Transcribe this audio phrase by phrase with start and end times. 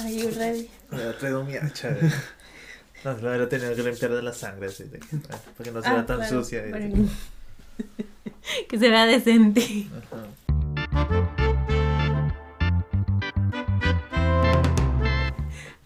[0.00, 0.70] Are you ready?
[1.18, 1.96] Traído mi hacha.
[3.04, 5.82] No, la hubiera tenido que limpiar de la sangre así, de que- para que no
[5.82, 6.42] se vea Ah, tan claro.
[6.42, 6.64] sucia.
[6.68, 7.08] Bueno.
[8.68, 9.86] que se vea decente.
[9.96, 11.28] Ajá.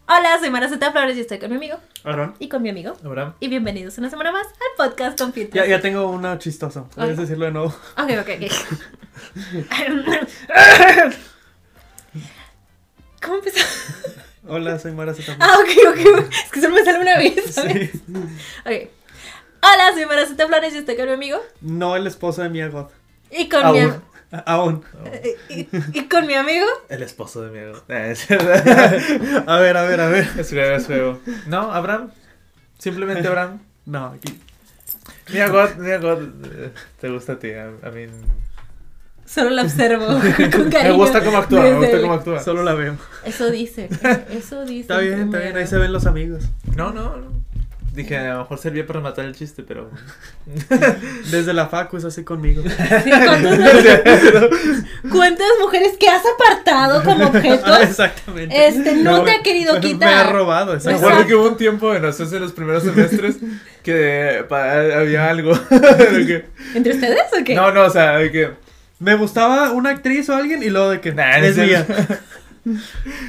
[0.09, 2.35] Hola, soy Maraceta Flores y estoy con mi amigo Aaron.
[2.39, 2.95] y con mi amigo.
[3.05, 5.65] Abraham, Y bienvenidos una semana más al podcast con Filtros.
[5.65, 6.89] Ya, ya tengo uno chistoso.
[6.95, 7.21] Puedes Ok.
[7.23, 7.69] decirlo de nuevo.
[7.97, 8.53] Ok, ok, ok.
[13.23, 13.59] ¿Cómo empezó?
[14.49, 15.37] Hola, soy Mara Zeta.
[15.39, 16.23] Ah, ok, ok.
[16.45, 17.91] Es que solo me sale una vez, ¿sabes?
[17.93, 18.03] Sí.
[18.65, 18.91] Ok.
[19.65, 21.39] Hola, soy Maraceta Flores y estoy con mi amigo.
[21.61, 22.91] No el esposo de Mia Goth.
[23.31, 24.03] Y con mi Aún.
[24.33, 24.85] am- Aún.
[25.49, 26.67] y, y con mi amigo.
[26.89, 27.83] el esposo de mi amigo.
[27.89, 29.45] Eh.
[29.47, 30.29] A ver, a ver, a ver.
[30.37, 31.21] Es juego, es juego.
[31.47, 32.11] No, Abraham.
[32.79, 33.61] Simplemente Abraham.
[33.87, 34.41] No, aquí.
[35.33, 36.23] Mira, God, mira, God.
[36.45, 37.53] eh, Te gusta a ti.
[37.53, 38.07] A, a mí.
[39.33, 40.07] Solo la observo
[40.53, 40.95] con Me cariño.
[40.97, 42.41] gusta cómo actúa, me gusta cómo actúa.
[42.43, 42.97] Solo la veo.
[43.25, 43.89] Eso dice.
[44.31, 44.81] Eso dice.
[44.83, 45.57] Está bien, está bien.
[45.57, 46.45] Ahí se ven los amigos.
[46.77, 47.43] No, no, no.
[47.95, 49.91] Dije, a lo mejor servía para matar el chiste, pero.
[51.31, 52.63] Desde la facu es así conmigo.
[52.63, 53.11] Sí,
[55.11, 57.65] ¿cuántas, mujeres que has apartado como objeto?
[57.67, 58.67] Ah, exactamente.
[58.67, 60.09] Este, no te me- ha querido me- quitar.
[60.09, 63.37] Me ha robado, Me acuerdo que hubo un tiempo en nosotros en los primeros semestres
[63.83, 65.53] que pa- había algo.
[65.69, 67.55] que- ¿Entre ustedes o qué?
[67.55, 68.51] no, no, o sea, que.
[69.03, 71.95] Me gustaba una actriz o alguien y luego de que Nah, es es cierto.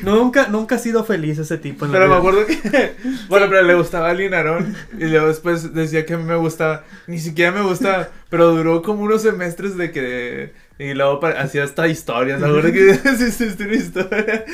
[0.03, 1.85] Nunca, nunca ha sido feliz ese tipo.
[1.85, 2.19] en la Pero me vida.
[2.19, 2.93] acuerdo que.
[3.29, 4.75] Bueno, pero le gustaba a alguien Aarón.
[4.99, 6.83] Y luego después decía que a mí me gustaba.
[7.07, 8.09] Ni siquiera me gustaba.
[8.29, 10.53] Pero duró como unos semestres de que.
[10.77, 12.41] Y luego hacía hasta historias.
[12.41, 14.45] La verdad que sí, una historia.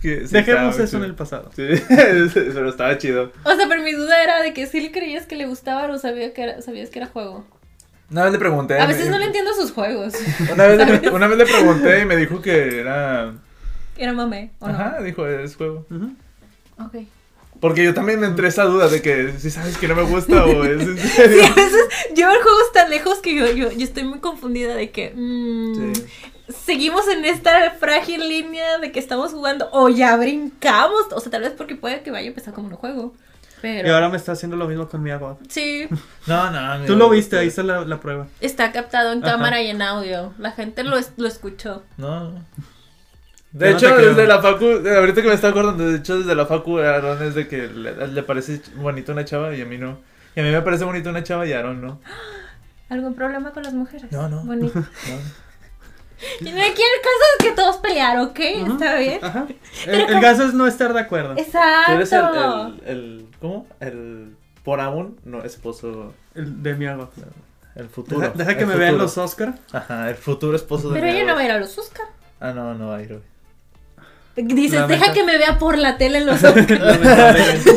[0.00, 1.04] Que, sí, Dejemos estaba eso en chido.
[1.04, 1.50] el pasado.
[1.54, 1.62] Sí,
[2.34, 3.32] pero estaba chido.
[3.44, 5.98] O sea, pero mi duda era de que si le creías que le gustaba o
[5.98, 7.46] sabía que era, sabías que era juego.
[8.10, 8.78] Una vez le pregunté.
[8.78, 10.14] A veces me- no le entiendo sus juegos.
[10.52, 13.32] Una vez, le, una vez le pregunté y me dijo que era.
[13.96, 14.74] Era mame, ¿o no?
[14.74, 15.86] Ajá, dijo, es juego.
[15.90, 16.12] Ujú.
[16.78, 17.04] Ok.
[17.60, 20.46] Porque yo también me entré esa duda de que si sabes que no me gusta
[20.46, 21.44] o es en Sí, serio.
[21.44, 21.82] a veces
[22.16, 25.92] llevo el juego tan lejos que yo, yo, yo estoy muy confundida de que mm,
[25.94, 26.04] Sí.
[26.64, 31.02] seguimos en esta frágil línea de que estamos jugando o ya brincamos.
[31.12, 33.12] O sea, tal vez porque puede que vaya a empezar como un juego.
[33.62, 35.38] Pero Y ahora me está haciendo lo mismo con Mia Goth.
[35.48, 35.88] sí,
[36.26, 36.84] No, no.
[36.86, 38.26] Tú lo viste, ahí está la, la prueba.
[38.40, 39.32] está captado en Ajá.
[39.32, 40.32] cámara y en audio.
[40.38, 41.82] La gente lo, es- lo escuchó.
[41.96, 42.32] No.
[43.52, 46.46] De no hecho, desde la facu, ahorita que me estaba acordando, de hecho, desde la
[46.46, 49.76] facu, a Aaron es de que le, le parece bonita una chava y a mí
[49.76, 49.98] no.
[50.36, 52.00] Y a mí me parece bonita una chava y a Aaron no.
[52.88, 54.10] ¿Algún problema con las mujeres?
[54.12, 54.44] No, no.
[54.44, 54.72] Bonito.
[54.78, 55.49] No.
[56.40, 58.38] Y aquí el caso es que todos pelearon, ¿ok?
[58.40, 59.18] Está bien.
[59.22, 59.46] Ajá.
[59.86, 61.34] El, el caso es no estar de acuerdo.
[61.34, 61.54] Tú eres
[62.12, 62.66] el, Exacto.
[62.66, 63.66] el, el- ¿Cómo?
[63.80, 64.36] El.
[64.64, 66.12] Por aún, no, esposo.
[66.34, 67.14] El de Mia Goth.
[67.74, 68.20] El futuro.
[68.20, 69.04] Deja, deja el que me vean futuro.
[69.04, 69.54] los Oscar.
[69.72, 72.06] Ajá, el futuro esposo de Pero mi ella no va a ir a los Oscar.
[72.40, 73.22] Ah, no, no va a ir hoy.
[74.36, 76.78] Dices, Lamenta- deja que me vea por la tele en los Oscar.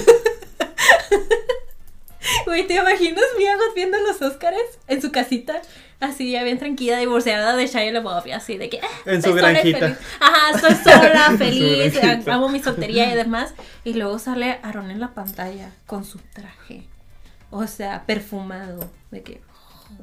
[2.45, 4.57] Güey, ¿te imaginas Goth viendo los Oscars
[4.88, 5.61] en su casita?
[6.00, 8.79] Así, ya bien tranquila, divorciada de Shia LaBeouf, así de que...
[8.81, 9.97] ah, En su granjita.
[10.19, 11.94] Ajá, estoy sola, feliz,
[12.28, 13.53] amo mi soltería y demás.
[13.85, 16.83] Y luego sale Aaron en la pantalla con su traje.
[17.51, 18.89] O sea, perfumado.
[19.12, 19.41] De que...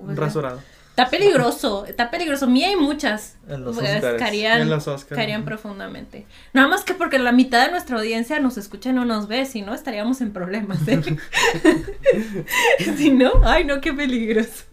[0.00, 0.62] oh, Rasurado.
[0.91, 2.47] Está peligroso, está peligroso.
[2.47, 3.37] Mía hay muchas.
[3.49, 4.19] En los Pues, Óscares.
[4.21, 6.27] caerían, En los caerían profundamente.
[6.53, 9.47] Nada más que porque la mitad de nuestra audiencia nos escucha y no nos ve,
[9.47, 10.78] si no estaríamos en problemas.
[10.89, 11.01] ¿eh?
[12.97, 14.65] si no, ay no, qué peligroso.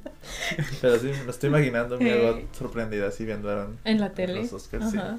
[0.81, 2.13] Pero sí, me lo estoy imaginando, mi Eh.
[2.27, 3.79] abuela sorprendida así viendo a Aaron.
[3.85, 4.41] En la tele.
[4.41, 4.97] Los Óscars, sí.
[4.97, 5.17] Ajá.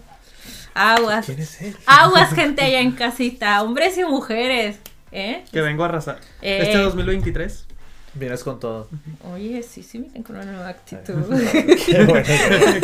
[0.74, 1.26] Aguas.
[1.26, 1.76] ¿Quién es él?
[1.86, 3.62] Aguas, gente allá en casita.
[3.62, 4.76] Hombres y mujeres.
[5.10, 5.44] ¿Eh?
[5.52, 6.20] Que vengo a arrasar.
[6.42, 6.58] Eh.
[6.62, 7.64] Este 2023.
[8.14, 8.88] Vienes con todo.
[9.32, 11.14] Oye, sí, sí, miren con una nueva actitud.
[11.86, 12.24] Qué bueno.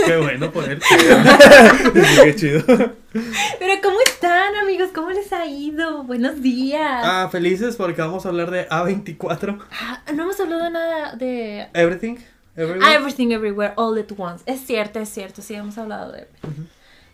[0.06, 0.50] Qué bueno.
[0.80, 0.96] Sí,
[2.24, 2.62] Qué chido.
[2.66, 4.90] Pero ¿cómo están, amigos?
[4.94, 6.04] ¿Cómo les ha ido?
[6.04, 7.02] Buenos días.
[7.04, 9.58] Ah, felices porque vamos a hablar de A24.
[9.70, 12.16] Ah, no hemos hablado nada de Everything.
[12.56, 12.84] Everywhere.
[12.84, 14.44] Ah, Everything Everywhere All at Once.
[14.46, 16.28] Es cierto, es cierto, sí hemos hablado de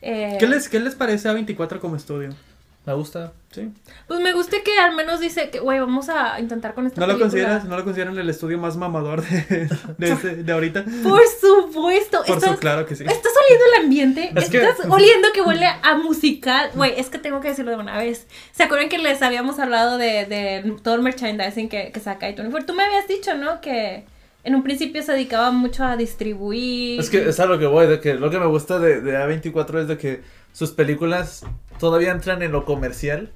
[0.02, 2.34] eh, ¿Qué, les, ¿Qué les parece A24 como estudio?
[2.90, 3.32] Me gusta.
[3.52, 3.68] ¿Sí?
[4.06, 7.06] Pues me gusta que al menos dice que, güey, vamos a intentar con esta ¿No
[7.08, 7.30] lo, película.
[7.30, 10.84] consideras, ¿No lo consideran el estudio más mamador de, de, este- de ahorita?
[11.02, 12.22] Por supuesto.
[12.26, 13.04] Por estás, su, claro que sí.
[13.04, 14.32] estás oliendo el ambiente.
[14.36, 16.70] Es que- estás oliendo que huele a musical.
[16.74, 18.26] Güey, es que tengo que decirlo de una vez.
[18.52, 22.66] ¿Se acuerdan que les habíamos hablado de, de todo el merchandising que, que saca i24?
[22.66, 23.60] Tú me habías dicho, ¿no?
[23.60, 24.04] Que
[24.44, 27.00] en un principio se dedicaba mucho a distribuir.
[27.00, 29.12] Es que es a lo que voy, de que lo que me gusta de, de
[29.18, 30.20] A24 es de que
[30.52, 31.44] sus películas
[31.78, 33.32] todavía entran en lo comercial.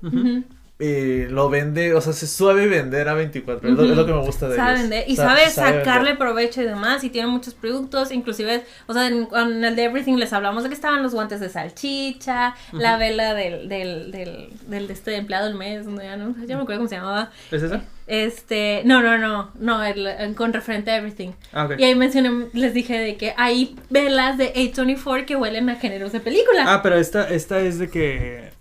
[0.80, 3.68] Eh, lo vende, o sea, se suave vender a 24.
[3.68, 6.10] es, lo, es lo que me gusta de sabe vender y Sa- sabe, sabe sacarle
[6.10, 6.18] vender.
[6.18, 10.16] provecho y demás y tiene muchos productos inclusive o sea en, en el de Everything
[10.16, 14.86] les hablamos de que estaban los guantes de salchicha la vela del del, del, del
[14.88, 17.62] de este empleado del mes no, ya no ya me acuerdo cómo se llamaba ¿Es
[17.62, 17.84] esa?
[18.08, 22.48] este no no no no el, el con referente a Everything Ah, y ahí mencioné
[22.52, 26.80] les dije de que hay velas de A24 que huelen a géneros de película Ah,
[26.82, 28.52] pero esta, esta es de que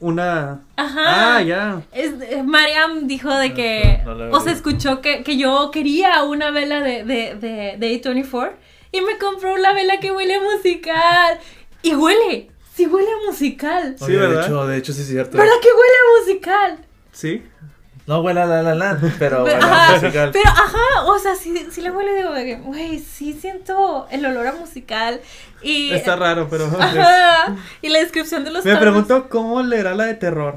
[0.00, 0.62] una...
[0.76, 1.82] ajá Ah, ya.
[1.92, 6.22] Es, eh, Mariam dijo de que, No, no o se escuchó que, que yo quería
[6.24, 8.52] una vela de, de, de, de A24
[8.92, 11.38] y me compró la vela que huele a musical.
[11.82, 13.94] Y huele, sí huele a musical.
[13.98, 14.44] Sí, Oye, de ¿verdad?
[14.46, 15.36] hecho, de hecho sí es cierto.
[15.38, 16.78] ¿Verdad que huele a musical?
[17.12, 17.42] ¿Sí?
[18.10, 20.30] No huele a la la la, pero Pero, huele a ajá, musical.
[20.32, 24.26] pero ajá, o sea, sí, sí le huele, digo, de que, güey, sí siento el
[24.26, 25.20] olor a musical.
[25.62, 26.66] Y, Está raro, pero...
[26.80, 28.82] Ajá, y la descripción de los Me tonos.
[28.82, 30.56] pregunto cómo leerá la de terror.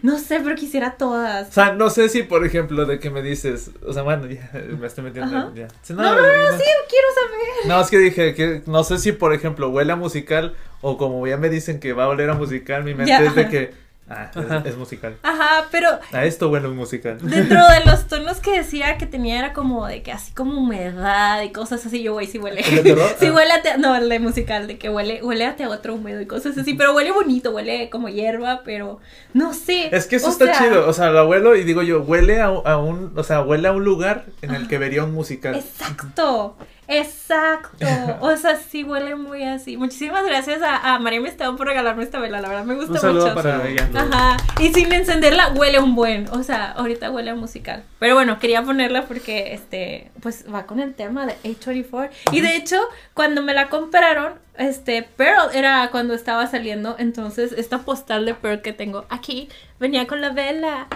[0.00, 1.50] No sé, pero quisiera todas.
[1.50, 4.50] O sea, no sé si, por ejemplo, de que me dices, o sea, bueno, ya
[4.78, 5.36] me estoy metiendo.
[5.36, 5.50] Ajá.
[5.54, 5.68] Ya.
[5.90, 7.66] No, no, no, sí, quiero saber.
[7.66, 11.26] No, es que dije que no sé si, por ejemplo, huele a musical o como
[11.26, 13.50] ya me dicen que va a oler a musical, mi mente Ya, es de ajá.
[13.50, 13.74] que,
[14.10, 14.30] ah,
[14.64, 15.16] es, es musical.
[15.22, 17.18] Ajá, pero A esto a un musical.
[17.20, 21.42] Dentro de los tonos que decía que tenía era como de que así como humedad
[21.42, 22.60] y cosas así, yo güey, sí huele.
[22.60, 23.10] ¿El de terror?
[23.18, 23.32] Sí Ah.
[23.34, 26.26] huele a te- no, el de musical, de que huele, huele a teatro húmedo y
[26.26, 29.00] cosas así, pero huele bonito, huele como hierba, pero
[29.34, 29.94] no sé.
[29.94, 32.40] Es que eso o está sea, chido, o sea, lo abuelo y digo yo, huele
[32.40, 35.54] a, a un, o sea, huele a un lugar en el que vería un musical.
[35.54, 36.56] Exacto,
[36.88, 37.86] exacto.
[38.20, 39.76] O sea, sí huele muy así.
[39.76, 42.98] Muchísimas gracias a, a María Esteban por regalarme esta vela, la verdad me gusta Un
[43.00, 43.34] saludo mucho.
[43.34, 43.68] para Sí.
[43.72, 43.88] ella.
[43.94, 47.84] Ajá, y sin encenderla huele un buen, o sea, ahorita huele a musical.
[47.98, 52.56] Pero bueno, quería ponerla porque este, pues va con el tema de A24 y de
[52.56, 52.80] hecho,
[53.14, 58.62] cuando me la compraron, este, Pearl era cuando estaba saliendo, entonces esta postal de Pearl
[58.62, 59.48] que tengo aquí
[59.78, 60.86] venía con la vela.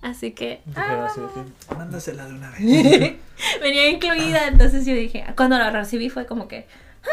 [0.00, 1.08] Así que ah,
[1.76, 2.60] Mándasela de una vez.
[3.60, 6.66] venía incluida, entonces yo dije, cuando la recibí fue como que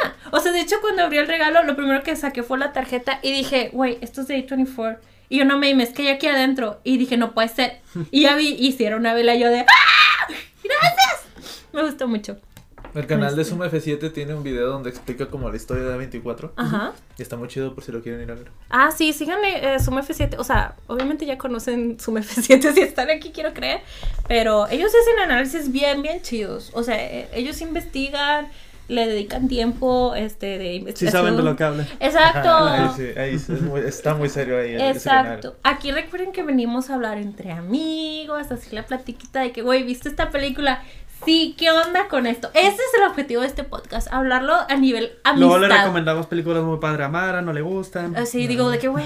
[0.03, 0.13] ah.
[0.31, 3.19] O sea, de hecho, cuando abrí el regalo, lo primero que saqué fue la tarjeta
[3.21, 4.97] y dije, güey, esto es de A24.
[5.29, 6.79] Y yo no me es que hay aquí adentro.
[6.83, 7.81] Y dije, no puede ser.
[8.11, 10.27] Y ya vi, hicieron una vela yo de, ¡ah!
[10.63, 11.65] ¡Gracias!
[11.73, 12.37] Me gustó mucho.
[12.95, 13.53] El canal de Este.
[13.53, 16.51] Suma F7 tiene un video donde explica como la historia de A24.
[16.55, 16.93] Ajá.
[17.17, 18.47] Y está muy chido por si lo quieren ir a ver.
[18.69, 20.35] Ah, sí, síganle eh, Suma F7.
[20.37, 23.81] O sea, obviamente ya conocen Suma F7 si están aquí, quiero creer.
[24.27, 26.71] Pero ellos hacen análisis bien, bien chidos.
[26.73, 28.47] O sea, eh, ellos investigan,
[28.87, 31.87] le dedican tiempo este, de Sí saben de lo que hablan.
[31.99, 32.49] Exacto.
[32.49, 34.75] Ajá, ahí sí, ahí es muy- está muy serio ahí.
[34.75, 35.25] ese canal.
[35.37, 35.55] Exacto.
[35.63, 40.07] Aquí recuerden que venimos a hablar entre amigos, así la platiquita de que, güey, ¿viste
[40.09, 40.83] esta película?
[41.25, 42.51] Sí, ¿qué onda con esto?
[42.53, 45.39] Ese es el objetivo de este podcast, hablarlo a nivel amistad.
[45.39, 48.15] Luego le recomendamos películas muy padre a Mara, no le gustan.
[48.15, 49.03] Así digo, de que, güey.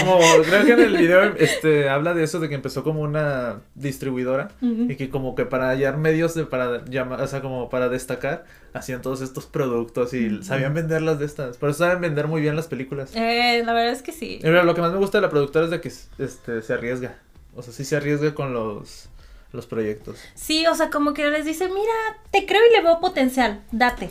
[0.00, 3.60] Como creo que en el video este habla de eso de que empezó como una
[3.74, 7.88] distribuidora y que como que para hallar medios de para llamar, o sea, como para
[7.88, 8.44] destacar,
[8.74, 11.56] hacían todos estos productos y sabían venderlas de estas.
[11.56, 13.12] Por eso saben vender muy bien las películas.
[13.14, 14.40] Eh, la verdad es que sí.
[14.42, 16.72] Y mira, lo que más me gusta de la productora es de que este se
[16.74, 17.14] arriesga.
[17.54, 19.08] O sea, sí se arriesga con los
[19.52, 20.18] los proyectos.
[20.34, 21.92] Sí, o sea, como que les dice, mira,
[22.30, 24.10] te creo y le veo potencial, date.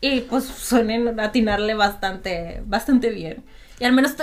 [0.00, 3.44] Y pues suelen atinarle bastante, bastante bien.
[3.78, 4.14] Y al menos,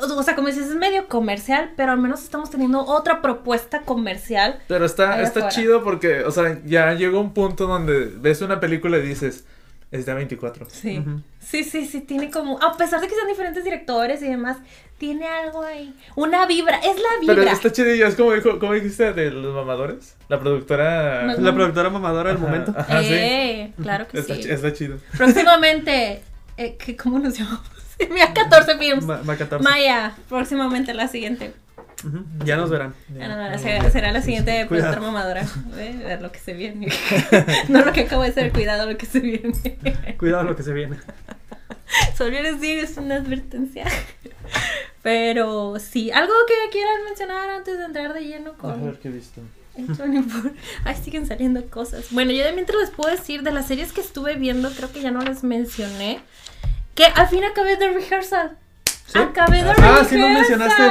[0.00, 4.60] o sea, como dices, es medio comercial, pero al menos estamos teniendo otra propuesta comercial.
[4.68, 5.48] Pero está, está afuera.
[5.48, 9.44] chido porque, o sea, ya llegó un punto donde ves una película y dices,
[9.92, 10.66] es de 24.
[10.70, 11.04] Sí.
[11.38, 14.56] Sí, sí, sí, tiene como, a pesar de que sean diferentes directores y demás,
[14.98, 15.94] tiene algo ahí.
[16.16, 17.34] Una vibra, es la vibra.
[17.36, 18.32] Pero está chido y es como,
[18.72, 20.16] dijiste de los mamadores.
[20.28, 21.24] La productora...
[21.24, 22.72] No, La productora mamadora del momento.
[22.76, 23.08] Ajá, sí.
[23.10, 24.50] eh, claro que Está, sí.
[24.50, 24.98] está chido.
[25.16, 26.22] Próximamente,
[26.56, 27.62] eh, ¿qué- ¿cómo nos llamamos?
[28.10, 29.04] Mira, 14 films.
[29.04, 29.62] Ma- Ma 14.
[29.68, 31.52] Maya, próximamente la siguiente.
[32.44, 32.94] Ya nos verán.
[33.20, 35.46] Ah, no, no, será, será la siguiente productora mamadora.
[35.76, 36.88] Eh, ver lo que se viene.
[37.68, 39.52] no lo que acabo de hacer, cuidado lo que se viene.
[40.18, 40.96] Cuidado lo que se viene.
[42.16, 43.84] Solo les digo, es una advertencia.
[45.02, 49.08] Pero sí, algo que quieras mencionar antes de entrar de lleno A con ver qué
[49.08, 49.40] he visto.
[49.76, 50.52] A24.
[50.84, 52.06] Ay, siguen saliendo cosas.
[52.10, 55.00] Bueno, yo de mientras les puedo decir de las series que estuve viendo, creo que
[55.00, 56.20] ya no les mencioné.
[56.94, 58.58] Que al fin acabé de rehearsal.
[59.12, 59.18] ¿Sí?
[59.18, 60.82] Acabé de Ah, sí lo mencionaste.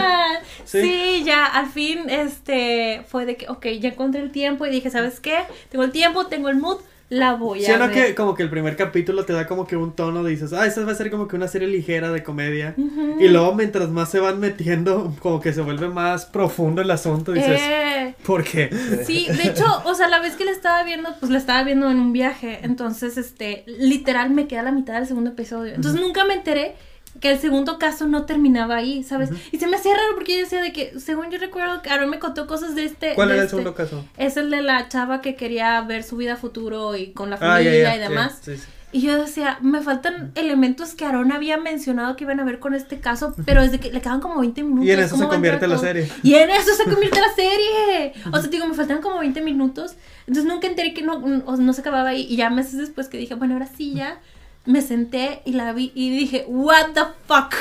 [0.66, 0.82] Sí.
[0.82, 1.24] Sí.
[1.26, 5.20] ya al fin este fue de que, ok, ya encontré el tiempo y dije, ¿sabes
[5.20, 5.40] qué?
[5.70, 6.78] Tengo el tiempo, tengo el mood,
[7.10, 7.88] la voy Sí, a ¿no?
[7.88, 7.94] ver.
[8.08, 10.86] que como que el primer capítulo te da como que un tono, dices, ah, esta
[10.86, 12.74] va a ser como que una serie ligera de comedia.
[13.20, 17.34] Y luego mientras más se van metiendo, como que se vuelve más profundo el asunto,
[17.34, 18.70] dices, Eh, ¿por qué?
[19.06, 21.90] Sí, de hecho, o sea, la vez que la estaba viendo, pues la estaba viendo
[21.92, 22.60] en un viaje.
[22.64, 25.74] Entonces, este, literal me queda la mitad del segundo episodio.
[25.76, 26.76] Entonces nunca me enteré
[27.20, 29.30] que el segundo caso no terminaba ahí, ¿sabes?
[29.52, 32.10] Y se me hacía raro porque yo decía de que, según yo recuerdo, que Aaron
[32.10, 33.14] me contó cosas de este.
[33.16, 34.06] ¿Cuál de era el este- segundo caso?
[34.18, 37.40] Es el de la chava que quería ver su vida futuro y con la Ah,
[37.40, 38.40] familia y demás.
[38.42, 38.64] sí, sí.
[38.94, 42.74] Y yo decía, me faltan elementos que Aaron había mencionado que iban a ver con
[42.74, 44.86] este caso, pero desde que le quedan como 20 minutos.
[44.86, 46.12] Y en eso ¿cómo se convierte la serie.
[46.24, 48.12] Y en eso se convierte la serie.
[48.34, 49.96] O sea, digo, me faltan como 20 minutos.
[50.28, 52.28] Entonces nunca enteré que no, no, no se acababa ahí.
[52.30, 54.20] Y ya meses después que dije, bueno, ahora sí ya,
[54.66, 57.54] me senté y la vi y dije, what the fuck.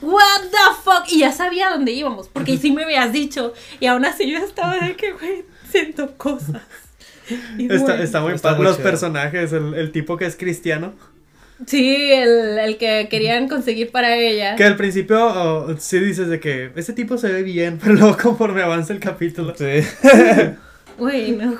[0.00, 1.04] What the fuck.
[1.12, 3.52] Y ya sabía dónde íbamos, porque sí me habías dicho.
[3.80, 6.62] Y aún así yo estaba de que, güey, siento cosas.
[7.58, 8.02] Y Está, bueno.
[8.02, 8.56] está muy Está padre.
[8.58, 8.88] muy Los chido.
[8.90, 10.94] personajes, el, el tipo que es cristiano.
[11.66, 14.54] Sí, el, el que querían conseguir para ella.
[14.54, 18.16] Que al principio oh, sí dices de que ese tipo se ve bien, pero luego
[18.16, 19.54] conforme avanza el capítulo.
[19.58, 19.64] Sí.
[20.98, 21.56] Uy, no.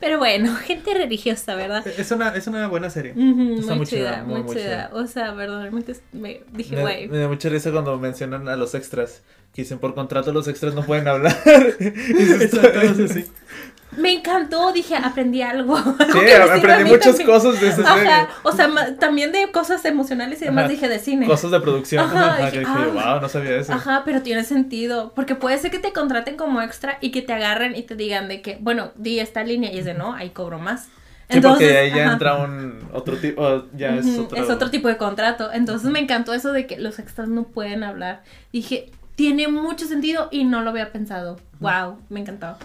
[0.00, 1.86] Pero bueno, gente religiosa, ¿verdad?
[1.86, 3.12] Es una, es una buena serie.
[3.12, 4.54] Ujú, Está muy chida, chida, muy, chida.
[4.54, 4.90] chida.
[4.92, 7.08] O sea, verdaderamente me dije, Me, güey.
[7.08, 9.22] me da mucha risa cuando mencionan a los extras.
[9.54, 11.34] Que dicen, por contrato los extras no pueden hablar.
[11.80, 13.24] Y dices, Exacto, sí.
[13.96, 15.76] Me encantó, dije, aprendí algo.
[15.76, 17.26] Algo Sí, aprendí muchas también.
[17.26, 17.86] cosas de serie.
[17.90, 18.68] Ajá, o sea,
[18.98, 20.72] también de cosas emocionales y demás Ajá.
[20.72, 21.26] dije de cine.
[21.26, 22.04] Cosas de producción.
[22.04, 23.12] Ajá, Ajá, dije, que dije, ah.
[23.12, 23.72] wow, no sabía eso.
[23.72, 25.12] Ajá, pero tiene sentido.
[25.14, 28.28] Porque puede ser que te contraten como extra y que te agarren y te digan
[28.28, 30.88] de que, bueno, di esta línea y es de no, ahí cobro más.
[31.30, 34.70] Sí, porque ahí ya entra un otro tipo, ya es Ujú, otro.
[34.70, 35.50] tipo de contrato.
[35.52, 38.22] Entonces me encantó eso de que los extras no pueden hablar.
[38.50, 41.38] Dije, tiene mucho sentido y no lo había pensado.
[41.60, 42.56] Wow, me encantó.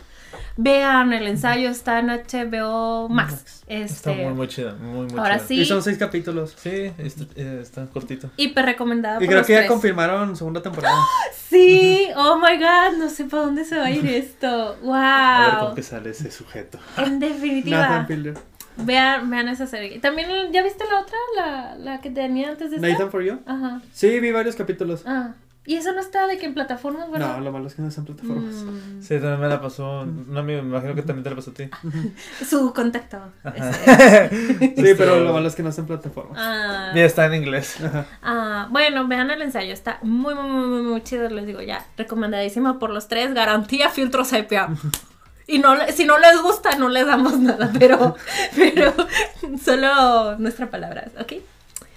[0.57, 3.63] Vean el ensayo, está en HBO Max.
[3.67, 5.47] Está Este, muy, muy chida, muy, muy ahora chida.
[5.47, 5.59] sí.
[5.61, 6.53] Y son seis capítulos.
[6.57, 8.29] Sí, está, eh, está cortito.
[8.37, 9.15] hiper recomendada.
[9.17, 10.95] Y por creo los que ya confirmaron segunda temporada.
[11.53, 14.47] Sí, oh my god, no sé para dónde se va a ir esto.
[14.91, 15.75] A ver con Wow.
[15.75, 16.79] qué sale ese sujeto.
[16.97, 17.77] En definitiva.
[17.79, 18.33] Nathan Fielder.
[18.77, 19.99] Vean, vean esa serie.
[19.99, 21.15] También, ¿ya viste la otra?
[21.35, 22.87] La, la que tenía antes de esta.
[22.87, 23.39] Nathan for You.
[23.45, 23.81] Ajá.
[23.91, 25.03] Sí, vi varios capítulos.
[25.05, 25.33] Ah.
[25.65, 27.38] Y eso no está de que en plataformas, ¿verdad?
[27.38, 28.53] No, lo malo es que no están plataformas.
[28.53, 30.01] Mm, Sí, también me la pasó.
[30.01, 31.70] Amigo, me imagino que también te la pasó a ti.
[32.46, 33.17] Su contacto.
[34.75, 36.38] Sí, pero lo malo es que no están plataformas.
[36.39, 37.77] Ah, Mira, está en inglés.
[38.22, 39.74] Ah, bueno, vean el ensayo.
[39.74, 41.29] Está muy, muy, muy, muy, chido.
[41.29, 41.86] Les digo ya.
[41.98, 43.34] Recomendadísimo por los tres.
[43.34, 44.67] Garantía filtro sepia.
[45.48, 47.70] Y no, le- si no les gusta, no les damos nada.
[47.79, 48.15] Pero,
[48.55, 48.93] pero
[49.63, 51.34] solo nuestra palabra, ¿ok?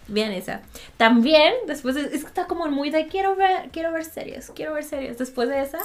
[0.08, 0.60] Vean esa.
[0.96, 4.72] También, después de, es que está como muy de quiero ver, quiero ver series, quiero
[4.74, 5.18] ver series.
[5.18, 5.78] Después de esa,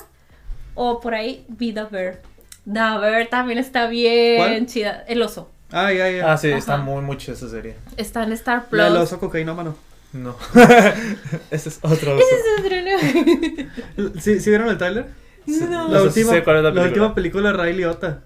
[0.76, 2.22] o por ahí, vi The Bear.
[2.66, 4.66] The Bear también está bien ¿Cuál?
[4.68, 5.04] chida.
[5.08, 5.50] El oso.
[5.72, 6.32] Ah, ya, ya.
[6.34, 7.76] Ah, sí, está muy, muy chida esa serie.
[7.98, 8.78] Está en Star Plus.
[8.78, 9.76] La del oso cocainómano.
[10.14, 10.36] No.
[11.52, 12.18] Ese es otro.
[12.20, 12.76] Ese es otro,
[14.04, 14.12] ¿no?
[14.22, 15.06] ¿Sí, ¿sí vieron el trailer?
[15.46, 15.68] No.
[15.68, 16.88] No La, sé última, sé cuál es la la película.
[17.06, 18.22] última película de Ray Liotta.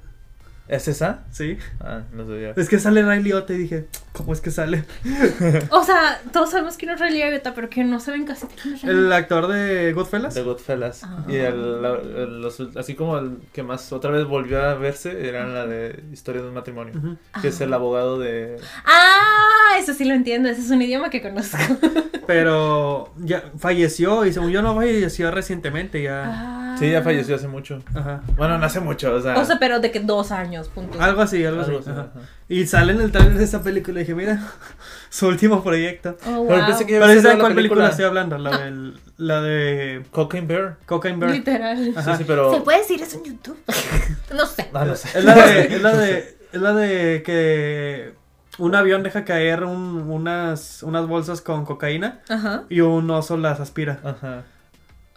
[0.68, 1.20] ¿Es esa?
[1.32, 1.58] Sí.
[1.80, 2.62] Ah, no sé yo.
[2.62, 4.84] Es que sale Ray Liotta y dije, ¿cómo es que sale?
[5.70, 8.74] O sea, todos sabemos que no es Ray Liotta, pero que no saben casi quién
[8.76, 10.34] es Ray El actor de Goodfellas.
[10.34, 11.04] The Goodfellas.
[11.04, 11.24] Ah.
[11.28, 15.28] Y el, la- el- los- así como el que más otra vez volvió a verse
[15.28, 16.94] era la de Historia de un matrimonio.
[17.42, 18.58] Que es el abogado de.
[18.86, 20.50] Ah, eso sí lo entiendo.
[20.50, 21.58] Ese es un idioma que conozco.
[22.28, 26.24] Pero ya falleció y según yo no falleció recientemente ya.
[26.26, 26.76] Ah.
[26.80, 27.82] Sí, ya falleció hace mucho.
[27.94, 28.22] Ajá.
[28.36, 29.38] Bueno, no hace mucho, o sea.
[29.38, 31.02] O sea, pero de que dos años, punto.
[31.02, 31.90] Algo así, algo, algo así.
[31.90, 32.08] ajá.
[32.48, 34.40] Y sale en el trailer de esa película y dije, mira,
[35.10, 36.18] su último proyecto.
[36.26, 36.66] Oh, Pero wow.
[36.68, 37.90] pensé que Pero había ¿sí ¿saben salido la cuál película película?
[37.90, 38.38] estoy hablando?
[38.38, 40.78] La, del, la de Cocaine Bear.
[40.86, 41.32] Cocaine Bear.
[41.32, 41.94] Literal.
[41.96, 42.12] Ajá.
[42.14, 42.54] Sí, sí, pero.
[42.54, 43.58] ¿Se puede decir eso en YouTube?
[44.36, 44.70] no sé.
[44.74, 45.18] Ah, no sé.
[45.18, 48.14] Es la de, es la de, es la de que
[48.58, 52.64] un avión deja caer un- unas, unas bolsas con cocaína Ajá.
[52.70, 54.00] y un oso las aspira.
[54.04, 54.44] Ajá.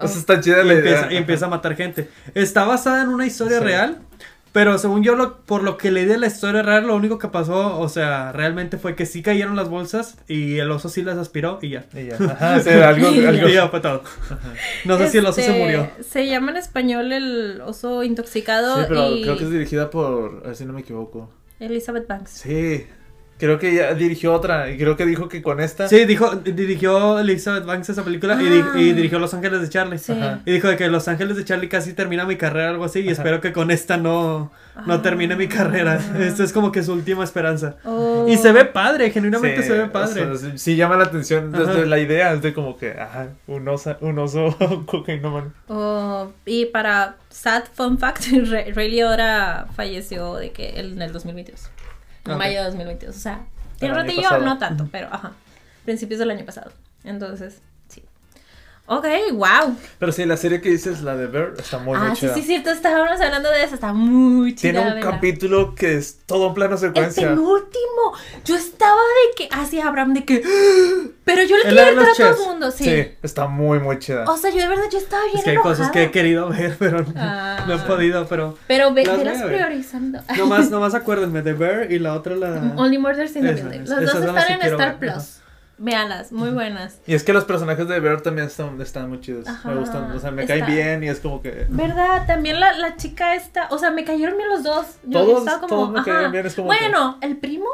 [0.00, 0.04] Oh.
[0.04, 1.12] Eso está chida Y la empieza, idea.
[1.12, 2.08] y empieza a matar gente.
[2.34, 3.64] Está basada en una historia Sí.
[3.64, 3.98] real.
[4.52, 7.28] Pero según yo, lo, por lo que leí de la historia real, lo único que
[7.28, 11.18] pasó, o sea, realmente fue que sí cayeron las bolsas y el oso sí las
[11.18, 11.86] aspiró y ya.
[11.94, 12.16] Y ya.
[12.16, 13.48] Ajá, sí, algo, algo.
[13.48, 14.02] Y ya fue todo.
[14.84, 15.90] No sé si el oso se Este, murió.
[16.00, 20.42] Se llama en español el oso intoxicado Sí, pero y creo que es dirigida por.
[20.44, 21.30] A ver si no me equivoco.
[21.60, 22.30] Elizabeth Banks.
[22.30, 22.86] Sí.
[23.38, 24.70] Creo que ya dirigió otra.
[24.70, 25.88] Y creo que dijo que con esta.
[25.88, 28.72] Sí, dijo, dirigió Elizabeth Banks esa película y, di- Ah.
[28.78, 29.98] y dirigió Los Ángeles de Charlie.
[29.98, 30.12] Sí.
[30.44, 33.04] Y dijo de que Los Ángeles de Charlie casi termina mi carrera, algo así, y
[33.04, 33.12] Ajá.
[33.12, 34.50] espero que con esta no,
[34.86, 35.02] no Ah.
[35.02, 36.00] termine mi carrera.
[36.18, 37.76] Esto es como que su última esperanza.
[37.84, 38.26] Oh.
[38.28, 40.36] Y se ve padre, genuinamente Sí, se ve o padre.
[40.36, 41.84] sea, sí, llama la atención desde Ajá.
[41.86, 45.52] la idea, es de como que, ajá, un oso, un oso cocainómano.
[45.68, 51.12] Oh, y para sad fun fact, Ray, Ray Liotta falleció de que él en el
[51.12, 51.70] 2022.
[52.28, 52.38] En Ok.
[52.38, 53.16] mayo de 2022.
[53.16, 53.40] O sea,
[53.78, 55.32] tiene ratillo, no tanto, pero ajá.
[55.84, 56.72] Principios del año pasado.
[57.04, 57.60] Entonces.
[58.90, 59.76] Ok, wow.
[59.98, 62.34] Pero sí, la serie que dices, la de Bear, está muy, ah, sí, chida.
[62.34, 62.70] sí, cierto.
[62.70, 63.74] Estábamos hablando de eso.
[63.74, 64.72] Está muy chida.
[64.72, 67.28] Tiene un capítulo que es todo un plano El secuencia.
[67.28, 68.12] penúltimo.
[68.46, 69.54] Yo estaba de que.
[69.54, 70.42] Así, Abraham, de que.
[71.24, 72.84] Pero yo le de gritar a los todo el mundo, sí.
[72.84, 74.24] Sí, está muy, muy chida.
[74.26, 75.76] O sea, yo de verdad, yo estaba bien Es que hay enojada.
[75.76, 77.64] cosas que he querido ver, pero no- Ah.
[77.68, 78.56] no he podido, pero...
[78.66, 79.46] Pero ve, Las ver.
[79.54, 80.20] priorizando.
[80.38, 82.72] Nomás, nomás acuérdenme, The Bear y la otra la...
[82.76, 83.80] Only Murders in the Building.
[83.80, 85.10] Las dos las están en quiero Star ver,
[85.78, 85.84] Plus.
[85.86, 87.00] Véanlas, muy buenas.
[87.06, 89.46] Y es que los personajes de Bear también están, están muy chidos.
[89.48, 90.10] Ajá, me gustan.
[90.10, 91.66] O sea, me está- caen bien y es como que.
[91.68, 92.26] ¿Verdad?
[92.26, 94.86] También la, la chica esta, o sea, me cayeron bien los dos.
[95.04, 97.66] Yo Todos- estaba como, todos me cayeron bien, es como que- Bueno, el primo.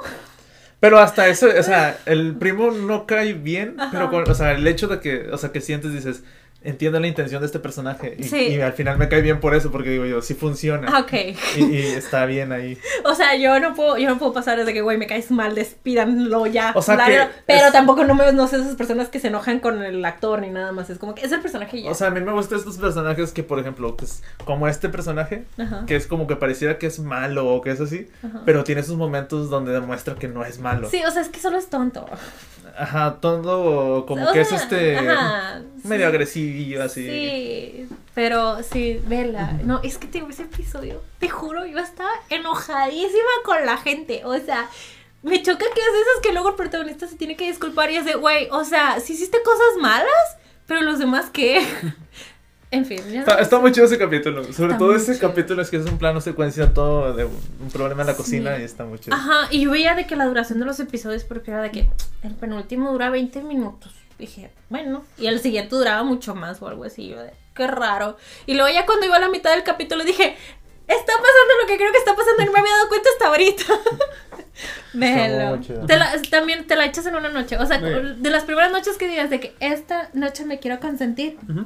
[0.80, 3.90] Pero hasta eso, o sea, el primo no cae bien, Ajá.
[3.90, 6.23] pero con, o sea, el hecho de que, o sea, que sientes, dices,
[6.64, 8.16] entiendo la intención de este personaje.
[8.18, 8.37] Y, Sí.
[8.49, 10.88] y al final me cae bien por eso, porque digo yo, sí funciona.
[10.92, 11.12] Ah, Ok.
[11.56, 12.78] Y, y está bien ahí.
[13.04, 15.54] O sea, yo no puedo, yo no puedo pasar desde que, güey, me caes mal,
[15.54, 16.73] despídanlo ya.
[16.75, 19.61] O sea, que Pero es- tampoco no me no sé esas personas que se enojan
[19.61, 20.88] con el actor ni nada más.
[20.90, 21.90] Es como que es el personaje ya.
[21.90, 24.88] O sea, a mí me gustan estos personajes que, por ejemplo, que es como este
[24.88, 25.85] personaje, Ajá.
[25.87, 28.42] que es como que pareciera que es malo o que es así, Ajá.
[28.47, 30.88] pero tiene sus momentos donde demuestra que no es malo.
[30.90, 32.06] Sí, o sea, es que solo es tonto.
[32.76, 36.09] Ajá, todo como O que es este ajá, medio sí.
[36.09, 37.07] agresivo así.
[37.07, 39.52] Sí, pero sí, vela.
[39.64, 44.23] No, es que te digo, ese episodio, te juro, yo estaba enojadísima con la gente.
[44.25, 44.69] O sea,
[45.23, 48.04] me choca que es esas que luego el protagonista se tiene que disculpar y es
[48.04, 51.66] de, güey, o sea, si hiciste cosas malas, pero los demás qué.
[52.75, 53.21] en fin, ya.
[53.21, 54.43] Está, está muy chido ese capítulo.
[54.52, 55.28] Sobre Está todo ese chido.
[55.28, 58.19] capítulo es que es un plano secuencia todo de un, problema en la Sí.
[58.19, 59.14] cocina y está muy chido.
[59.16, 61.90] Ajá, y yo veía de que la duración de los episodios, porque era de que
[62.23, 63.93] el penúltimo dura 20 minutos.
[64.19, 67.09] Dije, bueno, y el siguiente duraba mucho más o algo así.
[67.09, 68.16] Yo de, qué raro.
[68.47, 70.37] Y luego ya cuando iba a la mitad del capítulo dije,
[70.87, 73.26] está pasando lo que creo que está pasando y no me había dado cuenta hasta
[73.28, 73.64] ahorita.
[75.61, 75.87] Chido.
[75.87, 77.56] Te la- también te la echas en una noche.
[77.58, 78.23] O sea, bien.
[78.23, 81.37] de las primeras noches que digas de que esta noche me quiero consentir.
[81.49, 81.64] Ujú.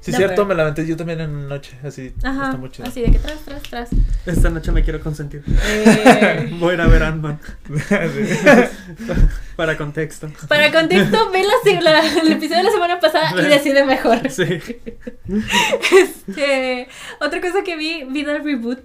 [0.00, 2.12] Sí, No, cierto, pero- me la aventé yo también en noche, así.
[2.24, 2.46] Ajá.
[2.46, 2.88] Está muy chido.
[2.88, 3.90] Así de que tras, tras, tras.
[4.26, 5.44] Esta noche me quiero consentir.
[5.46, 7.38] Eh, Voy a ir a ver Ant-Man.
[9.56, 10.28] Para contexto.
[10.48, 14.28] Para contexto, ve la, la- el episodio de la semana pasada y decide mejor.
[14.30, 14.44] Sí.
[16.02, 16.88] Este,
[17.20, 18.80] otra cosa que vi, vi del reboot.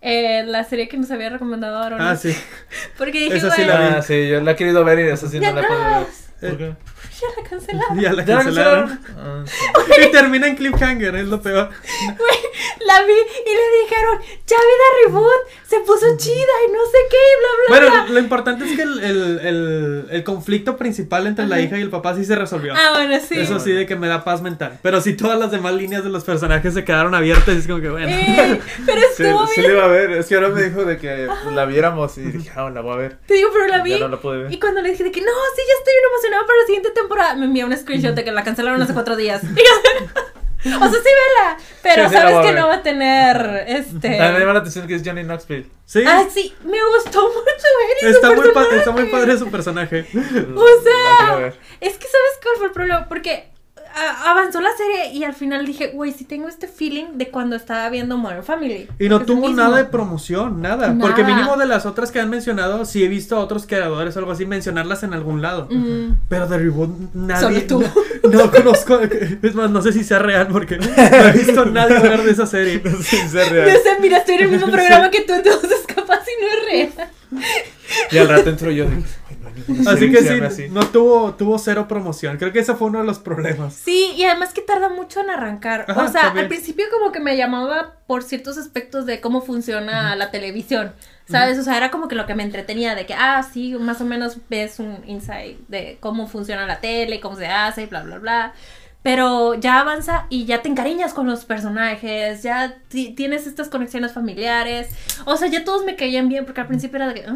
[0.00, 2.00] Eh, la serie que nos había recomendado Aaron.
[2.00, 2.34] Ah, sí.
[2.98, 3.94] Porque dije, Esa sí güey, la vi.
[3.96, 6.06] Ah, sí, yo la he querido ver y esa sí no la puedo ver.
[6.40, 6.74] ¿Por qué?
[7.20, 8.00] Ya la cancelaron.
[8.00, 9.00] Ya la ¿Ya la cancelaron.
[9.18, 10.02] Ah, sí.
[10.02, 11.70] Y termina en cliffhanger, es lo peor.
[12.86, 16.34] La vi y le dijeron, ya vi la reboot, se puso chida
[16.68, 18.14] y no sé qué, y bla, bla, Bueno, bla.
[18.14, 21.90] lo importante es que el, el, el, el conflicto principal entre la hija y el
[21.90, 22.74] papá sí se resolvió.
[22.76, 23.38] Ah, bueno, sí.
[23.38, 24.78] Eso sí, de que me da paz mental.
[24.82, 27.90] Pero si todas las demás líneas de los personajes se quedaron abiertas, es como que
[27.90, 28.08] bueno.
[28.08, 29.72] Eh, pero Sí, estuvo sí bien.
[29.72, 30.10] la iba a ver.
[30.12, 32.96] Es que ahora me dijo de que la viéramos y dije, ah, la voy a
[32.96, 33.18] ver.
[33.26, 33.90] Te digo, pero la vi.
[33.90, 34.52] Ya no la pude ver.
[34.52, 36.90] Y cuando le dije de que no, sí, ya estoy bien emocionada para la siguiente
[36.90, 39.42] temporada, me envió un screenshot de que la cancelaron hace cuatro días.
[40.62, 41.56] Y yo, o sea, sí, vela.
[41.82, 43.98] Pero Sí, sí, la sabes a que no va a tener este.
[44.10, 45.66] También me llama la atención que es Johnny Knoxville.
[45.86, 47.66] Sí, Ah, sí, me gustó mucho
[48.02, 50.06] ver está, muy pa- está muy padre su personaje.
[50.12, 51.46] O sea,
[51.80, 53.59] es que sabes cuál fue el problema, porque a-
[54.24, 57.88] avanzó la serie y al final dije, güey, sí tengo este feeling de cuando estaba
[57.90, 58.88] viendo Modern Family.
[58.98, 60.88] Y no tuvo nada de promoción, nada.
[60.88, 61.00] Nada.
[61.00, 64.18] Porque mínimo de las otras que han mencionado, sí he visto a otros creadores o
[64.18, 65.68] algo así mencionarlas en algún lado.
[65.70, 66.16] Mm.
[66.28, 67.66] Pero de Reboot nadie.
[67.66, 68.28] Solo tú.
[68.28, 69.00] No, no conozco.
[69.00, 72.30] Es más, no sé si sea real porque no he visto a nadie hablar de
[72.30, 72.82] esa serie.
[73.02, 73.78] Sin ser Yo real.
[73.82, 77.10] sé, mira, estoy en el mismo programa que tú, entonces capaz si no es real.
[78.10, 79.02] Y al rato entro yo de,
[79.56, 80.68] "Ay, no hay ninguna Así que sí, llame así".
[80.68, 82.36] no tuvo, tuvo cero promoción.
[82.38, 83.74] Creo que ese fue uno de los problemas.
[83.74, 85.84] Sí, y además que tarda mucho en arrancar.
[85.88, 86.44] Ajá, o sea, también.
[86.44, 90.92] al principio como que me llamaba por ciertos aspectos de cómo funciona la televisión.
[91.28, 91.60] ¿Sabes?
[91.60, 94.04] O sea, era como que lo que me entretenía de que, ah, sí, más o
[94.04, 98.52] menos ves un insight de cómo funciona la tele, cómo se hace, bla, bla, bla.
[99.02, 104.12] Pero ya avanza y ya te encariñas con los personajes, ya ti- tienes estas conexiones
[104.12, 104.88] familiares.
[105.24, 107.24] O sea, ya todos me caían bien porque al principio era de que...
[107.26, 107.34] "Ah,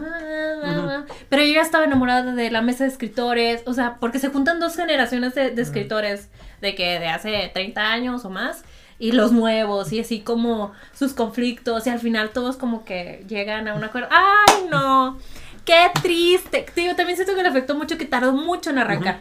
[0.62, 3.62] ah, ah", Pero yo ya estaba enamorada de la mesa de escritores.
[3.64, 6.28] O sea, porque se juntan dos generaciones de, de escritores
[6.60, 8.62] de que de hace 30 años o más.
[8.98, 13.68] Y los nuevos y así como sus conflictos y al final todos como que llegan
[13.68, 14.08] a un acuerdo.
[14.10, 15.18] ¡Ay, no!
[15.64, 16.66] ¡Qué triste!
[16.74, 19.20] Te Digo, también siento que le afectó mucho que tardó mucho en arrancar.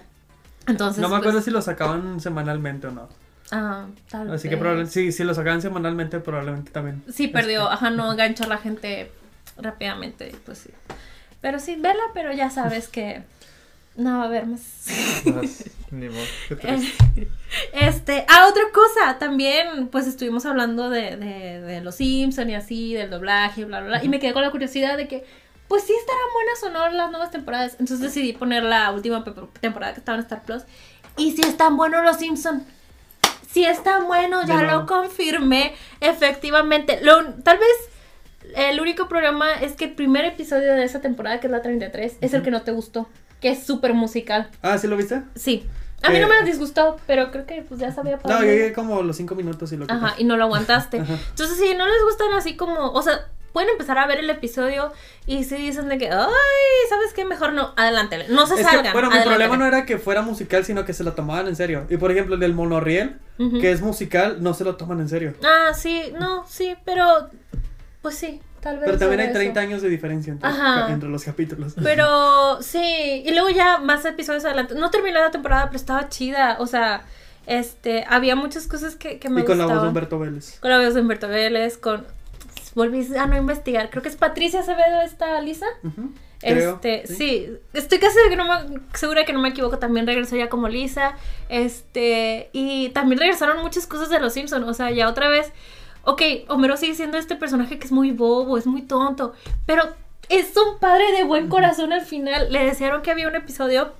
[0.67, 3.09] Entonces, No me pues, acuerdo si lo sacaban semanalmente o no.
[3.51, 7.03] Ah, tal Así que probablemente, sí, si lo sacaban semanalmente, probablemente también.
[7.13, 7.69] Sí, perdió.
[7.69, 9.11] Ajá, no enganchó a la gente
[9.57, 10.69] rápidamente, pues sí.
[11.41, 13.23] Pero sí, vela, pero ya sabes que
[13.95, 14.61] no va a haber más.
[15.91, 16.23] Ni modo.
[16.49, 17.27] Eh,
[17.73, 22.93] Este, ah, otra cosa, también, pues estuvimos hablando de, de, de los Simpson y así,
[22.95, 25.23] del doblaje, bla, bla, bla, y me quedé con la curiosidad de que,
[25.67, 27.71] pues sí estarán buenas o no las nuevas temporadas.
[27.73, 29.23] Entonces decidí poner la última
[29.59, 30.63] temporada que estaba en Star Plus.
[31.17, 32.63] Y si están buenos los Simpson.
[33.51, 36.99] Si están buenos, ya lo confirmé, efectivamente.
[37.03, 41.47] Lo, tal vez el único problema es que el primer episodio de esa temporada, que
[41.47, 43.07] es la 33, es el que no te gustó.
[43.41, 44.49] que es súper musical.
[44.61, 45.21] Ah, ¿sí lo viste?
[45.35, 45.67] Sí.
[46.01, 48.71] A mí Eh, no me disgustó, pero creo que pues ya sabía para No, llegué
[48.73, 50.97] como los cinco minutos y lo que Ajá, y no lo aguantaste.
[51.29, 54.91] Entonces, si no les gustan así como, o sea, pueden empezar a ver el episodio
[55.27, 56.27] y si dicen de que, ay,
[56.89, 57.23] ¿sabes qué?
[57.23, 58.27] Mejor no, adelántale.
[58.29, 58.85] No se Es salgan.
[58.85, 61.55] que, bueno, mi problema no era que fuera musical, sino que se lo tomaban en
[61.55, 61.85] serio.
[61.89, 63.19] Y por ejemplo, el del monorriel,
[63.61, 65.33] que es musical, no se lo toman en serio.
[65.43, 67.29] Ah, sí, no, sí, pero,
[68.01, 68.85] pues sí, tal vez.
[68.85, 69.67] Pero también hay 30 eso.
[69.69, 70.49] años de diferencia entre,
[70.91, 71.75] entre los capítulos.
[71.81, 74.73] Pero sí, y luego ya más episodios adelante.
[74.75, 76.57] No terminé la temporada, pero estaba chida.
[76.59, 77.03] O sea,
[77.45, 79.87] este, había muchas cosas que, que me y con la voz de gustaban.
[79.89, 80.59] Humberto Vélez.
[80.59, 82.05] Con la voz de Humberto Vélez, con...
[82.75, 83.89] Volví a no investigar.
[83.89, 85.65] Creo que es Patricia Acevedo esta Lisa.
[86.41, 87.49] Este, sí.
[87.73, 90.49] estoy casi de que no me- segura de que no me equivoco, también regresó ya
[90.49, 91.15] como Lisa,
[91.47, 95.53] este, y también regresaron muchas cosas de Los Simpson, o sea, ya otra vez,
[96.03, 99.31] ok, Homero sigue siendo este personaje que es muy bobo, es muy tonto,
[99.65, 99.83] pero
[100.27, 103.93] es un padre de buen corazón al final, le desearon que había un episodio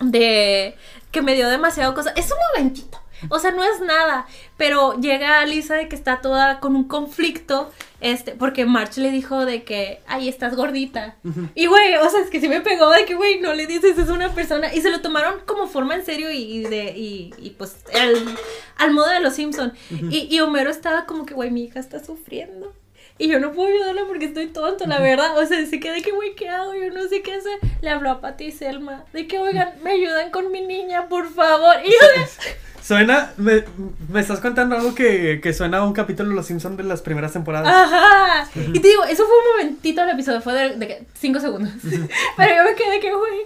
[0.00, 0.76] de
[1.10, 3.00] que me dio demasiado cosa, es un momentito.
[3.28, 4.26] O sea, no es nada,
[4.56, 9.44] pero llega Lisa de que está toda con un conflicto, este, porque March le dijo
[9.44, 11.16] de que, ay, estás gordita.
[11.54, 13.98] Y güey, o sea, es que sí me pegó de que, güey, no le dices,
[13.98, 14.72] es una persona.
[14.74, 18.36] Y se lo tomaron como forma en serio y, y de, y, y, pues al,
[18.76, 19.72] al modo de los Simpson.
[19.90, 22.72] y, y Homero estaba como que, güey, mi hija está sufriendo.
[23.20, 25.36] Y yo no puedo ayudarla porque estoy tonto, la verdad.
[25.38, 26.72] O sea, se queda de que, güey, ¿qué hago?
[26.74, 27.58] Yo no sé qué hacer.
[27.82, 29.04] Le habló a Pati y Selma.
[29.12, 31.74] De que, oigan, me ayudan con mi niña, por favor.
[31.84, 32.28] Y yo de,
[32.88, 33.64] Suena, me,
[34.10, 37.02] me estás contando algo que, que suena a un capítulo de Los Simpsons de las
[37.02, 37.68] primeras temporadas.
[37.68, 38.48] Ajá.
[38.56, 41.70] Y te digo, eso fue un momentito del episodio, fue de, de que cinco segundos.
[41.82, 43.40] Pero yo me quedé que, güey.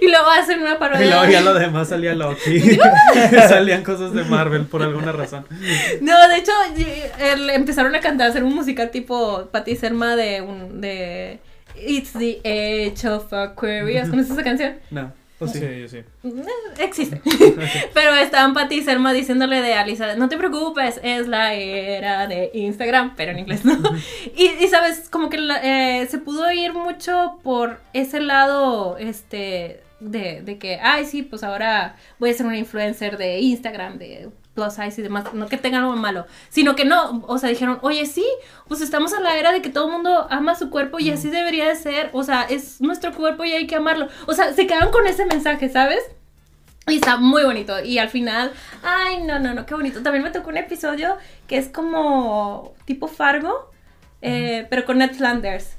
[0.00, 1.04] Y luego hacen una parodia.
[1.04, 2.58] Y luego ya lo demás salía Loki.
[3.48, 5.44] Salían cosas de Marvel por alguna razón.
[6.00, 6.52] No, de hecho,
[7.52, 10.80] empezaron a cantar, hacer un musical tipo Patti Selma de un.
[10.80, 11.38] de.
[11.76, 14.08] It's the age of Aquarius.
[14.08, 14.76] ¿Conoces esa canción?
[14.90, 15.58] No, o sí.
[15.58, 15.98] Sí, yo sí.
[15.98, 17.20] Eh, Existe.
[17.94, 22.50] Pero estaban Patti y Selma diciéndole de Alisa, no te preocupes, es la era de
[22.54, 23.76] Instagram, pero en inglés no.
[24.36, 29.82] Y, y, sabes, como que la- eh, se pudo ir mucho por ese lado, este,
[30.00, 34.28] de, de que, ay, sí, pues ahora voy a ser una influencer de Instagram, de
[34.56, 37.78] plus size y demás, no que tengan algo malo, sino que no, o sea, dijeron,
[37.82, 38.26] oye, sí,
[38.66, 41.30] pues estamos en la era de que todo el mundo ama su cuerpo y así
[41.30, 44.66] debería de ser, o sea, es nuestro cuerpo y hay que amarlo, o sea, se
[44.66, 46.02] quedaron con ese mensaje, ¿sabes?
[46.88, 47.82] Y está muy bonito.
[47.82, 48.52] Y al final,
[48.84, 50.04] ay, no, no, no, qué bonito.
[50.04, 51.16] También me tocó un episodio
[51.48, 53.72] que es como tipo Fargo,
[54.22, 55.70] eh, pero con Ned Flanders.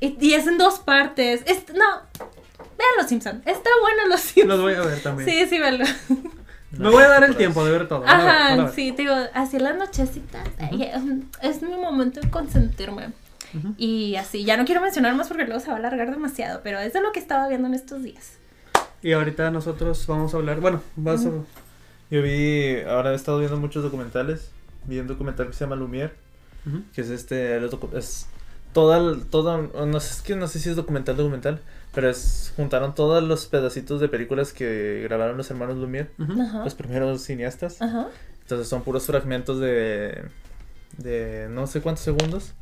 [0.00, 1.42] Y, y es en dos partes.
[1.46, 2.02] Es, no,
[2.76, 3.42] vean Los Simpson.
[3.46, 4.48] Está bueno Los Simpson.
[4.48, 5.28] Los voy a ver también.
[5.28, 5.84] Sí, sí, verlo.
[6.72, 8.00] Me voy a dar el tiempo de ver todo.
[8.00, 8.72] Van a ver, a Ajá, ver.
[8.74, 10.46] sí, te digo, así las nochecitas.
[10.58, 10.90] ay,
[11.42, 13.12] Es mi momento de consentirme.
[13.78, 16.78] Y así, ya no quiero mencionar más porque luego se va a alargar demasiado, pero
[16.80, 18.34] es de lo que estaba viendo en estos días.
[19.02, 20.60] Y ahorita nosotros vamos a hablar.
[20.60, 21.30] Bueno, vas a.
[22.10, 24.50] Yo vi, ahora he estado viendo muchos documentales.
[24.84, 26.12] Vi un documental que se llama Lumière,
[26.94, 27.58] que es este,
[27.94, 28.26] es
[28.72, 31.60] toda, todo, no sé, es que no sé si es documental, documental,
[31.94, 36.40] pero es, juntaron todos los pedacitos de películas que grabaron los hermanos Lumière, Ujú.
[36.42, 36.64] Ajá.
[36.64, 37.80] los primeros cineastas.
[37.82, 38.08] Ajá.
[38.42, 40.22] Entonces son puros fragmentos de,
[40.96, 42.54] de no sé cuántos segundos.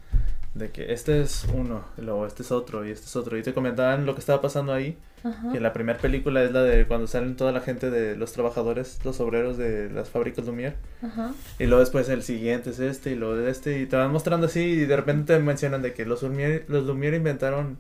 [0.55, 3.37] De que este es uno, y luego este es otro, y este es otro.
[3.37, 4.97] Y te comentaban lo que estaba pasando ahí.
[5.23, 5.53] Ajá.
[5.53, 8.99] Que la primera película es la de cuando salen toda la gente de los trabajadores,
[9.05, 10.73] los obreros de las fábricas Lumière.
[11.03, 11.33] Ajá.
[11.59, 13.81] Y luego después el siguiente es este, y luego de este.
[13.81, 16.87] Y te van mostrando así, y de repente te mencionan de que los Lumière, los
[16.87, 17.77] Lumière inventaron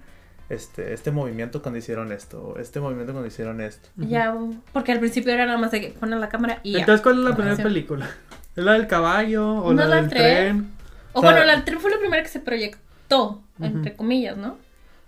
[0.49, 3.89] este, este movimiento cuando hicieron esto, o este movimiento cuando hicieron esto.
[3.97, 4.35] Ya,
[4.73, 6.81] porque al principio era nada más de que ponen la cámara y ya.
[6.81, 8.09] Entonces, ¿cuál es la primera película?
[8.55, 10.23] ¿Es la del caballo o No, la la del tren.
[10.23, 10.71] tren?
[11.13, 14.57] o o sea- bueno, la tren fue la primera que se proyectó, entre comillas, ¿no?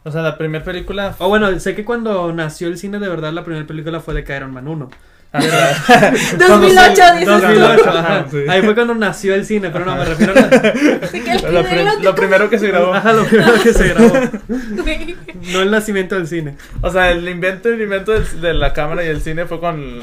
[0.04, 1.14] O sea, la primera película.
[1.18, 4.36] O bueno, sé que cuando nació el cine de verdad, la primera película fue de
[4.36, 4.88] Iron Man 1.
[5.30, 6.10] Ajá.
[6.38, 7.30] 2008, dices tú.
[7.32, 8.26] 2008, ajá.
[8.30, 8.38] Sí.
[8.48, 10.42] Ahí fue cuando nació el cine, pero no, me refiero a la...
[11.50, 12.94] Lo, pri- lo primero que se grabó.
[12.94, 14.12] Ajá, lo primero que se grabó.
[15.52, 16.56] No el nacimiento del cine.
[16.82, 20.00] O sea, el invento, el invento de la cámara y el cine fue con,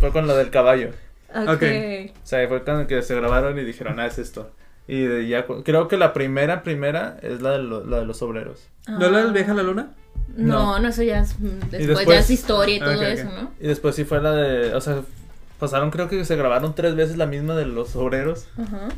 [0.00, 0.90] fue con lo del caballo.
[1.34, 1.48] Ok.
[1.48, 1.62] Ok.
[2.22, 4.50] O sea, fue cuando que se grabaron y dijeron, ah, es esto.
[4.86, 8.22] Y de ya, creo que la primera, primera es la de, lo- la de los
[8.22, 8.68] obreros.
[8.88, 9.90] ¿No la del viaje a la luna?
[10.36, 13.02] No, no, eso ya es mm, después, después- ya es historia y todo Ok, ok.
[13.02, 13.50] eso, ¿no?
[13.60, 15.02] Y después sí fue la de, o sea,
[15.58, 18.46] pasaron creo que se grabaron tres veces la misma de los obreros.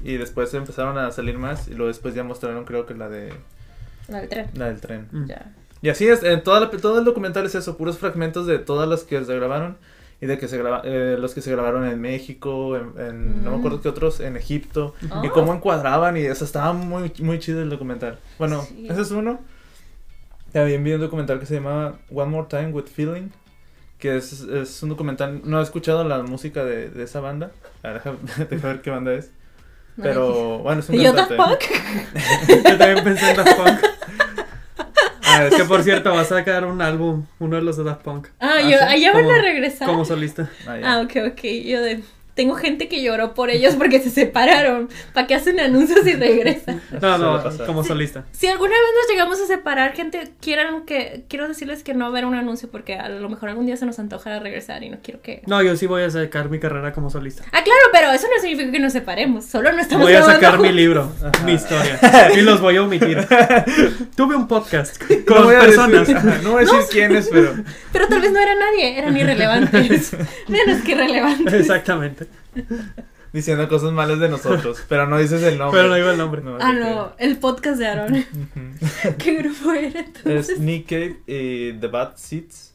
[0.04, 3.32] Y después empezaron a salir más y luego después ya mostraron creo que la de,
[4.08, 4.46] La del tren.
[4.54, 5.08] la del tren.
[5.12, 5.26] Mm.
[5.26, 5.52] Ya.
[5.82, 8.86] Y así es, en toda la- todo el documental es eso, puros fragmentos de todas
[8.86, 9.78] las que se grabaron
[10.20, 13.52] y de que se graba, eh, los que se grabaron en México, en, en- no
[13.52, 13.60] me Mm.
[13.60, 15.32] acuerdo qué otros, en Egipto, y Oh.
[15.32, 18.18] cómo encuadraban y eso estaba muy, muy chido el documental.
[18.38, 18.86] Bueno, Sí.
[18.90, 19.40] ese es uno.
[20.52, 23.28] También vi un documental que se llamaba One More Time with Feeling,
[23.98, 25.40] que es, es un documental.
[25.44, 27.52] No he escuchado la música de, de esa banda.
[27.82, 29.30] A ver, deja, deja ver qué banda es.
[30.00, 31.32] Pero bueno, es un ¿Y yo Daft.
[31.34, 31.60] Punk?
[32.48, 33.78] Yo también pensé en Daft Punk.
[35.24, 38.02] Ah, es que por cierto, va a sacar un álbum, uno de los de Daft
[38.02, 38.28] Punk.
[38.40, 39.86] Ah, ¿Ah, yo, allá van Como- a regresar.
[39.88, 40.50] Como solista.
[40.66, 40.78] Ah.
[40.84, 41.42] Ah, ok, ok.
[41.64, 42.02] Yo de...
[42.40, 44.88] Tengo gente que lloró por ellos porque se separaron.
[45.12, 46.80] ¿Para qué hacen anuncios y regresan?
[47.00, 48.24] No, no, como solista.
[48.32, 51.24] Si alguna vez nos llegamos a separar, gente, quieran que...
[51.28, 53.98] Quiero decirles que no ver un anuncio porque a lo mejor algún día se nos
[53.98, 55.42] antoja regresar y no quiero que...
[55.46, 57.42] No, yo sí voy a sacar mi carrera como solista.
[57.52, 59.44] Ah, claro, pero eso no significa que nos separemos.
[59.44, 61.12] Solo no estamos Voy a sacar mi libro,
[61.44, 61.98] mi historia.
[62.36, 63.18] Y los voy a omitir.
[64.16, 66.00] Tuve un podcast No con voy a personas.
[66.00, 67.54] decir, ajá, no voy a decir quién es, pero.
[67.92, 70.12] Pero tal vez no era nadie, eran irrelevantes.
[70.48, 71.52] Menos que irrelevantes.
[71.52, 72.26] Exactamente.
[73.32, 75.78] Diciendo cosas malas de nosotros, pero no dices el nombre.
[75.80, 76.42] Pero no iba el nombre.
[76.42, 78.24] No, Ah, no, el podcast de Aaron.
[79.18, 80.48] ¿Qué grupo era entonces?
[80.50, 82.74] Es Nick Cave y The Bad Seeds.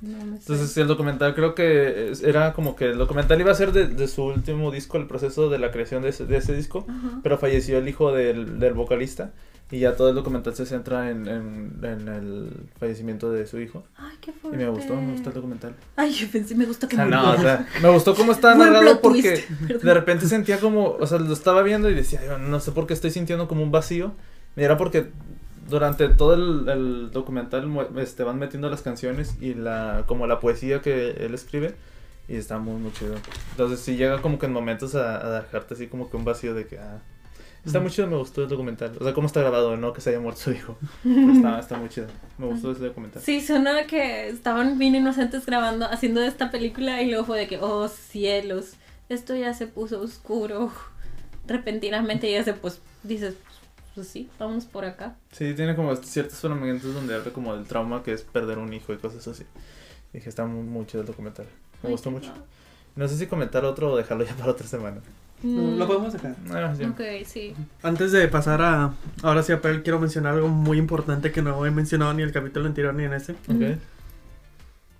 [0.00, 0.42] No me sé.
[0.52, 4.06] Entonces el documental creo que era como que el documental iba a ser de, de
[4.06, 6.86] su último disco, el proceso de la creación de ese, de ese disco,
[7.24, 9.32] pero falleció el hijo del, del vocalista
[9.70, 13.82] y ya todo el documental se centra en, en, en el fallecimiento de su hijo.
[13.96, 14.58] Ay, qué Y fuerte.
[14.58, 15.74] me gustó, me gustó el documental.
[15.96, 17.22] Ay, yo pensé, me gustó que O sea, murió.
[17.22, 21.06] no, o sea, me gustó cómo estaba narrado porque twist, de repente sentía como, o
[21.06, 23.70] sea, lo estaba viendo y decía, "Ay, no sé por qué estoy sintiendo como un
[23.72, 24.12] vacío.
[24.56, 25.08] Y era porque
[25.68, 30.82] durante todo el, el documental este, van metiendo las canciones y la como la poesía
[30.82, 31.74] que él escribe
[32.28, 33.14] y está muy, muy chido.
[33.52, 36.54] Entonces sí llega como que en momentos a, a dejarte así como que un vacío
[36.54, 37.00] de que, ah,
[37.64, 38.96] está muy chido, me gustó el documental.
[39.00, 40.76] O sea, cómo está grabado, no que se haya muerto su hijo.
[41.02, 42.06] Pero está, está muy chido,
[42.38, 43.22] me gustó ese documental.
[43.22, 47.58] Sí, sonaba que estaban bien inocentes grabando, haciendo esta película y luego fue de que,
[47.60, 48.74] oh cielos,
[49.08, 50.72] esto ya se puso oscuro.
[51.46, 53.34] Repentinamente ya se pues, dices,
[53.94, 55.16] pues sí, vamos por acá.
[55.32, 58.92] Sí, tiene como ciertos fragmentos donde habla como del trauma que es perder un hijo
[58.92, 59.44] y cosas así.
[60.12, 61.46] Dije, está muy, muy chido el documental.
[61.82, 62.32] Me Ay, gustó mucho.
[62.96, 65.00] No sé si comentar otro o dejarlo ya para otra semana.
[65.44, 66.34] Mm, Lo podemos dejar.
[66.52, 66.84] Ah, sí.
[66.84, 67.54] Ok, sí.
[67.82, 68.92] Antes de pasar a.
[69.22, 72.28] Ahora sí, a Pel, quiero mencionar algo muy importante que no he mencionado ni en
[72.28, 73.32] el capítulo anterior ni en este.
[73.32, 73.78] Ok.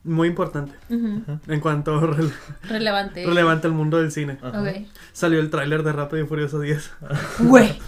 [0.04, 0.74] Muy importante.
[0.90, 2.30] En cuanto rele-
[2.68, 3.24] Relevante.
[3.24, 4.36] relevante al mundo del cine.
[4.42, 4.60] Ajá.
[4.60, 4.68] Ok.
[5.14, 6.90] Salió el tráiler de Rápido y Furioso 10.
[7.38, 7.78] Güey,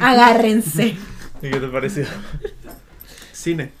[0.00, 0.96] agárrense.
[1.42, 2.04] ¿Y qué te pareció?
[3.32, 3.72] Cine.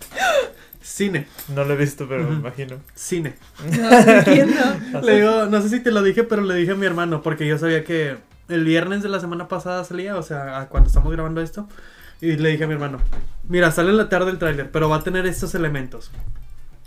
[0.84, 1.26] Cine.
[1.48, 2.76] No lo he visto, pero me imagino.
[2.94, 3.36] Cine.
[3.74, 5.00] No.
[5.00, 7.46] Le digo, no sé si te lo dije, pero le dije a mi hermano, porque
[7.46, 8.18] yo sabía que
[8.50, 11.66] el viernes de la semana pasada salía, o sea, a cuando estamos grabando esto,
[12.20, 12.98] y le dije a mi hermano,
[13.48, 16.10] mira, sale en la tarde el tráiler, pero va a tener estos elementos.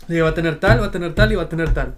[0.06, 1.96] Le dije, va a tener tal, va a tener tal y va a tener tal.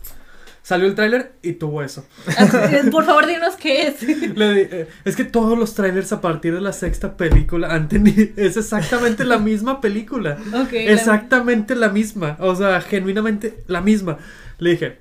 [0.62, 2.04] Salió el tráiler y tuvo eso.
[2.92, 4.02] Por favor, dinos qué es.
[4.02, 7.88] Le di- eh, es que todos los trailers a partir de la sexta película han
[7.88, 10.36] tenido, es exactamente la misma película.
[10.72, 12.36] Exactamente la misma.
[12.40, 14.18] O sea, genuinamente la misma.
[14.58, 14.98] Le dije,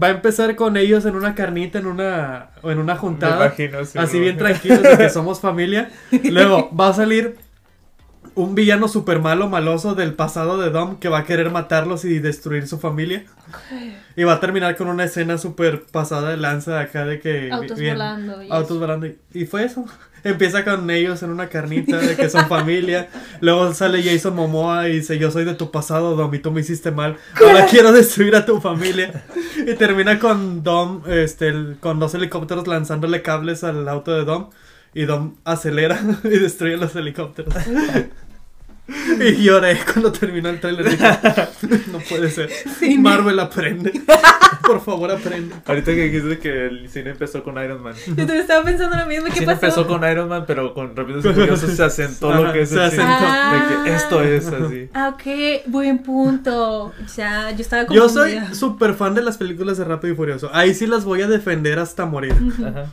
[0.00, 3.46] va a empezar con ellos en una carnita, en una, o en una Me juntada.
[3.46, 5.90] imagino, sí, así bien tranquilos de que somos familia.
[6.24, 7.36] Luego va a salir
[8.42, 12.18] un villano super malo, maloso del pasado de Dom que va a querer matarlos y
[12.20, 13.24] destruir su familia.
[14.16, 17.50] Y va a terminar con una escena super pasada de lanza acá de que...
[17.52, 18.42] Autos bien- volando.
[18.42, 18.80] y Autos eso.
[18.80, 19.06] volando.
[19.06, 19.84] Y, y fue eso.
[20.24, 23.08] Empieza con ellos en una carnita de que son familia.
[23.40, 26.60] Luego sale Jason Momoa y dice, yo soy de tu pasado, Dom, y tú me
[26.60, 27.16] hiciste mal.
[27.44, 29.24] Ahora quiero destruir a tu familia.
[29.66, 34.50] Y termina con Dom, este, el- con dos helicópteros lanzándole cables al auto de Dom.
[34.94, 37.54] Y Dom acelera y destruye los helicópteros.
[39.20, 40.88] Y lloré cuando terminó el trailer.
[40.90, 41.06] Dije,
[41.92, 42.50] no puede ser.
[42.98, 43.92] Marvel aprende.
[44.62, 45.54] Por favor, aprende.
[45.66, 47.94] Ahorita que dijiste que el cine empezó con Iron Man.
[48.06, 49.26] Yo también estaba pensando lo mismo.
[49.26, 49.66] El ¿Qué cine pasó?
[49.82, 52.82] empezó con Iron Man, pero con Rápidos y Furiosos se asentó lo que es se
[52.84, 53.02] el cine.
[53.02, 53.76] asentó.
[53.78, 54.88] De que esto es así.
[54.94, 56.92] Ah, ok, buen punto.
[57.16, 60.50] Ya, yo estaba Yo soy súper fan de las películas de Rápido y Furioso.
[60.52, 62.34] Ahí sí las voy a defender hasta morir.
[62.66, 62.86] Ajá.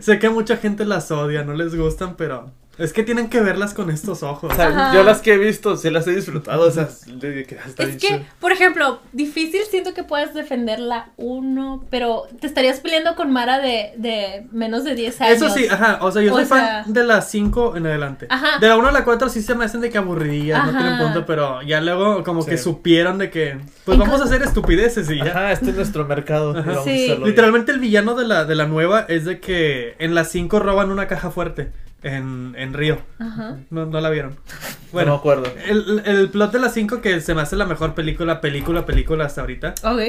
[0.00, 3.72] sé que mucha gente las odia, no les gustan, pero es que tienen que verlas
[3.74, 4.52] con estos ojos.
[4.52, 4.94] O sea, Ajá.
[4.94, 6.62] yo las que he visto, sí las he disfrutado.
[6.66, 11.10] O sea, de que está Es que, por ejemplo, difícil siento que puedas defender la
[11.16, 15.36] 1, pero te estarías peleando con Mara de, de menos de 10 años.
[15.36, 18.26] Eso sí, ajá, o sea, yo O soy sea- fan de las 5 en adelante.
[18.28, 18.58] Ajá.
[18.58, 20.98] De la 1 a la 4 sí se me hacen de que aburridillas, no tienen
[20.98, 25.16] punto, pero ya luego como que supieron de que, pues vamos a hacer estupideces y
[25.18, 25.30] ya.
[25.30, 26.52] Ajá, este es nuestro mercado.
[26.52, 26.90] vamos a Sí.
[27.06, 27.24] bien.
[27.24, 30.90] Literalmente el villano de la, de la nueva es de que en las 5 roban
[30.90, 31.70] una caja fuerte
[32.02, 32.98] en, en Río.
[33.18, 33.56] Ajá.
[33.70, 34.30] No, no la vieron.
[34.32, 34.36] no
[34.82, 35.44] me Bueno, acuerdo.
[35.66, 39.24] el, el plot de las 5 que se me hace la mejor película, película, película
[39.24, 39.74] hasta ahorita.
[39.82, 40.00] Ok.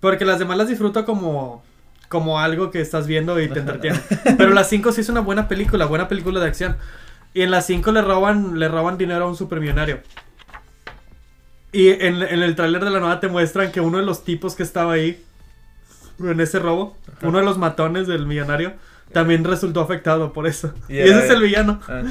[0.00, 1.62] Porque las demás las disfruto como,
[2.08, 3.98] como algo que estás viendo y te entretiene.
[4.36, 6.76] Pero las 5 sí es una buena película, buena película de acción.
[7.32, 10.00] Y en las 5 le roban, le roban dinero a un supermillonario.
[11.72, 14.54] Y en, en el tráiler de la nueva te muestran que uno de los tipos
[14.54, 15.22] que estaba ahí
[16.18, 18.72] en ese robo, uno de los matones del millonario,
[19.16, 20.74] también resultó afectado por eso.
[20.90, 21.80] Y ese es el villano.
[21.88, 22.02] Ah.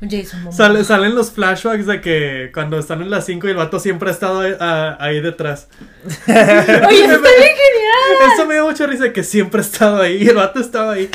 [0.00, 0.52] Jason.
[0.52, 4.08] Sale- salen los flashbacks de que cuando están en las 5 y el vato siempre
[4.08, 5.66] ha estado ahí, a- ahí detrás.
[6.28, 8.32] Oye, eso está bien genial.
[8.32, 10.22] Eso me dio mucha risa que siempre ha estado ahí.
[10.22, 11.10] Y el vato estaba ahí.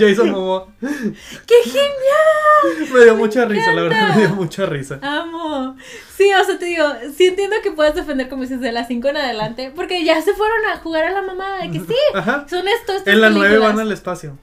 [0.00, 0.66] Jason Momoa.
[0.80, 2.92] ¡Qué genial!
[2.92, 4.98] Me dio mucha risa, la verdad, me dio mucha risa.
[5.00, 5.76] Amo.
[6.16, 6.84] Sí, o sea, te digo,
[7.16, 10.34] sí entiendo que puedes defender como dices de las 5 en adelante, porque ya se
[10.34, 12.46] fueron a jugar a la mamá de que sí, Ajá.
[12.50, 13.06] son estos.
[13.06, 13.74] En la 9 películas.
[13.76, 14.36] van al espacio.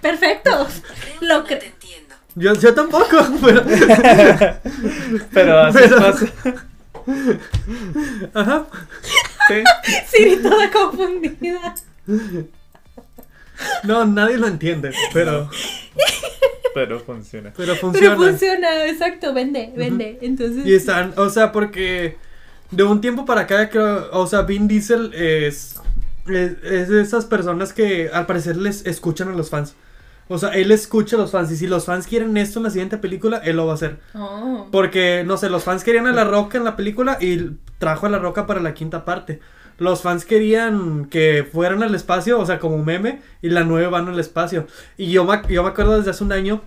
[0.00, 0.66] Perfecto.
[1.20, 2.14] Lo que te entiendo.
[2.34, 3.62] Yo, yo tampoco, pero.
[5.32, 6.26] Pero así Pero- pasa.
[8.34, 8.66] Ajá.
[9.48, 9.54] Sí.
[10.08, 11.74] Siri toda confundida.
[13.84, 15.48] No, nadie lo entiende, pero.
[16.74, 17.52] Pero funciona.
[17.56, 18.16] Pero funciona.
[18.16, 20.18] Pero funciona, exacto, vende, vende.
[20.20, 20.66] Entonces.
[20.66, 22.16] Y están, o sea, porque
[22.70, 25.76] de un tiempo para acá, creo, o sea, Vin Diesel es,
[26.28, 29.74] es, es de esas personas que al parecer les escuchan a los fans.
[30.28, 32.70] O sea, él escucha a los fans y si los fans quieren esto en la
[32.70, 34.00] siguiente película, él lo va a hacer.
[34.14, 34.66] Oh.
[34.72, 38.10] Porque, no sé, los fans querían a La Roca en la película y trajo a
[38.10, 39.40] La Roca para la quinta parte.
[39.78, 44.08] Los fans querían que fueran al espacio, o sea, como meme, y la nueve van
[44.08, 44.66] al espacio.
[44.96, 46.62] Y yo me, yo me acuerdo desde hace un año,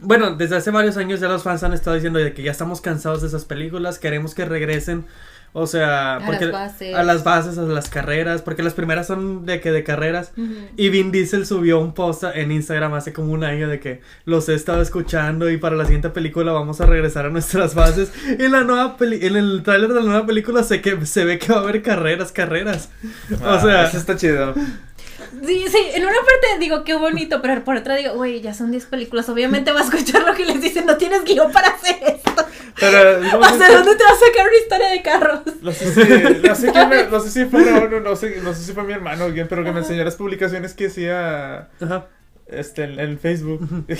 [0.00, 2.80] bueno, desde hace varios años ya los fans han estado diciendo de que ya estamos
[2.80, 5.06] cansados de esas películas, queremos que regresen,
[5.52, 6.94] o sea, A porque las bases.
[6.94, 10.32] a las bases, a las carreras, porque las primeras son de que de carreras.
[10.76, 14.48] Y Vin Diesel subió un post en Instagram hace como un año de que los
[14.48, 18.12] he estado escuchando y para la siguiente película vamos a regresar a nuestras bases.
[18.26, 21.38] En la nueva peli en el tráiler de la nueva película se que se ve
[21.38, 22.90] que va a haber carreras, carreras.
[23.42, 24.54] Ah, o sea, Eso está chido.
[25.44, 28.70] Sí, sí, en una parte digo qué bonito, pero por otra digo, güey, ya son
[28.70, 31.96] 10 películas, obviamente va a escuchar lo que les dicen, no tienes guion para hacer
[32.02, 32.46] esto.
[32.80, 33.20] Pero.
[33.32, 35.40] ¿cómo ¿Hasta se- dónde te vas a sacar una historia de carros?
[35.62, 38.54] No sé si, no sé, quién me- no sé si fue Raúl, no sé, no
[38.54, 41.68] sé si fue mi hermano o quién, pero que me enseñó las publicaciones que hacía
[41.80, 42.06] ajá.
[42.50, 43.66] Este, en, en Facebook.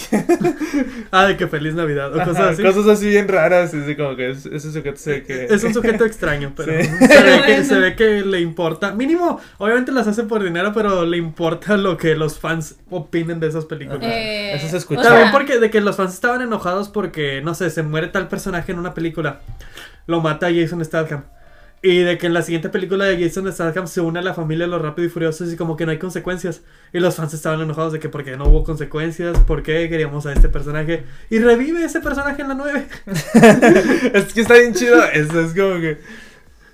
[1.11, 2.62] Ah, de que feliz Navidad o Ajá, cosas así.
[2.62, 5.44] Cosas así bien raras, así como que es- ese sujeto se ve que...
[5.46, 6.88] Es un sujeto extraño, pero Sí.
[7.06, 8.92] se, ve que, se ve que le importa.
[8.92, 13.48] Mínimo, obviamente las hace por dinero, pero le importa lo que los fans opinen de
[13.48, 14.02] esas películas.
[14.02, 15.00] Eh, Eso se escucha.
[15.00, 18.28] o También porque de que los fans estaban enojados porque, no sé, se muere tal
[18.28, 19.40] personaje en una película.
[20.06, 21.24] Lo mata Jason Statham.
[21.80, 24.66] Y de que en la siguiente película de Jason Statham se une a la familia
[24.66, 26.62] de los Rápidos y Furiosos y como que no hay consecuencias.
[26.92, 30.48] Y los fans estaban enojados de que porque no hubo consecuencias, porque queríamos a este
[30.48, 31.04] personaje.
[31.30, 32.86] Y revive ese personaje en la 9.
[34.14, 35.98] es que está bien chido, eso es como que...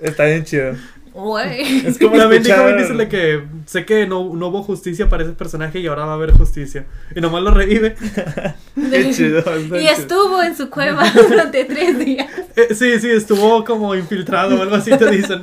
[0.00, 0.74] Está bien chido.
[1.14, 2.66] Es como También dijo escuchar...
[2.66, 6.04] Vin Diesel de que sé que no, no hubo justicia para ese personaje y ahora
[6.06, 6.86] va a haber justicia.
[7.14, 7.94] Y nomás lo revive.
[8.74, 9.38] Qué chido.
[9.38, 9.78] está Y chido.
[9.80, 12.28] estuvo en su cueva durante tres días.
[12.56, 15.42] Eh, sí, sí, estuvo como infiltrado o algo así te dicen.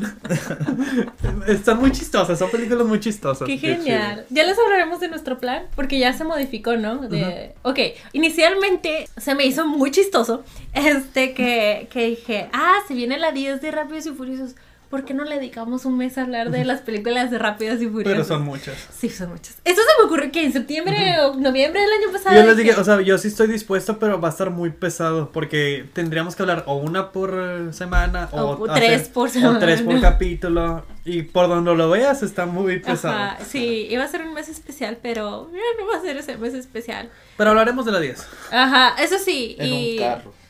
[1.47, 3.47] Están muy chistosas, son películas muy chistosas.
[3.47, 4.25] Qué qué genial.
[4.29, 7.07] Ya les hablaremos de nuestro plan, porque ya se modificó, ¿no?
[7.07, 7.79] De, Ok,
[8.13, 13.61] inicialmente se me hizo muy chistoso, este, que, que dije, ah, se viene la 10
[13.61, 14.55] de Rápidos y Furiosos,
[14.91, 17.87] ¿por qué no le dedicamos un mes a hablar de las películas de Rápidos y
[17.87, 18.11] Furiosos?
[18.11, 18.75] Pero son muchas.
[18.95, 19.57] Sí, son muchas.
[19.63, 22.35] Eso se me ocurrió que en septiembre o noviembre del año pasado.
[22.35, 25.31] Yo les dije, o sea, yo sí estoy dispuesto, pero va a estar muy pesado
[25.31, 29.81] porque tendríamos que hablar o una por eh, semana o, O tres por O tres
[29.81, 30.01] por semana.
[30.01, 33.15] capítulo y por donde lo veas está muy pesado.
[33.15, 36.53] Ajá, sí, iba a ser un mes especial, pero no va a ser ese mes
[36.53, 37.09] especial.
[37.37, 38.27] Pero hablaremos de la 10.
[38.51, 39.55] Aja, eso sí.
[39.57, 39.91] En y...
[39.93, 40.40] un carro.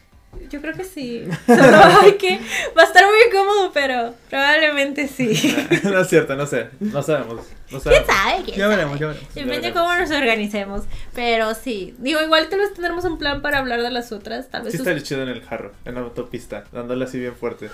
[0.50, 1.24] Yo creo que sí.
[1.48, 2.40] Solo hay que
[2.78, 5.56] va a estar muy incómodo, pero probablemente sí.
[5.84, 6.70] no es cierto, no sé.
[6.80, 7.42] No sabemos.
[7.72, 8.44] No ¿Quién sabe?
[8.44, 8.76] ¿Quién Ya sabe?
[8.76, 9.34] veremos, ya veremos.
[9.36, 10.84] Depende de cómo nos organicemos.
[11.14, 11.96] Pero sí.
[12.00, 14.50] Digo, igual tal vez tendremos un plan para hablar de las otras.
[14.50, 17.36] Tal vez Sí sus- estaría chido en el carro, en la autopista, dándole así bien
[17.36, 17.70] fuerte.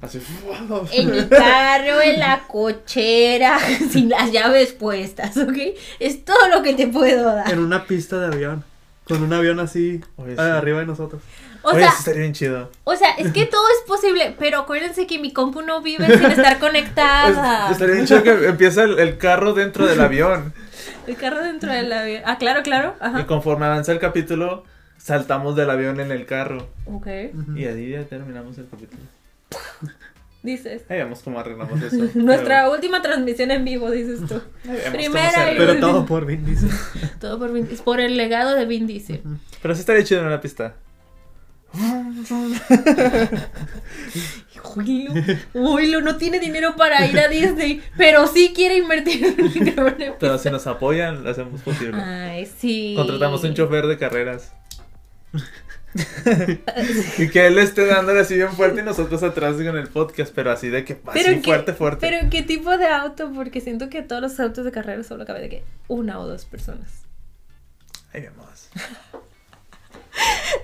[0.00, 0.20] Así.
[0.92, 3.58] en mi carro, en la cochera,
[3.90, 5.56] sin las llaves puestas, ¿ok?
[5.98, 7.50] Es todo lo que te puedo dar.
[7.52, 8.64] En una pista de avión.
[9.04, 10.50] Con un avión así Oye, ah, sí.
[10.50, 11.22] arriba de nosotros.
[11.68, 12.70] O Oye, sea, sí estaría bien chido.
[12.84, 16.26] o sea, es que todo es posible, pero acuérdense que mi compu no vive sin
[16.30, 17.66] estar conectada.
[17.66, 20.52] Es- estaría bien chido que empieza el, el carro dentro del avión.
[21.06, 22.22] El carro dentro del avión.
[22.26, 22.94] Ah, claro, claro.
[23.20, 24.64] Y conforme avanza el capítulo,
[24.98, 26.68] saltamos del avión en el carro.
[26.86, 27.06] Ok.
[27.56, 29.02] Y ahí ya terminamos el capítulo.
[30.42, 30.82] Dices.
[30.88, 31.96] Ahí vemos cómo arreglamos eso.
[32.14, 34.40] Nuestra última transmisión en vivo, dices tú.
[34.92, 35.58] Primera y.
[35.58, 36.70] Pero todo por Vin Diesel.
[37.20, 39.20] Todo por, Vin- es por el legado de Vin Diesel.
[39.60, 40.74] Pero sí estaría chido en la pista.
[44.76, 45.12] Oilo,
[45.54, 50.38] oilo, no tiene dinero para ir a Disney, pero sí quiere invertir en el- Pero
[50.38, 52.00] si nos apoyan, lo hacemos posible.
[52.00, 52.94] Ay, sí.
[52.96, 54.52] Contratamos un chofer de carreras.
[57.18, 60.50] y que él esté dándole así bien fuerte y nosotros atrás con el podcast, pero
[60.50, 62.06] así de que Pero qué- fuerte, fuerte.
[62.08, 65.40] Pero qué tipo de auto, porque siento que todos los autos de carrera solo cabe
[65.40, 67.02] de que una o dos personas.
[68.12, 68.68] Ahí vemos.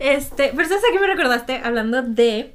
[0.00, 1.60] Este, pero ¿sabes a qué me recordaste?
[1.62, 2.54] Hablando de.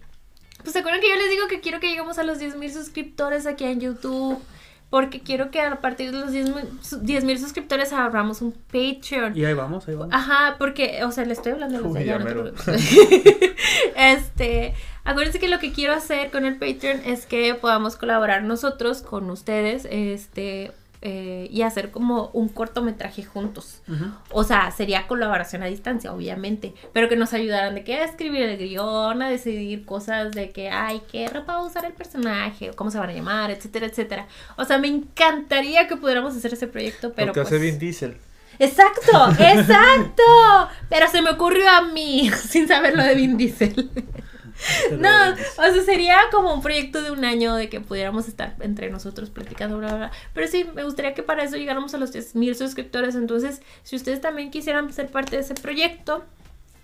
[0.60, 3.46] Pues se acuerdan que yo les digo que quiero que lleguemos a los 10.000 suscriptores
[3.46, 4.42] aquí en YouTube.
[4.90, 9.38] Porque quiero que a partir de los 10.000 mil suscriptores abramos un Patreon.
[9.38, 10.14] Y ahí vamos, ahí vamos.
[10.16, 12.46] Ajá, porque, o sea, le estoy hablando a los Uy, ya no.
[13.96, 14.74] Este,
[15.04, 19.30] acuérdense que lo que quiero hacer con el Patreon es que podamos colaborar nosotros con
[19.30, 20.72] ustedes, este,
[21.02, 23.82] eh, y hacer como un cortometraje juntos.
[24.32, 28.42] O sea, sería colaboración a distancia, obviamente, pero que nos ayudaran de que a escribir
[28.42, 32.72] el guion, a decidir cosas de que, ay, qué ropa va a usar el personaje,
[32.72, 34.28] o cómo se van a llamar, etcétera, etcétera.
[34.58, 37.54] O sea, me encantaría que pudiéramos hacer ese proyecto, pero Lo que pues...
[37.54, 38.18] hace Vin Diesel.
[38.60, 40.24] Exacto, exacto.
[40.90, 43.90] Pero se me ocurrió a mí, sin saber lo de Vin Diesel.
[44.98, 48.90] No, o sea, sería como un proyecto de un año de que pudiéramos estar entre
[48.90, 50.12] nosotros platicando, bla, bla, bla.
[50.34, 53.16] Pero sí, me gustaría que para eso llegáramos a los 10.000 suscriptores.
[53.16, 56.26] Entonces, si ustedes también quisieran ser parte de ese proyecto,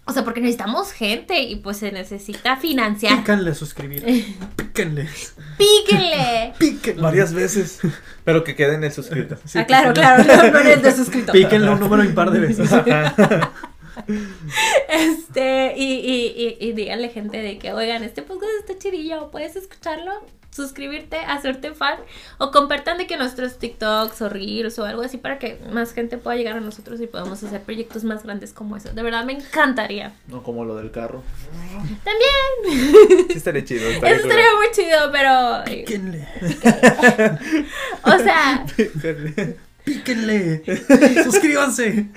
[0.07, 3.17] o sea, porque necesitamos gente y pues se necesita financiar.
[3.17, 4.03] Pícanle suscribir.
[4.55, 5.09] Píquenle.
[5.57, 6.53] ¡Píquenle!
[6.59, 7.01] Píquenle.
[7.01, 7.79] Varias veces.
[8.23, 9.35] Pero que quede en el suscrito.
[9.45, 10.23] Sí, ah, claro, píquenle.
[10.25, 11.33] claro, no, no eres de suscriptor.
[11.33, 12.69] Píquenle un número impar de veces.
[14.89, 19.55] Este, y, y, y, y díganle gente de que, oigan, este podcast está chidillo, puedes
[19.55, 20.11] escucharlo,
[20.55, 21.99] suscribirte, hacerte fan,
[22.37, 26.17] o compartan de que nuestros TikToks o Reels o algo así para que más gente
[26.17, 28.93] pueda llegar a nosotros y podamos hacer proyectos más grandes como eso.
[28.93, 30.13] De verdad me encantaría.
[30.27, 31.23] No como lo del carro.
[32.03, 33.89] También, Sí estaría chido.
[33.89, 36.27] estaría eso estaría muy chido, pero, Píquenle.
[38.03, 39.55] o sea, cool.
[39.83, 40.63] Píquenle.
[41.23, 42.07] Suscríbanse.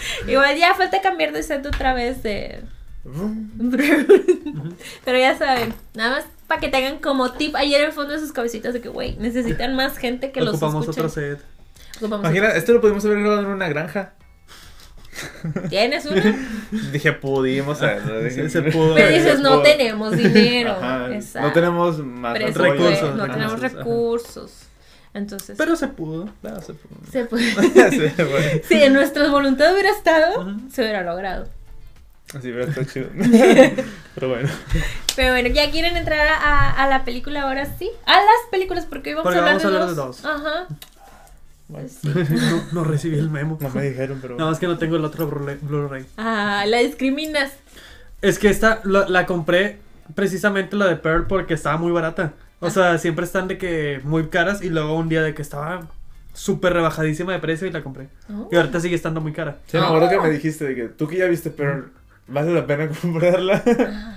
[0.26, 2.62] igual ya falta cambiar de set otra vez de...
[5.04, 8.18] Pero ya saben, nada más para que tengan como tip ahí en el fondo de
[8.18, 11.00] sus cabecitas de que, güey, necesitan más gente que los Ocupamos escuche.
[11.00, 11.40] otro set.
[11.98, 14.14] Ocupamos Imagina, esto lo pudimos haber grabado en una granja.
[15.68, 16.22] ¿Tienes uno?
[16.92, 18.94] Dije, pudimos se pudo.
[18.94, 19.62] Pero se dices, no pudo.
[19.62, 20.76] tenemos dinero.
[21.12, 21.48] Exacto.
[21.48, 23.68] No tenemos más recursos, No tenemos Ajá.
[23.68, 24.52] recursos.
[25.18, 26.28] Entonces, Pero se pudo.
[26.42, 26.98] No, se pudo.
[27.10, 27.28] se.
[27.90, 28.62] Sí, bueno.
[28.68, 31.48] si en nuestra voluntad hubiera estado, se hubiera logrado.
[32.34, 33.08] Así hubiera estado chido.
[34.14, 34.48] Pero bueno.
[35.16, 37.90] Pero bueno, ya quieren entrar a, a la película ahora sí.
[38.06, 40.22] A las películas, porque hoy vamos Porque a hablar, vamos a de, hablar dos.
[40.22, 40.40] de dos.
[40.40, 40.66] Ajá.
[41.68, 42.08] Bueno, Sí.
[42.08, 43.58] No, no recibí el memo.
[43.60, 44.36] no me dijeron, pero.
[44.36, 46.06] Nada más que no tengo el otro Blu- Blu-ray.
[46.16, 47.52] Ah, la discriminas.
[48.22, 49.78] Es que esta la compré
[50.14, 52.32] precisamente la de Pearl porque estaba muy barata.
[52.60, 55.86] O sea, siempre están de que muy caras y luego un día de que estaba
[56.34, 58.08] súper rebajadísima de precio y la compré.
[58.30, 58.48] Oh.
[58.50, 59.58] Y ahorita sigue estando muy cara.
[59.66, 61.86] Sí, me acuerdo que me dijiste de que tú que ya viste, pero
[62.26, 63.62] vale la pena comprarla.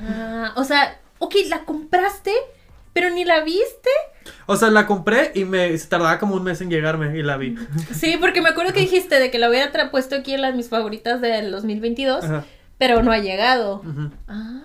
[0.04, 2.32] Ah, o sea, ok, la compraste,
[2.94, 3.89] pero ni la viste.
[4.46, 7.38] O sea, la compré y me se tardaba como un mes en llegarme y la
[7.38, 7.56] vi.
[7.94, 10.54] Sí, porque me acuerdo que dijiste de que la hubiera tra- puesto aquí en las
[10.56, 12.44] mis favoritas del 2022, Ajá.
[12.78, 13.78] pero no ha llegado.
[13.78, 14.12] Ujú.
[14.28, 14.62] Ah,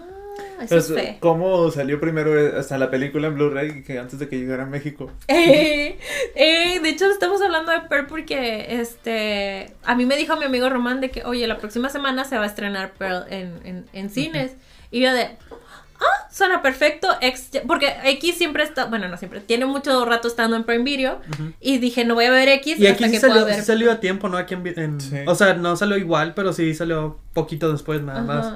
[0.63, 1.17] eso Pues, es fe.
[1.21, 5.11] ¿Cómo salió primero hasta la película en Blu-ray que antes de que llegara a México?
[5.29, 5.99] Eh,
[6.35, 10.69] eh, de hecho, estamos hablando de Pearl porque este a mí me dijo mi amigo
[10.69, 14.11] Román de que, oye, la próxima semana se va a estrenar Pearl en, en, en
[14.11, 14.53] cines.
[14.91, 17.09] Y yo de, ah, suena perfecto.
[17.21, 21.21] X, porque X siempre está, bueno, no siempre, tiene mucho rato estando en Prime Video.
[21.61, 23.55] Y dije, no voy a ver X Y hasta aquí sí que pueda salió, ver.
[23.57, 24.37] sí salió a tiempo, ¿no?
[24.37, 25.17] Aquí en, en- Sí.
[25.27, 28.55] O sea, no salió igual, pero sí salió poquito después nada más.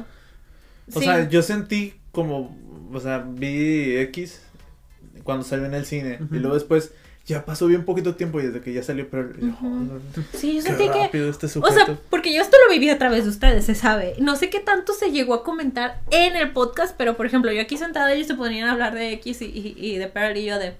[0.94, 1.04] O Sí.
[1.06, 2.56] sea, yo sentí como,
[2.92, 4.40] o sea, vi X
[5.24, 6.34] cuando salió en el cine Ujú.
[6.34, 6.92] y luego después
[7.26, 10.00] ya pasó bien poquito tiempo y desde que ya salió, pero Ujú.
[10.32, 12.98] Sí, yo qué sentí que rápido este O sea, porque yo esto lo viví a
[12.98, 14.14] través de ustedes, se sabe.
[14.18, 17.60] No sé qué tanto se llegó a comentar en el podcast, pero por ejemplo, yo
[17.62, 20.46] aquí sentada ellos se ponían a hablar de X y, y, y de Pearl y
[20.46, 20.74] yo de,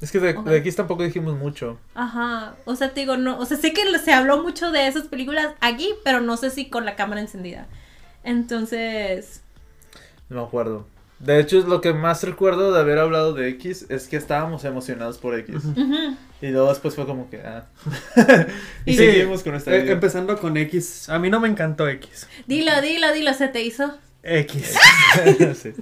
[0.00, 0.46] es que de, Ok.
[0.46, 1.78] de X tampoco dijimos mucho.
[1.94, 5.04] ajá, o sea, te digo, no, o sea, sé que se habló mucho de esas
[5.06, 7.68] películas aquí, pero no sé si con la cámara encendida.
[8.24, 9.42] Entonces,
[10.34, 10.84] No me acuerdo.
[11.20, 15.18] De hecho, lo que más recuerdo de haber hablado de X es que estábamos emocionados
[15.18, 15.54] por X.
[15.64, 15.70] Ujú.
[15.80, 17.66] ujú, Y luego después fue como que, ah.
[18.84, 19.92] y Sí, seguimos con esta eh, idea.
[19.92, 21.08] empezando con X.
[21.08, 22.26] A mí no me encantó X.
[22.46, 23.94] dilo, dilo, dilo, se te hizo.
[24.24, 24.74] X.
[25.62, 25.72] sí.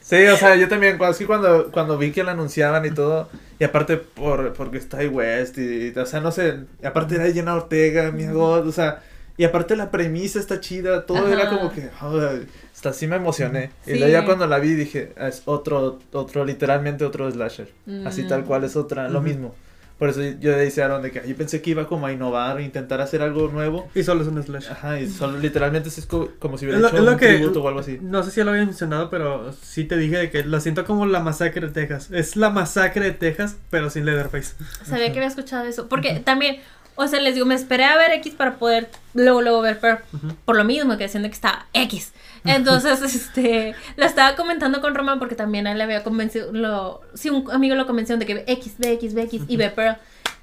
[0.00, 3.28] Sí, o sea, yo también, cuando, sí, cuando, cuando vi que la anunciaban y todo,
[3.58, 7.16] y aparte por, porque está ahí West, y, y, o sea, no sé, y aparte
[7.16, 9.02] era Jenna Ortega, mi God, o sea,
[9.36, 11.32] y aparte la premisa está chida, todo Ajá.
[11.32, 12.46] era como que, ay,
[12.88, 13.70] hasta así me emocioné.
[13.86, 13.98] Y Sí.
[13.98, 17.68] luego ya cuando la vi dije, "Ah, es otro, otro, literalmente otro slasher,
[18.04, 18.28] así Mm.
[18.28, 19.28] tal cual es otra, lo Ujú.
[19.28, 19.54] mismo.
[19.98, 22.60] Por eso yo decía a Aaron de que yo pensé que iba como a innovar,
[22.60, 23.88] intentar hacer algo nuevo.
[23.94, 24.66] Y solo es un slash.
[24.70, 27.62] Ajá, y solo literalmente es co- como si hubiera lo- hecho lo un que- tributo
[27.62, 27.98] o algo así.
[28.02, 30.84] No sé si ya lo había mencionado, pero sí te dije de que lo siento
[30.84, 32.10] como la masacre de Texas.
[32.12, 34.54] Es la masacre de Texas, pero sin Leatherface.
[34.84, 35.88] Sabía que había escuchado eso.
[35.88, 36.58] Porque también,
[36.96, 40.00] o sea, les digo, me esperé a ver X para poder luego, luego ver Pearl.
[40.44, 42.12] Por lo mismo que decían de que estaba X.
[42.46, 47.00] Entonces, este, la estaba comentando con Roman porque también a él le había convencido, lo,
[47.14, 49.70] sí, un amigo lo convenció de que ve X, ve X, ve X y ve
[49.70, 49.96] Pearl.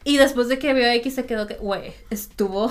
[0.05, 2.69] Y después de que vio X se quedó que, güey, estuvo,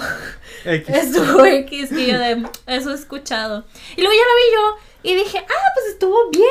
[0.66, 0.88] X.
[0.94, 1.90] estuvo X.
[1.92, 3.64] Y yo de, eso he escuchado.
[3.96, 6.48] Y luego ya la vi yo y dije, ah, pues estuvo bien.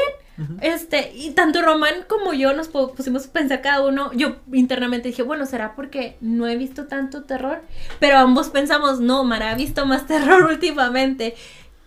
[0.61, 4.11] Este, y tanto Román como yo nos pu- pusimos a pensar cada uno.
[4.13, 7.61] Yo internamente dije, bueno, será porque no he visto tanto terror.
[7.99, 11.35] Pero ambos pensamos, no, Mara ha visto más terror últimamente.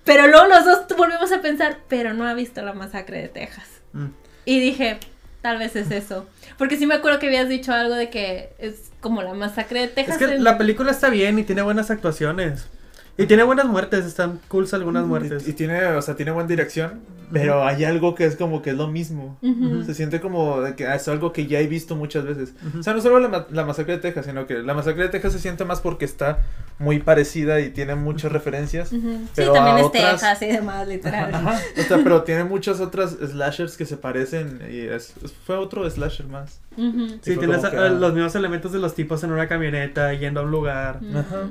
[0.04, 3.66] Pero luego los dos volvimos a pensar, pero no ha visto la masacre de Texas.
[3.92, 4.06] Mm.
[4.44, 4.98] Y dije,
[5.40, 6.26] tal vez es eso.
[6.58, 9.88] Porque sí me acuerdo que habías dicho algo de que es como la masacre de
[9.88, 10.20] Texas.
[10.20, 12.68] Es que en- la película está bien y tiene buenas actuaciones.
[13.16, 15.46] Y tiene buenas muertes, están cool algunas muertes.
[15.46, 17.00] Y, y tiene, o sea, tiene buena dirección,
[17.32, 19.38] pero hay algo que es como que es lo mismo.
[19.40, 19.84] Ujú.
[19.84, 22.54] Se siente como de que es algo que ya he visto muchas veces.
[22.68, 22.80] Ujú.
[22.80, 25.32] O sea, no solo la, la masacre de Texas, sino que la masacre de Texas
[25.32, 26.38] se siente más porque está
[26.80, 28.92] muy parecida y tiene muchas referencias.
[28.92, 29.12] Ujú.
[29.26, 31.32] Sí, pero también a es otras- Texas y demás, literal.
[31.32, 35.56] Ajá, o sea, pero tiene muchas otras slashers que se parecen y es, es- fue
[35.56, 36.58] otro slasher más.
[36.76, 36.90] Sí,
[37.22, 37.88] Sí, fue tienes como que, eh, ah.
[37.90, 40.98] los mismos elementos de los tipos en una camioneta, yendo a un lugar,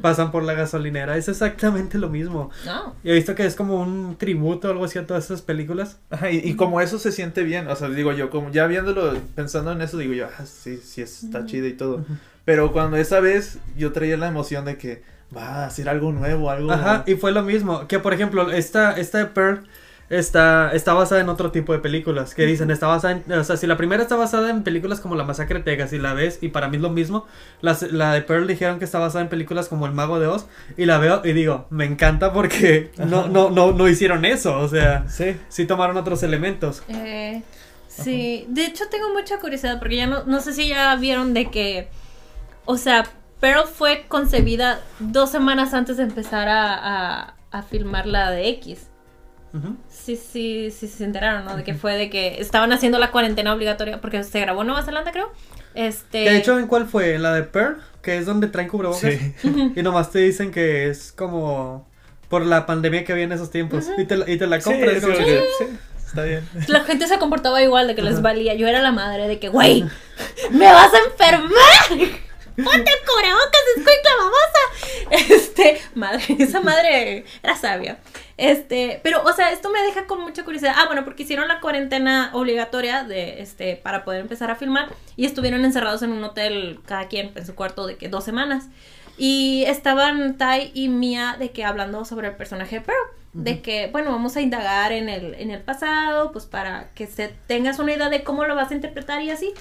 [0.01, 1.52] pasan por la gasolinera, es exactamente
[1.93, 2.49] lo mismo.
[2.65, 2.95] No.
[3.03, 5.97] Y he visto que es como un tributo o algo así a todas esas películas.
[6.09, 9.13] Ajá, y, y como eso se siente bien, o sea, digo yo, como ya viéndolo,
[9.35, 11.47] pensando en eso, digo yo, ah, sí, sí, está Ujú.
[11.47, 12.05] chido y todo.
[12.45, 15.01] Pero cuando esa vez yo traía la emoción de que
[15.35, 16.71] va a hacer algo nuevo, algo...
[16.71, 17.87] Ajá, y fue lo mismo.
[17.87, 19.63] Que por ejemplo, esta, esta de Pearl
[20.09, 22.35] está, está basada en otro tipo de películas.
[22.35, 23.31] Que dicen, está basada en.
[23.33, 25.99] O sea, si la primera está basada en películas como La Masacre de Texas y
[25.99, 27.25] la ves, y para mí es lo mismo.
[27.61, 30.45] La, la de Pearl dijeron que está basada en películas como El Mago de Oz.
[30.77, 34.59] Y la veo y digo, me encanta porque no, no, no, no hicieron eso.
[34.59, 35.37] O sea, Sí.
[35.49, 36.83] sí tomaron otros elementos.
[36.89, 37.41] Eh,
[37.87, 41.49] sí, de hecho tengo mucha curiosidad porque ya no, no sé si ya vieron de
[41.51, 41.87] que,
[42.65, 43.03] o sea,
[43.39, 46.73] Pearl fue concebida dos semanas antes de empezar a,
[47.21, 48.87] a, a filmar la de X.
[50.05, 51.55] Sí, sí, sí se enteraron, ¿no?
[51.55, 54.83] De que fue de que estaban haciendo la cuarentena obligatoria porque se grabó en Nueva
[54.83, 55.31] Zelanda, creo.
[55.75, 56.17] Este...
[56.19, 57.15] De hecho, ¿en cuál fue?
[57.15, 57.81] ¿En la de Pearl?
[58.01, 59.01] Que es donde traen cubrebocas.
[59.13, 59.33] Sí.
[59.75, 61.87] Y nomás te dicen que es como
[62.27, 63.85] por la pandemia que había en esos tiempos.
[63.97, 65.01] y, te, la- y te la Sí, compras.
[65.01, 65.65] como que- que- sí,
[66.05, 66.47] está bien.
[66.67, 68.55] La gente se comportaba igual, de que les valía.
[68.55, 69.83] Yo era la madre de que, güey,
[70.51, 72.09] me vas a enfermar.
[72.55, 74.63] Ponte el cubrebocas, escuincla babosa.
[75.33, 77.97] Este, madre, esa madre era sabia.
[78.37, 80.73] Este, pero, o sea, esto me deja con mucha curiosidad.
[80.75, 85.25] Ah, bueno, porque hicieron la cuarentena obligatoria de, este, para poder empezar a filmar y
[85.25, 88.69] estuvieron encerrados en un hotel, cada quien en su cuarto, de que dos semanas.
[89.17, 93.07] Y estaban Tai y Mia de que hablando sobre el personaje de Pearl.
[93.33, 97.33] De que, bueno, vamos a indagar en el, en el pasado, pues para que se
[97.47, 99.53] tengas una idea de cómo lo vas a interpretar y así.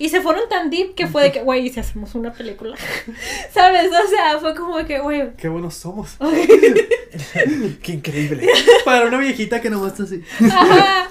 [0.00, 2.76] Y se fueron tan deep que fue de que, güey, ¿y si hacemos una película?
[3.52, 3.90] ¿Sabes?
[3.90, 5.34] O sea, fue como que, güey.
[5.36, 6.16] Qué buenos somos.
[7.82, 8.48] Qué increíble.
[8.84, 10.22] Para una viejita que nomás está así.
[10.52, 11.08] Ajá.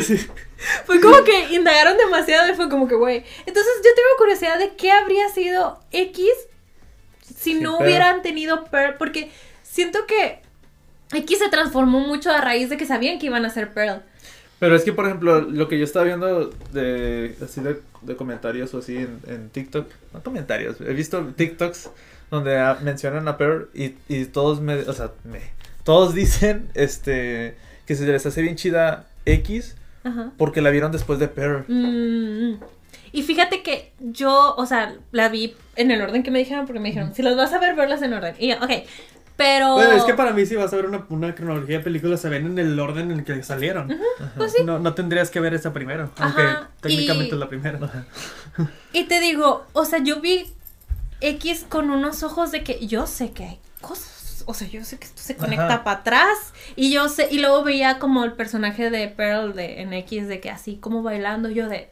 [0.00, 0.26] Sí.
[0.86, 3.18] Fue como que indagaron demasiado y fue como que, güey.
[3.46, 6.26] Entonces yo tengo curiosidad de qué habría sido X
[7.22, 8.96] si Sí, no hubieran tenido Pearl.
[8.96, 9.30] Porque
[9.62, 10.40] siento que
[11.12, 14.02] X se transformó mucho a raíz de que sabían que iban a ser Pearl.
[14.58, 18.74] Pero es que, por ejemplo, lo que yo estaba viendo de, así de, de comentarios
[18.74, 21.90] o así en, en TikTok, no comentarios, he visto TikToks
[22.30, 25.40] donde ah, mencionan a Pearl y, y todos me, o sea, me,
[25.84, 27.54] todos dicen, este,
[27.86, 30.32] que se les hace bien chida X Ajá.
[30.36, 31.64] porque la vieron después de Pearl.
[31.68, 32.58] Mm,
[33.12, 36.80] Y fíjate que yo, o sea, la vi en el orden que me dijeron, porque
[36.80, 38.34] me dijeron, si las vas a ver, verlas en orden.
[38.38, 38.70] Y yo, ok.
[39.38, 39.74] Pero.
[39.74, 42.28] Bueno, es que para mí si vas a ver una, una cronología de películas se
[42.28, 43.88] ven en el orden en el que salieron.
[44.36, 44.64] Pues sí.
[44.64, 47.78] No, no tendrías que ver esa primero, aunque Ajá, técnicamente y- es la primera.
[48.92, 50.52] Y te digo, o sea, yo vi
[51.20, 54.42] X con unos ojos de que yo sé que hay cosas.
[54.46, 55.84] O sea, yo sé que esto se conecta Ajá.
[55.84, 56.38] para atrás.
[56.74, 60.40] Y yo sé, y luego veía como el personaje de Pearl de, en X, de
[60.40, 61.90] que así como bailando, yo de.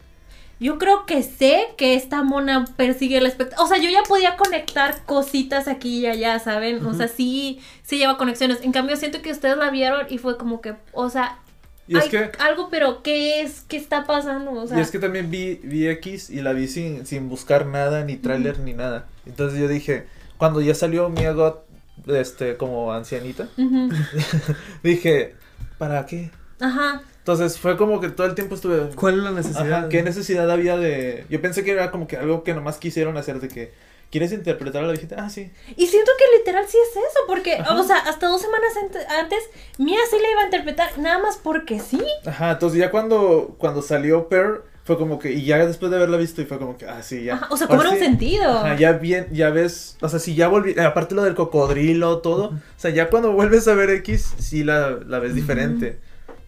[0.59, 3.66] Yo creo que sé que esta mona persigue el espectáculo.
[3.66, 6.84] O sea, yo ya podía conectar cositas aquí y allá, ¿saben?
[6.86, 8.62] O sea, sí, sí lleva conexiones.
[8.62, 11.38] En cambio, siento que ustedes la vieron y fue como que, o sea,
[11.86, 13.61] Y es hay que, algo, pero ¿qué es?
[13.68, 14.52] ¿Qué está pasando?
[14.52, 17.66] O sea, y es que también vi, vi X y la vi sin, sin buscar
[17.66, 19.07] nada, ni tráiler, ni nada.
[19.26, 20.07] Entonces yo dije,
[20.38, 21.64] cuando ya salió Mia Goth,
[22.07, 23.48] este, como ancianita,
[24.82, 25.34] dije,
[25.76, 26.30] ¿para qué?
[26.61, 27.02] Ajá.
[27.27, 28.89] Entonces fue como que todo el tiempo estuve.
[28.95, 29.72] ¿Cuál es la necesidad?
[29.81, 31.24] Ajá, ¿Qué necesidad había de.?
[31.29, 33.72] Yo pensé que era como que algo que nomás quisieron hacer de que.
[34.12, 35.16] ¿Quieres interpretar a la viejita?
[35.18, 35.51] Ah, sí.
[35.77, 37.74] Y siento que literal sí es eso, porque, Ajá.
[37.74, 39.41] o sea, hasta dos semanas ant- antes,
[39.79, 42.01] Mia sí la iba a interpretar, nada más porque sí.
[42.24, 45.33] Ajá, entonces ya cuando, cuando salió Pearl, fue como que.
[45.33, 46.87] Y ya después de haberla visto, y fue como que.
[46.87, 47.35] Ah, sí, ya.
[47.35, 48.05] Ajá, o sea, cobra un sí.
[48.05, 48.49] sentido.
[48.49, 52.51] Ajá, ya bien, ya ves, o sea, si ya volví, aparte lo del cocodrilo, todo,
[52.51, 55.99] o sea, ya cuando vuelves a ver X, sí la, la ves diferente.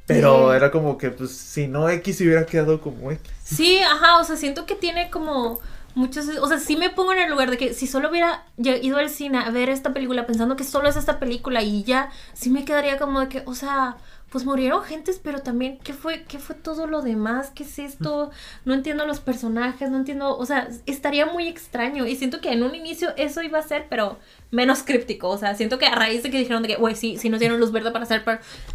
[0.09, 0.57] Pero Sí.
[0.57, 3.23] era como que, pues, si no X se hubiera quedado como X.
[3.45, 5.61] Sí, ajá, o sea, siento que tiene como
[5.95, 8.97] muchos, o sea, sí me pongo en el lugar de que si solo hubiera ido
[8.99, 12.51] al cine a ver esta película pensando que solo es esta película y ya, sí
[12.51, 13.97] me quedaría como de que, o sea,
[14.31, 17.51] pues murieron gentes, pero también, ¿qué fue, qué fue todo lo demás?
[17.55, 18.31] ¿Qué es esto?
[18.67, 22.63] No entiendo los personajes, no entiendo, o sea, estaría muy extraño y siento que en
[22.63, 24.19] un inicio eso iba a ser, pero
[24.51, 27.31] menos críptico, o sea, siento que a raíz de que dijeron que, güey, sí, sí
[27.31, 28.23] nos dieron luz verde para hacer,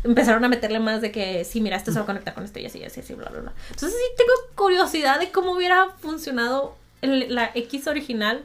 [0.04, 2.60] empezaron a meterle más de que, sí, mira, esto se va a conectar con esto
[2.60, 3.54] y así, y así, así, bla, bla.
[3.70, 8.44] Entonces sí tengo curiosidad de cómo hubiera funcionado el- la X original,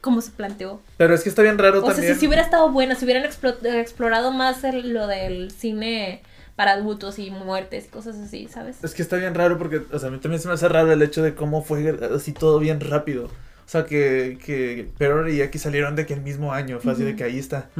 [0.00, 0.80] como se planteó.
[0.96, 2.14] Pero es que está bien raro O sea, también.
[2.14, 6.22] si, si hubiera estado buena, si hubieran explo- explorado más el- lo del cine
[6.56, 8.82] para adultos y muertes y cosas así, ¿sabes?
[8.82, 10.90] Es que está bien raro porque, o sea, a mí también se me hace raro
[10.92, 13.24] el hecho de cómo fue así todo bien rápido.
[13.26, 17.02] O sea, que, que Pearl y X salieron de que el mismo año, fue así
[17.04, 17.68] de que ahí está.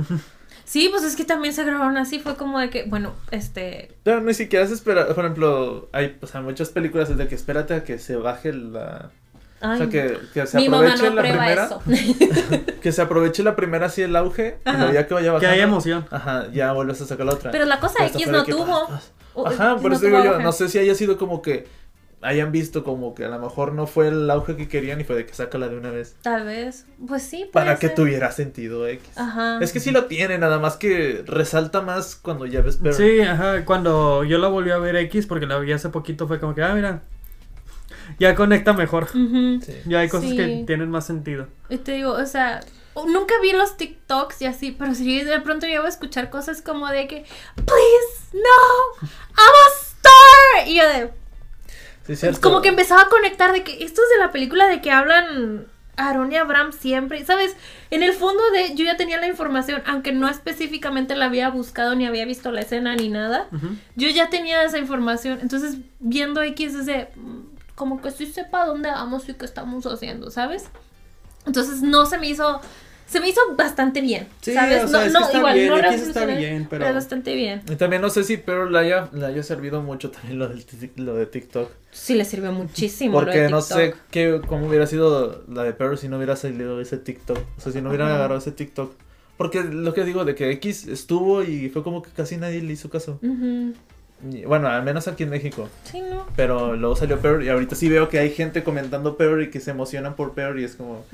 [0.64, 3.90] Sí, pues es que también se grabaron así, fue como de que, bueno, este...
[4.02, 7.34] Pero ni siquiera se espera, por ejemplo, hay, o sea, muchas películas es de que
[7.34, 9.10] espérate a que se baje la...
[9.60, 11.64] o ay, sea, que, que se mi mamá aproveche no la aprueba primera.
[11.66, 12.62] eso.
[12.80, 15.48] Que se aproveche la primera así el auge, luego ya que vaya Que bajando.
[15.54, 16.06] haya emoción.
[16.10, 17.50] Ajá, ya vuelves a sacar la otra.
[17.50, 18.88] Pero la cosa Pero X no que, tuvo.
[19.34, 20.42] o- Ajá, por no eso digo yo, auge.
[20.44, 21.66] no sé si haya sido como que
[22.20, 25.14] hayan visto como que a lo mejor no fue el auge que querían y fue
[25.14, 26.16] de que sácala de una vez.
[26.22, 29.08] Tal vez, pues sí, puede Para que tuviera sentido X.
[29.16, 29.58] Ajá.
[29.60, 32.96] Es que sí lo tiene, nada más que resalta más cuando ya ves Pearl.
[32.96, 36.40] Sí, ajá, cuando yo la volví a ver X, porque la vi hace poquito, fue
[36.40, 37.02] como que, ah, mira,
[38.18, 39.08] ya conecta mejor.
[39.10, 39.60] Sí.
[39.86, 40.36] Ya hay cosas Sí.
[40.36, 41.48] que tienen más sentido.
[41.68, 42.60] Y te digo, o sea,
[43.06, 46.88] nunca vi los TikToks y así, pero si de pronto llego a escuchar cosas como
[46.88, 50.68] de que, please, no, I'm a star.
[50.68, 51.10] Y yo de,
[52.06, 52.40] Sí, cierto.
[52.40, 55.66] como que empezaba a conectar de que esto es de la película de que hablan
[55.96, 57.54] Aaron y Abraham siempre, ¿sabes?
[57.90, 61.94] En el fondo de, yo ya tenía la información, aunque no específicamente la había buscado
[61.96, 63.48] ni había visto la escena ni nada,
[63.96, 67.08] yo ya tenía esa información, entonces viendo X es de,
[67.78, 70.64] como que sí sepa dónde vamos y qué estamos haciendo, ¿sabes?
[71.46, 72.60] Entonces no se me hizo,
[73.06, 74.84] se me hizo bastante bien, Sí, ¿sabes?
[74.84, 77.34] o sea, no, es que no, está igual, bien, no X está bien, pero- bastante
[77.34, 77.62] bien.
[77.70, 80.64] Y también no sé si Pearl le haya, le haya servido mucho también lo, del,
[80.96, 81.70] lo de TikTok.
[81.92, 83.18] Sí le sirvió muchísimo.
[83.20, 86.36] lo Porque de no sé qué, cómo hubiera sido la de Pearl si no hubiera
[86.36, 87.38] salido ese TikTok.
[87.56, 88.16] O sea, si no hubieran Ajá.
[88.16, 88.92] agarrado ese TikTok.
[89.38, 92.72] Porque lo que digo de que X estuvo y fue como que casi nadie le
[92.72, 93.20] hizo caso.
[93.22, 93.72] Ujú.
[93.72, 93.74] Y,
[94.46, 95.68] Bueno, al menos aquí en México.
[95.84, 96.26] Sí, no.
[96.36, 99.60] Pero luego salió Pearl y ahorita sí veo que hay gente comentando Pearl y que
[99.60, 101.04] se emocionan por Pearl y es como...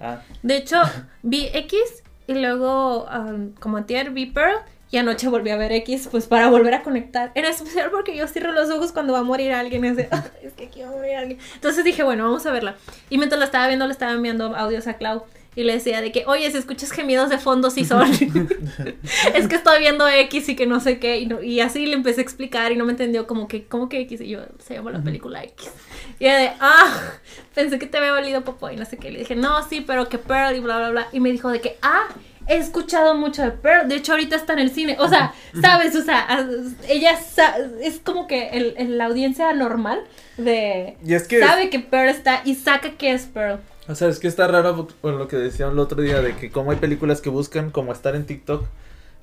[0.00, 0.80] Ah, De hecho,
[1.22, 1.78] vi X
[2.26, 4.56] y luego, um, como antier, vi Pearl
[4.90, 7.32] y anoche volví a ver X, pues para volver a conectar.
[7.34, 9.84] En especial porque yo cierro los ojos cuando va a morir alguien.
[9.84, 11.38] Es, de, "Ah, es que aquí va a morir alguien.
[11.56, 12.76] Entonces dije, bueno, vamos a verla.
[13.10, 15.24] Y mientras la estaba viendo, le estaba enviando audios a Clau.
[15.56, 18.10] Y le decía de que, oye, si escuchas gemidos de fondo, sí son.
[19.34, 21.18] es que estoy viendo X y que no sé qué.
[21.18, 23.88] Y, no- y así le empecé a explicar y no me entendió como que, ¿cómo
[23.88, 24.20] que X?
[24.20, 25.70] Y yo, se llama la película X.
[26.18, 27.00] Y ella de, ah,
[27.54, 29.10] pensé que te había valido popo y no sé qué.
[29.10, 31.08] Le dije, no, sí, pero que Pearl y bla, bla, bla.
[31.12, 32.08] Y me dijo de que, ah,
[32.48, 33.88] he escuchado mucho de Pearl.
[33.88, 34.96] De hecho, ahorita está en el cine.
[34.98, 36.46] O sea, sabes, o sea,
[36.88, 37.16] ella
[37.80, 40.00] es como que el, el- la audiencia normal
[40.36, 40.96] de...
[41.04, 43.60] Y es que- Sabe que Pearl está y saca que es Pearl.
[43.86, 46.50] O sea, es que está raro por lo que decían el otro día de que
[46.50, 48.64] como hay películas que buscan como estar en TikTok,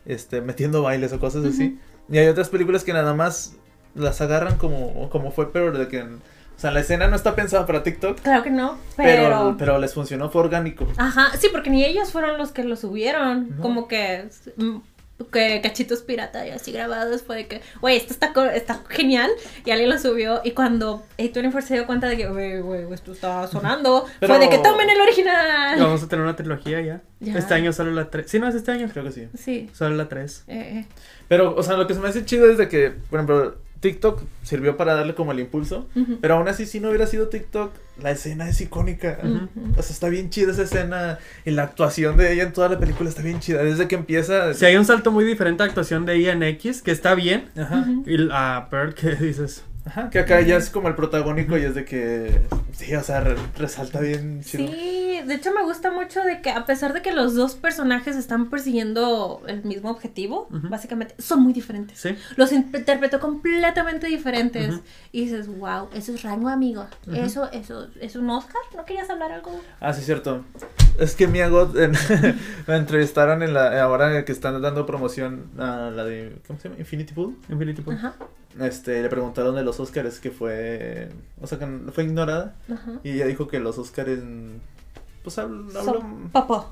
[0.06, 1.80] este, metiendo bailes o cosas así.
[2.10, 3.56] Y hay otras películas que nada más
[3.96, 6.20] las agarran como, como fue Pearl, de que, o
[6.58, 9.56] sea, la escena no está pensada para TikTok, Claro que no, pero, pero...
[9.58, 10.88] pero, les funcionó, fue orgánico.
[10.98, 13.58] Ajá, sí, porque ni ellos fueron los que lo subieron.
[13.58, 13.62] No.
[13.62, 14.30] Como que,
[15.30, 19.30] que cachitos pirata y así grabados fue de que, güey, esto está, está genial.
[19.66, 20.42] Y alguien lo subió.
[20.44, 24.44] Y cuando A24 se dio cuenta de que, güey, güey, esto está sonando, Pero- fue
[24.44, 25.80] de que tomen el original.
[25.80, 27.02] Vamos a tener una trilogía ya.
[27.20, 27.38] Ya.
[27.38, 28.30] Este año sale la 3.
[28.30, 28.90] Sí, no es este año.
[28.92, 29.28] Creo que sí.
[29.38, 29.70] Sí.
[29.74, 30.46] Sale la 3.
[30.48, 30.86] eh, eh.
[31.28, 34.22] Pero, o sea, lo que se me hace chido es de que, por ejemplo, TikTok
[34.44, 35.90] sirvió para darle como el impulso,
[36.22, 39.18] pero aún así si no hubiera sido TikTok, la escena es icónica.
[39.76, 42.80] O sea, está bien chida esa escena y la actuación de ella en toda la
[42.80, 43.64] película está bien chida.
[43.64, 44.54] Desde que empieza...
[44.54, 47.50] Si hay un salto muy diferente a actuación de Ian X, que está bien.
[47.58, 47.86] Ajá.
[48.06, 49.64] Y a Pearl, que dices.
[49.86, 52.40] Ajá, que acá ya es como el protagónico y es de que,
[52.72, 54.68] sí, o sea, re- resalta bien chido.
[54.68, 58.16] Sí, de hecho me gusta mucho de que a pesar de que los dos personajes
[58.16, 62.00] están persiguiendo el mismo objetivo, básicamente, son muy diferentes.
[62.00, 62.16] Sí.
[62.38, 64.80] Los interpretó completamente diferentes.
[65.12, 66.86] Y dices, wow, eso es rango, amigo.
[67.14, 68.62] Eso, eso, ¿es un Oscar?
[68.76, 69.60] ¿No querías hablar algo?
[69.80, 70.46] Ah, sí, cierto.
[71.00, 71.94] Es que Mia Goth en-
[72.68, 76.80] la entrevistaron en la ahora que están dando promoción a la de ¿cómo se llama?
[76.80, 77.36] Infinity Pool.
[77.50, 77.96] Infinity Pool.
[77.96, 78.14] Ajá,
[78.60, 81.10] Este, le preguntaron de los Oscars que fue,
[81.42, 82.94] o sea, que fue ignorada ajá.
[83.04, 84.20] y ella dijo que los Oscars
[85.24, 86.72] pues habl- habló Son popó.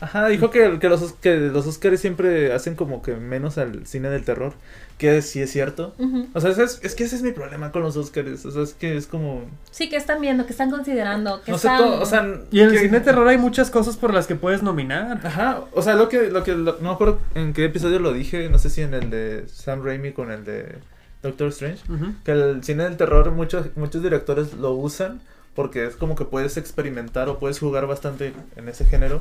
[0.00, 3.84] Ajá, dijo que, que los Os- que los Oscars siempre hacen como que menos al
[3.84, 4.52] cine del terror,
[4.96, 5.92] que sí es cierto.
[6.34, 8.74] O sea, es, es que ese es mi problema con los Oscars, o sea, es
[8.74, 11.78] que es como Sí, que están viendo, que están considerando, que no sé, están...
[11.82, 14.36] todo, o sea, Y en el cine de terror hay muchas cosas por las que
[14.36, 15.20] puedes nominar.
[15.26, 18.12] Ajá, o sea, lo que, lo que, lo- no me acuerdo en qué episodio lo
[18.12, 20.76] dije, no sé si en el de Sam Raimi con el de
[21.22, 21.82] Doctor Strange,
[22.24, 25.20] que el cine del terror muchos, muchos directores lo usan
[25.54, 29.20] porque es como que puedes experimentar o puedes jugar bastante en ese género,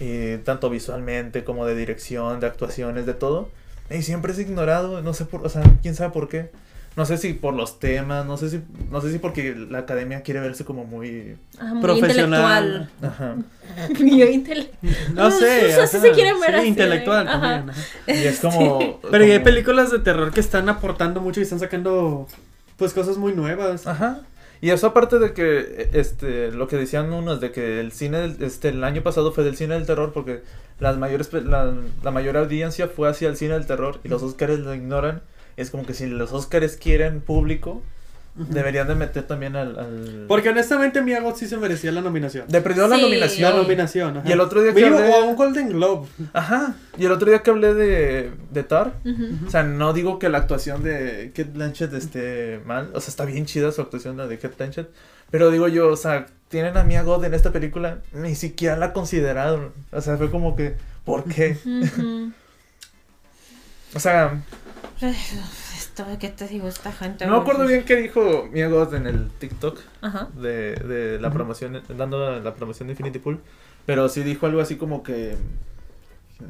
[0.00, 3.50] y tanto visualmente como de dirección, de actuaciones, de todo,
[3.90, 6.50] y siempre es ignorado, no sé por, o sea, quién sabe por qué.
[6.96, 10.22] No sé si por los temas, no sé si, no sé si porque la academia
[10.22, 12.90] quiere verse como muy, Ah, muy Profesional.
[13.02, 13.36] ajá.
[13.36, 14.00] intelectual.
[14.00, 14.70] Muy intele-
[15.12, 15.74] No sé.
[15.78, 17.40] No sé si se quieren ver sí, así, intelectual ajá.
[17.40, 17.70] también.
[17.70, 17.80] ajá.
[18.14, 21.60] Y es como, Pero y hay películas de terror que están aportando mucho y están
[21.60, 22.26] sacando
[22.78, 23.86] pues cosas muy nuevas.
[23.86, 24.20] Ajá.
[24.62, 28.42] Y eso aparte de que, este, lo que decían unos de que el cine, del-
[28.42, 30.40] este, el año pasado fue del cine del terror porque
[30.80, 34.22] las mayores, pe- la, la mayor audiencia fue hacia el cine del terror y los
[34.22, 35.20] Oscars lo ignoran.
[35.56, 37.82] Es como que si los Oscars quieren público,
[38.34, 39.78] deberían de meter también al...
[39.78, 40.24] al...
[40.28, 42.46] Porque honestamente Mia Goth sí se merecía la nominación.
[42.48, 43.50] De perdió la nominación.
[43.50, 44.28] La nominación, ajá.
[44.28, 46.06] Y el otro día que Mínimo, hablé- o a un Golden Globe.
[46.34, 46.74] Ajá.
[46.98, 48.92] Y el otro día que hablé de, de Tar,
[49.46, 53.24] o sea, no digo que la actuación de Kate Blanchett esté mal, o sea, está
[53.24, 54.90] bien chida su actuación, la de Kate Blanchett,
[55.30, 58.92] pero digo yo, o sea, tienen a Mia Goth en esta película, ni siquiera la
[58.92, 60.74] consideraron, o sea, fue como que,
[61.06, 61.56] ¿por qué?
[63.94, 64.42] O sea,
[65.00, 66.68] Esto, ¿qué te digo?
[66.68, 67.26] Esta gente...
[67.26, 70.28] no me acuerdo bien qué dijo Mia Goth en el TikTok Ajá.
[70.40, 73.40] de, de la promoción, dando la promoción de Infinity Pool,
[73.84, 75.36] pero sí dijo algo así como que...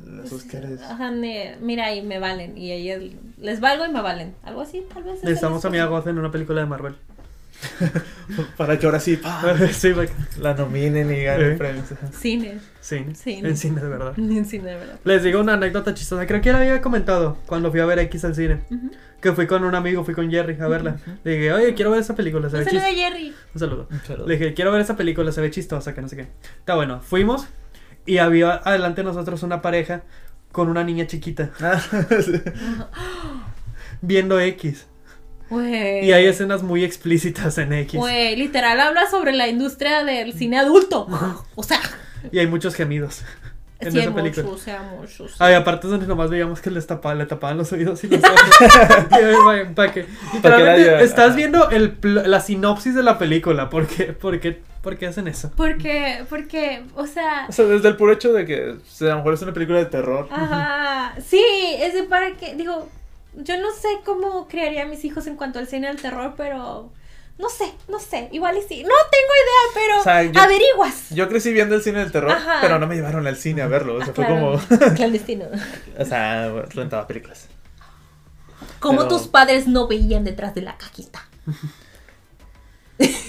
[0.06, 0.80] Los Oscars...
[0.82, 2.58] Ajá, ne- mira, y me valen.
[2.58, 4.34] Y ellos les valgo y me valen.
[4.42, 5.18] Algo así, tal vez.
[5.18, 6.96] es Necesitamos a Mia Goth en una película de Marvel.
[8.56, 9.18] Para que ahora sí,
[9.72, 9.92] sí,
[10.40, 11.56] la nominen y ganen Eh.
[11.56, 11.86] premios.
[12.12, 12.58] Cine.
[12.86, 13.14] Cine.
[13.14, 13.48] Cine.
[13.48, 14.14] En cine, de verdad.
[14.18, 14.98] En cine, de verdad.
[15.04, 16.26] Les digo una anécdota chistosa.
[16.26, 18.60] Creo que ya la había comentado cuando fui a ver X al cine.
[19.20, 20.96] Que fui con un amigo, fui con Jerry a verla.
[21.24, 23.06] Le dije, oye, quiero ver esa película, se Un ve saludo chistosa.
[23.06, 23.34] a Jerry.
[23.54, 23.88] Un saludo.
[23.90, 24.26] Un saludo.
[24.28, 26.26] Le dije, quiero ver esa película, se ve chistosa, que no sé qué.
[26.58, 27.46] Está bueno, fuimos
[28.04, 30.02] y había adelante de nosotros una pareja
[30.52, 31.82] con una niña chiquita Ah,
[34.00, 34.86] viendo X.
[35.50, 37.98] Y hay escenas muy explícitas en X.
[38.00, 41.06] Güey, literal habla sobre la industria del cine adulto.
[41.54, 41.80] O sea,
[42.32, 43.22] Y hay muchos gemidos
[43.80, 44.44] en sí, esa película.
[44.46, 45.40] muchos, o sea, muchos.
[45.40, 48.40] Hay aparte donde nomás veíamos que les tapaban, le tapaban los oídos y los ojos.
[49.10, 53.68] Y, ay, vaya, pa' que- Literalmente, estás viendo el, la sinopsis de la película.
[53.70, 55.52] ¿Por qué, por qué, por qué hacen eso?
[55.56, 59.10] Porque, porque, o sea, O sea, desde el puro hecho de que o sea, a
[59.12, 60.28] lo mejor es una película de terror.
[60.30, 61.42] Ajá, sí,
[61.78, 62.88] es de para que, digo,
[63.34, 66.90] yo no sé cómo criaría a mis hijos en cuanto al cine del terror, pero
[67.38, 71.10] no sé, no sé, igual y sí, no tengo idea, pero O sea, yo- averiguas.
[71.10, 72.58] Yo crecí viendo el cine del terror, Ajá.
[72.62, 73.96] pero no me llevaron al cine a verlo.
[73.96, 74.94] O sea, Ah, fue claro, como.
[74.96, 75.44] clandestino.
[75.98, 77.48] o sea, rentaba películas.
[78.80, 81.28] Como Pero- tus padres no veían detrás de la cajita.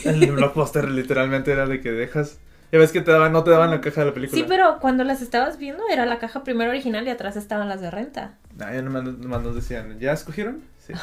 [0.05, 2.39] El blockbuster literalmente era de que dejas.
[2.71, 4.41] Ya ves que te daban, no te daban la caja de la película.
[4.41, 7.79] Sí, pero cuando las estabas viendo era la caja primero original y atrás estaban las
[7.81, 8.35] de renta.
[8.59, 10.63] Ah, ya nomás, nomás nos decían, ¿ya escogieron?
[10.85, 10.93] Sí.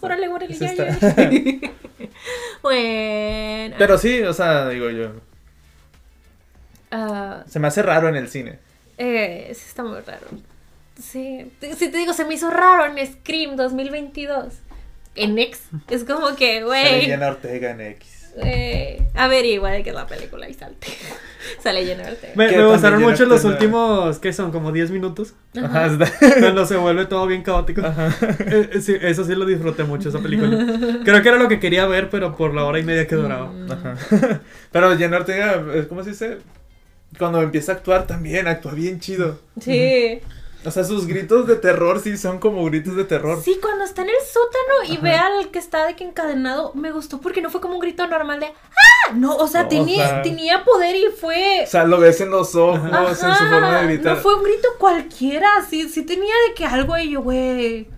[0.00, 0.98] Órale, órale, ya, ya.
[2.62, 3.76] bueno.
[3.78, 5.12] Pero sí, o sea, digo yo.
[6.90, 8.58] ah, Se me hace raro en el cine.
[8.98, 10.26] Eh, sí, está muy raro.
[11.00, 14.54] Sí, te- sí te digo, se me hizo raro en Scream 2022.
[15.14, 15.62] En X.
[15.88, 17.10] Es como que, güey.
[17.22, 18.17] Ortega en X.
[18.40, 20.86] güey, Averigua de qué es la película y salte.
[21.62, 22.16] Sale lleno de.
[22.34, 24.52] Me, gustaron mucho los últimos, ¿qué son?
[24.52, 25.34] Como 10 minutos.
[25.56, 25.90] Ajá,
[26.40, 27.82] Cuando se vuelve todo bien caótico.
[27.84, 28.14] Ajá.
[28.50, 30.64] Eh, eh, sí, eso sí lo disfruté mucho, esa película.
[31.04, 33.50] Creo que era lo que quería ver, pero por la hora y media que duraba.
[33.50, 33.72] Mm.
[33.72, 34.40] Ajá.
[34.70, 36.38] Pero Jenna Ortega, eh, ¿cómo se dice?
[37.18, 39.38] Cuando empieza a actuar también, actúa bien chido.
[39.60, 40.20] Sí.
[40.64, 43.40] O sea, sus gritos de terror sí son como gritos de terror.
[43.42, 45.02] Sí, cuando está en el sótano y Ajá.
[45.02, 48.06] ve al que está de que encadenado, me gustó porque no fue como un grito
[48.08, 49.12] normal de ¡Ah!
[49.14, 51.62] No, o sea, No, tenía, o sea- tenía poder y fue.
[51.64, 54.16] O sea, lo ves en los ojos, en su forma de gritar.
[54.16, 57.88] No fue un grito cualquiera, sí, sí tenía de que algo ahí yo, güey.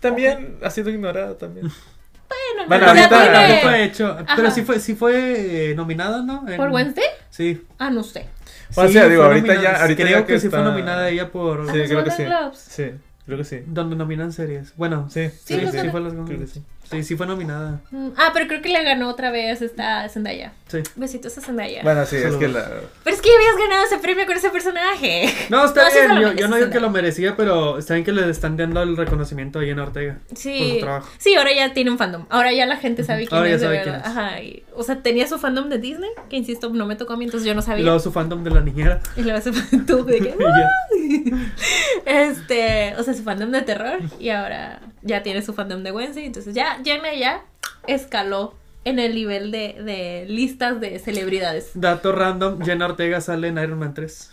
[0.00, 1.68] También ha sido ignorada también.
[1.68, 4.16] Bueno, Bueno, ahorita- tiene- También fue hecho.
[4.36, 6.44] Pero sí fue, sí fue eh, nominada, ¿no?
[6.48, 7.04] En- ¿Por Wednesday?
[7.30, 7.62] Sí.
[7.78, 8.26] Ah, no sé.
[8.74, 11.30] O sea, digo, ahorita ya- ahorita creo ya que, que sí fue está- nominada ella
[11.30, 11.70] por.
[11.70, 12.24] Sí, los creo que sí.
[12.54, 12.90] Sí,
[13.26, 13.62] creo que sí.
[13.66, 14.74] Donde nominan series.
[14.76, 16.62] Bueno, Sí, Sí, los Golden- fue los creo que sí.
[16.90, 17.80] Sí, sí fue nominada.
[17.90, 20.52] Mm, Ah, pero creo que le ganó otra vez esta Zendaya.
[20.68, 20.78] Sí.
[20.96, 21.82] Besitos a Zendaya.
[21.82, 22.68] Bueno, sí, es que la...
[23.04, 25.26] Pero es que ya habías ganado ese premio con ese personaje.
[25.50, 26.36] No, está No, bien.
[26.36, 29.58] yo, no digo que lo merecía, pero está bien que le están dando el reconocimiento
[29.58, 30.18] a Jenna Ortega.
[30.28, 30.74] Por Sí.
[30.74, 31.08] su trabajo.
[31.18, 32.26] Sí, ahora ya tiene un fandom.
[32.30, 34.00] Ahora ya la gente sabe quién Ahora ya es de sabe verdad.
[34.02, 34.16] quién es.
[34.18, 34.40] Ajá.
[34.42, 37.24] y- o sea, tenía su fandom de Disney, que insisto, no me tocó a mí,
[37.26, 37.84] entonces yo no Y sabía.
[37.84, 39.00] luego su fandom de la niñera.
[39.16, 40.34] Y luego su fandom de que.
[40.98, 41.36] Y ya.
[42.06, 46.24] Este, o sea, su fandom de terror y ahora ya tiene su fandom de Wednesday,
[46.26, 47.44] entonces ya Jenna ya
[47.86, 51.70] escaló en el nivel de, de listas de celebridades.
[51.74, 54.30] Dato random: Jenna Ortega sale en Iron Man 3.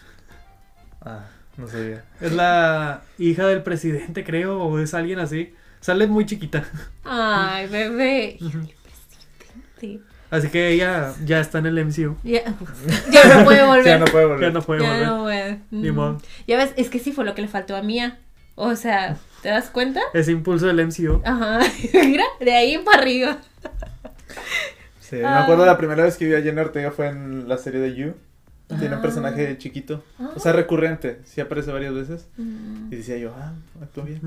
[1.04, 1.26] Ah,
[1.58, 2.04] no sabía.
[2.20, 5.54] Es la hija del presidente, creo, o es alguien así.
[5.80, 6.64] Sale muy chiquita.
[7.04, 8.38] Ay, bebé.
[9.80, 10.02] Sí.
[10.30, 12.16] Así que ella ya está en el MCU.
[12.24, 12.44] Ya,
[13.12, 13.86] ya no puede volver.
[13.86, 14.42] Ya no puede volver.
[14.42, 15.08] Ya no puede Ya volver.
[15.08, 15.60] no puede.
[15.72, 15.96] Ni Mm.
[15.96, 16.22] modo.
[16.48, 18.20] Ya ves, es que sí fue lo que le faltó a Mía.
[18.56, 20.02] O sea, ¿te das cuenta?
[20.14, 21.22] Ese impulso del MCU.
[21.26, 21.60] Ajá.
[21.94, 23.38] Mira, de ahí para arriba.
[25.00, 25.44] Sí, me Ah.
[25.44, 28.14] acuerdo la primera vez que vi a Jenna Ortega fue en la serie de You.
[28.80, 28.96] Tiene Ah.
[28.98, 30.04] un personaje chiquito.
[30.20, 30.30] Ah.
[30.36, 31.20] O sea, recurrente.
[31.26, 32.28] Sí aparece varias veces.
[32.38, 32.88] Mm.
[32.94, 34.22] Y decía yo, ah, actuó bien.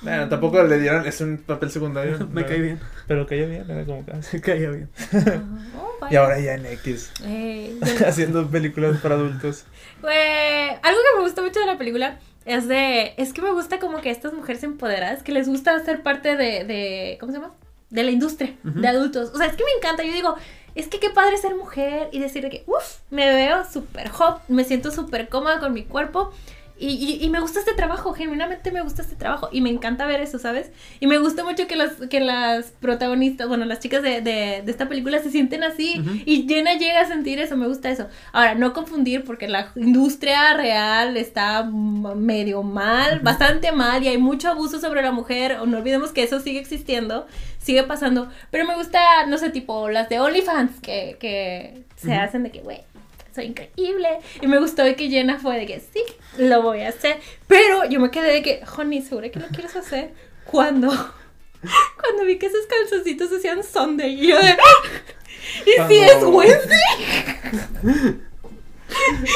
[0.00, 2.16] Bueno, tampoco le dieron, es un papel secundario.
[2.32, 2.80] Me pero- cae bien.
[3.08, 4.12] Pero caía bien, era como que...
[4.12, 4.88] ah, caía bien.
[5.76, 9.64] Oh, Y ahora ya en X, Eh, haciendo películas para adultos.
[10.00, 13.12] Güey, algo que me gusta mucho de la película es de.
[13.18, 16.64] Es que me gusta como que estas mujeres empoderadas que les gusta ser parte de.
[16.64, 17.54] de ¿Cómo se llama?
[17.90, 19.30] De la industria, de adultos.
[19.34, 20.02] O sea, es que me encanta.
[20.02, 20.34] Yo digo,
[20.74, 24.40] es que qué padre ser mujer y decir de que, uff, me veo súper hot,
[24.48, 26.32] me siento súper cómoda con mi cuerpo.
[26.80, 29.48] Y, y, y me gusta este trabajo, genuinamente me gusta este trabajo.
[29.50, 30.70] Y me encanta ver eso, ¿sabes?
[31.00, 34.70] Y me gusta mucho que las, que las protagonistas, bueno, las chicas de, de, de
[34.70, 36.00] esta película se sienten así.
[36.24, 38.06] Y Jenna llega a sentir eso, me gusta eso.
[38.32, 44.48] Ahora, no confundir porque la industria real está medio mal, bastante mal, y hay mucho
[44.48, 45.58] abuso sobre la mujer.
[45.60, 47.26] O no olvidemos que eso sigue existiendo,
[47.58, 48.30] sigue pasando.
[48.50, 52.60] Pero me gusta, no sé, tipo las de OnlyFans que, que se hacen de que,
[52.60, 52.82] güey,
[53.38, 54.18] soy increíble.
[54.40, 56.02] Y me gustó que Jenna fue de que sí,
[56.38, 57.18] lo voy a hacer.
[57.46, 60.12] Pero yo me quedé de que, honey, ¿segura que lo quieres hacer?
[60.44, 60.88] Cuando,
[62.02, 64.12] cuando vi que esos calzoncitos hacían Sunday.
[64.24, 64.56] Y yo de,
[65.66, 66.78] ¿y si es Wednesday?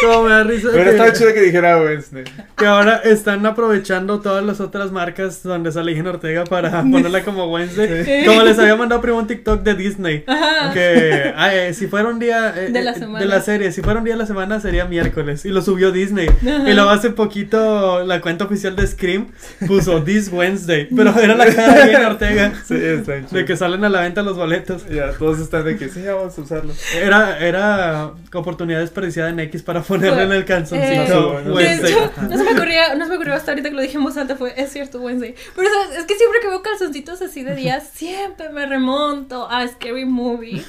[0.05, 2.25] Como me da risa Pero que, estaba chido que dijera Wednesday.
[2.57, 7.47] que ahora están aprovechando todas las otras marcas donde sale Jenna Ortega para ponerla como
[7.53, 8.05] Wednesday.
[8.05, 8.27] Sí.
[8.27, 10.25] Como les había mandado primero un TikTok de Disney.
[10.27, 10.73] Ajá.
[10.73, 13.19] Que ay, si fuera un día eh, De la eh, semana.
[13.21, 15.93] de la serie, si fuera un día de la semana sería miércoles y lo subió
[15.93, 16.29] Disney.
[16.29, 16.69] Ajá.
[16.71, 19.29] Y luego hace poquito la cuenta oficial de Scream
[19.67, 23.39] puso This Wednesday, pero era la cara de Jenna Ortega Sí, está chido.
[23.39, 24.87] de que salen a la venta los boletos.
[24.89, 26.73] Ya, todos están de que sí, ya vamos a usarlo.
[27.01, 31.51] Era era oportunidad desperdiciada en X para ponerle en el Eh, calzoncito No, no, de
[31.53, 31.93] Wednesday.
[31.93, 34.05] hecho, no se me ocurría, no se me ocurrió hasta ahorita que lo dije en
[34.05, 35.35] voz alta, fue, es cierto, Wednesday.
[35.55, 35.99] Pero ¿sabes?
[35.99, 40.65] es que siempre que veo calzoncitos así de días, siempre me remonto a Scary Movie.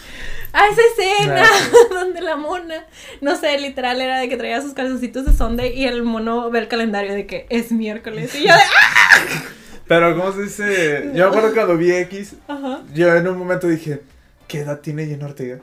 [0.54, 1.44] A esa escena
[1.90, 2.86] donde la mona,
[3.22, 6.60] no sé, literal era de que traía sus calzoncitos de Sunday y el mono ve
[6.60, 8.36] el calendario de que es miércoles.
[8.36, 9.44] Y yo de, ¡ah!
[9.88, 11.12] Pero, ¿cómo se dice?
[11.14, 12.82] Yo me acuerdo cuando vi X, Ajá.
[12.94, 14.02] yo en un momento dije,
[14.48, 15.60] ¿qué edad tiene Jenna Ortega?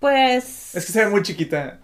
[0.00, 0.74] Pues.
[0.74, 1.78] Es que se ve muy chiquita.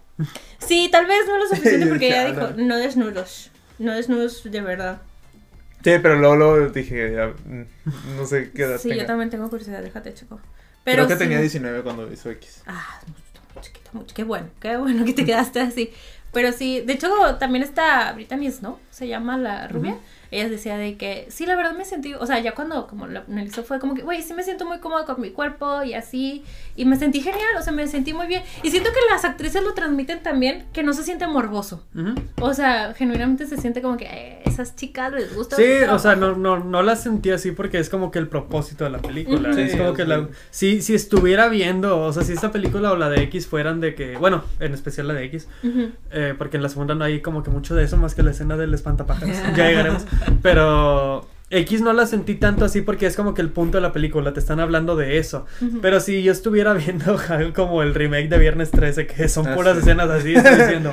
[0.58, 2.76] Sí, tal vez no lo suficiente porque ella "Ah, dijo, no".
[2.78, 3.50] desnudos.
[3.78, 5.02] No desnudos de verdad.
[5.84, 9.02] Sí, pero luego, luego dije, ya, mm, no sé qué edad Sí, tenga.
[9.02, 10.40] yo también tengo curiosidad, déjate, chico.
[10.82, 11.18] Pero Creo que sí.
[11.28, 12.62] tenía 19 cuando hizo X.
[12.66, 14.14] Ah, muy chiquita, mucho.
[14.14, 15.92] Qué bueno, qué bueno que te quedaste así.
[16.32, 17.08] Pero sí, de hecho
[17.38, 19.92] también está Brittany Snow, se llama la rubia.
[19.92, 20.00] Ujú.
[20.30, 23.20] Ella decía de que sí, la verdad me sentí, o sea, ya cuando como lo
[23.20, 26.44] analizó fue como que, güey, sí me siento muy cómoda con mi cuerpo y así.
[26.76, 28.42] Y me sentí genial, o sea, me sentí muy bien.
[28.62, 31.84] Y siento que las actrices lo transmiten también, que no se siente morboso.
[32.40, 35.56] O sea, genuinamente se siente como que eh, esas chicas les gusta.
[35.56, 38.84] Sí, o sea, no, no, no la sentí así porque es como que el propósito
[38.84, 39.50] de la película.
[39.50, 39.58] Ujú.
[39.58, 40.08] Es Sí, como que sí.
[40.08, 40.28] la.
[40.50, 43.94] Si, si estuviera viendo, o sea, si esta película o la de X fueran de
[43.94, 44.16] que.
[44.16, 45.48] Bueno, en especial la de X,
[46.10, 48.30] eh, porque en la segunda no hay como que mucho de eso más que la
[48.32, 49.36] escena del espantapájaros.
[49.56, 50.04] ya llegaremos.
[50.42, 51.28] Pero.
[51.48, 54.32] X no la sentí tanto así porque es como que el punto de la película,
[54.32, 55.46] te están hablando de eso.
[55.80, 57.16] Pero si yo estuviera viendo
[57.54, 59.80] como el remake de Viernes 13, que son Ah, puras sí.
[59.82, 60.90] escenas así, estoy diciendo.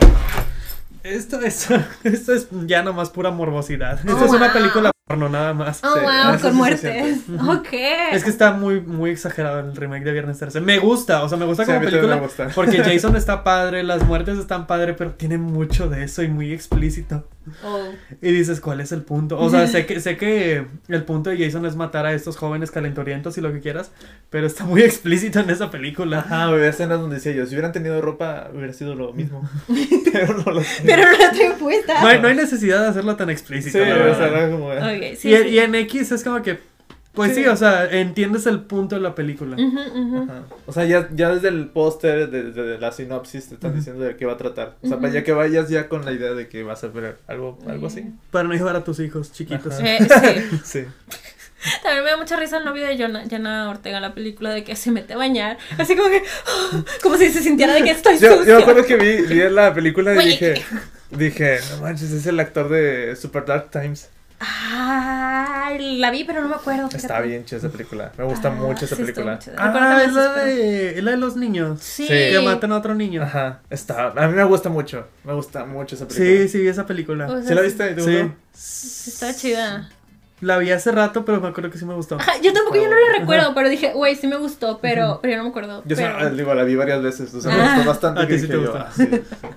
[1.04, 3.98] Esto, esto, esto es ya nomás pura morbosidad.
[4.00, 5.82] Esto Oh, es una película porno nada más.
[5.84, 7.18] Oh, Sí, wow, con muertes.
[7.50, 7.74] Ok.
[8.14, 10.62] Es que está muy, muy exagerado el remake de Viernes 13.
[10.62, 12.18] Me gusta, o sea, me gusta Sí, como película.
[12.18, 12.50] gusta.
[12.54, 16.54] Porque Jason está padre, las muertes están padre, pero tiene mucho de eso y muy
[16.54, 17.28] explícito.
[17.64, 17.90] Oh.
[18.22, 19.38] Y dices, ¿cuál es el punto?
[19.40, 22.72] O sea, sé que, sé que el punto de Jason es matar a estos jóvenes
[22.72, 23.92] calentorientos y lo que quieras,
[24.30, 26.20] pero está muy explícito en esa película.
[26.20, 29.48] Ajá, había escenas donde decía yo, si hubieran tenido ropa, hubiera sido lo mismo.
[30.14, 30.84] Pero no lo sé.
[30.86, 32.02] Pero no la tengo puesta.
[32.02, 33.80] No hay, no hay necesidad de hacerlo tan Sí, explícito.
[33.80, 34.18] o la verdad.
[34.18, 34.68] sea, era como...
[34.68, 35.48] Ok, sí, y, sí.
[35.50, 36.60] y en X es como que,
[37.14, 37.44] pues sí.
[37.44, 37.48] Sí.
[37.48, 39.56] o sea, entiendes el punto de la película.
[39.56, 40.24] Ujú, ujú.
[40.24, 40.44] Ajá.
[40.66, 43.80] O sea, ya, ya desde el póster, desde la sinopsis, te están Ujú.
[43.80, 44.76] diciendo de qué va a tratar.
[44.82, 47.18] O sea, para ya que vayas ya con la idea de que vas a ver
[47.28, 48.06] algo, algo así.
[48.32, 49.76] Para no llevar a tus hijos chiquitos.
[49.82, 50.00] Eh,
[50.64, 50.86] sí.
[51.64, 51.72] Sí.
[51.82, 54.66] También me da mucha risa el novio de Jonah, Jenna Ortega en la película de
[54.66, 55.58] que se mete a bañar.
[55.78, 56.22] Así como que.
[57.02, 58.44] como si se sintiera de que estoy Yo, sucio.
[58.46, 60.28] yo me acuerdo que vi, vi la película y Oye.
[60.32, 60.54] dije,
[61.12, 64.10] dije, no manches, es el actor de Super Dark Times.
[64.46, 66.90] Ay, la vi, pero no me acuerdo.
[66.94, 68.12] Está bien chida esa película.
[68.18, 69.40] Me gusta Ah, mucho esa sí, película.
[69.58, 71.80] Ah, es la de, es la de los niños.
[71.82, 72.08] Sí.
[72.08, 73.24] Que matan a otro niño.
[73.24, 74.08] Ajá, está.
[74.10, 75.08] A mí me gusta mucho.
[75.24, 76.30] Me gusta mucho esa película.
[76.44, 77.28] Sí, sí, esa película.
[77.28, 77.94] O sea, ¿Sí la viste?
[77.94, 78.18] ¿Te Sí.
[78.22, 78.36] gustó?
[78.54, 79.90] sí, Está chida.
[80.44, 82.16] La vi hace rato, pero me acuerdo que sí me gustó.
[82.16, 83.12] Ajá, yo tampoco, yo no Ajá.
[83.14, 85.84] la recuerdo, pero dije, güey, sí me gustó, pero, pero yo no me acuerdo.
[85.86, 86.30] Yo pero...
[86.32, 87.34] digo, la vi varias veces.
[87.34, 87.74] O sea, me Ah.
[87.76, 88.22] gustó bastante.
[88.22, 89.22] A que ti sí te yo, ah, sí, sí.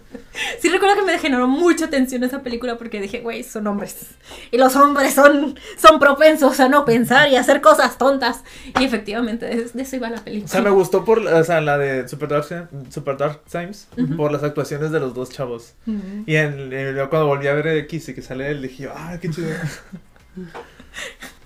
[0.60, 4.06] Sí recuerdo que me generó mucha tensión esa película porque dije, güey, son hombres.
[4.50, 8.44] Y los hombres son, son propensos a no pensar y a hacer cosas tontas.
[8.78, 10.44] Y efectivamente, de, de eso iba la película.
[10.44, 12.46] O sea, me gustó por, o sea, la de Super Dark,
[12.90, 15.72] Super Dark Times, por las actuaciones de los dos chavos.
[15.86, 16.00] Ujú.
[16.26, 19.30] Y en, en- cuando volví a ver X y que sale él, dije, ah, qué
[19.30, 19.48] chido.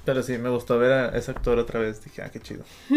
[0.04, 2.02] Pero sí, me gustó ver a ese actor otra vez.
[2.02, 2.64] Dije, ah, qué chido.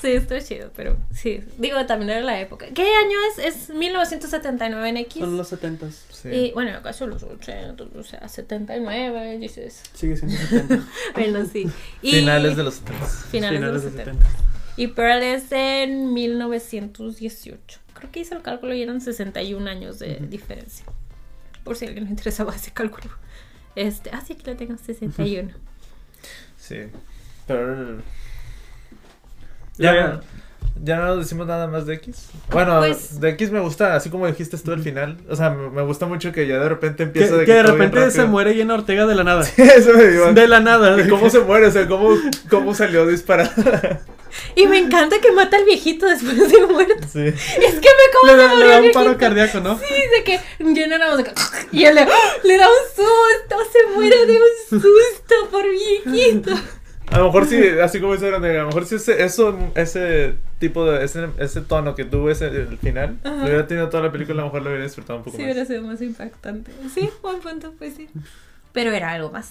[0.00, 1.42] Sí, estuvo chido, pero sí.
[1.56, 2.66] Digo, también era la época.
[2.74, 3.44] ¿Qué año es?
[3.68, 5.20] Es 1979 en X.
[5.20, 6.04] Son los setentas.
[6.10, 6.28] Sí.
[6.28, 9.82] Y bueno, acaso los 80, o sea, 79, dices.
[9.94, 10.86] Sigue siendo 70.
[11.14, 11.66] Bueno, sí.
[12.02, 13.06] Y Finales de los 70.
[13.30, 14.26] finales de los de 70.
[14.76, 17.78] Y Pearl es en 1918.
[17.94, 20.26] Creo que hice el cálculo y eran 61 años de Ujú.
[20.26, 20.84] diferencia.
[21.64, 23.10] Por si a alguien le interesaba ese cálculo.
[23.76, 25.50] Este, ah, sí, aquí lo tengo, 61.
[26.58, 26.76] Sí.
[27.46, 27.98] Pero.
[29.76, 30.20] Ya, Ya, no-
[30.82, 32.28] ya no decimos nada más de X.
[32.50, 35.18] Bueno, Pues- de X me gusta, así como dijiste tú al final.
[35.28, 37.62] O sea, me, me gusta mucho que ya de repente Que, empieza de que de
[37.62, 39.42] todo bien repente se muere Jenna Ortega de la nada.
[39.56, 40.32] Eso me dio.
[40.32, 41.00] De la nada.
[41.00, 41.66] ¿Y cómo se muere?
[41.66, 42.10] O sea, ¿cómo,
[42.50, 44.00] cómo salió disparada?
[44.56, 47.06] Y me encanta que mata al viejito después de muerto.
[47.12, 47.26] Sí.
[47.26, 49.78] Es que me como Le da, le un paro cardíaco, ¿no?
[49.78, 51.32] Sí, de que llena la música.
[51.72, 52.06] Y él le,
[52.44, 56.52] le da un susto, se muere de un susto por viejito.
[57.10, 60.34] A lo mejor sí, así como dice Grande, a lo mejor sí ese, eso, ese
[60.58, 63.36] tipo de, ese, ese tono que tuvo ese, el final, Ajá.
[63.36, 65.42] lo hubiera tenido toda la película, a lo mejor lo hubiera disfrutado un poco Sí,
[65.42, 65.52] más.
[65.52, 66.72] hubiera sido más impactante.
[66.92, 68.08] Sí, buen punto, pues sí.
[68.72, 69.50] Pero era algo más.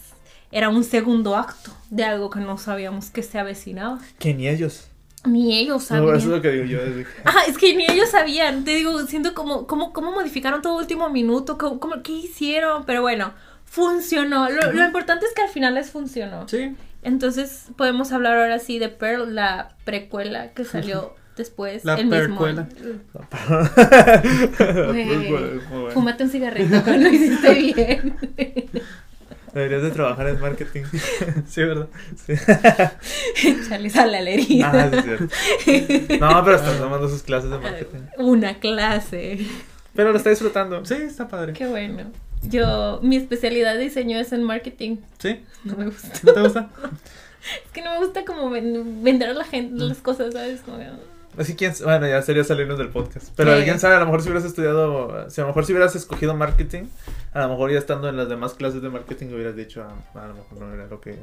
[0.56, 4.00] Era un segundo acto de algo que no sabíamos que se avecinaba.
[4.20, 4.88] Que ni ellos.
[5.26, 6.16] Ni ellos No, sabían.
[6.18, 6.80] eso es lo que digo yo.
[7.24, 8.64] Ajá, es que ni ellos sabían.
[8.64, 12.86] Te digo, siento como, como, cómo modificaron todo último minuto, cómo, cómo- qué hicieron.
[12.86, 13.34] Pero bueno,
[13.66, 14.50] funcionó.
[14.50, 16.48] Lo, lo importante es que al final les funcionó.
[16.48, 16.76] Sí.
[17.04, 21.84] Entonces podemos hablar ahora sí de Pearl, la precuela que salió después.
[21.86, 22.68] La el mismo percuela.
[23.14, 23.28] Bueno.
[25.94, 28.16] Fúmate un cigarrito, lo hiciste bien.
[29.54, 30.84] Deberías de trabajar en marketing.
[31.48, 31.88] Sí, ¿verdad?
[32.26, 32.36] Sí.
[33.90, 34.72] Sal a la herida.
[34.74, 36.20] Ah, sí, es cierto.
[36.20, 38.00] No, pero estás tomando sus clases de marketing.
[38.18, 39.46] Una clase.
[39.96, 40.84] Pero lo está disfrutando.
[40.86, 41.54] Sí, está padre.
[41.54, 42.12] Qué bueno.
[42.44, 44.98] Yo, mi especialidad de diseño es en marketing.
[45.20, 45.40] ¿Sí?
[45.64, 46.10] No me gusta.
[46.24, 46.70] ¿No te gusta?
[47.44, 50.62] Es que no me gusta como ven- vender a la gente las cosas, ¿sabes?
[50.62, 50.88] Como que-
[51.38, 53.30] Así quién, bueno, ya sería salirnos del podcast.
[53.36, 53.64] Pero Sí.
[53.64, 56.36] quién sabe, a lo mejor si hubieras estudiado, si a lo mejor si hubieras escogido
[56.36, 56.84] marketing,
[57.34, 60.28] a lo mejor ya estando en las demás clases de marketing hubieras dicho, ah, a
[60.28, 61.18] lo mejor no era lo que...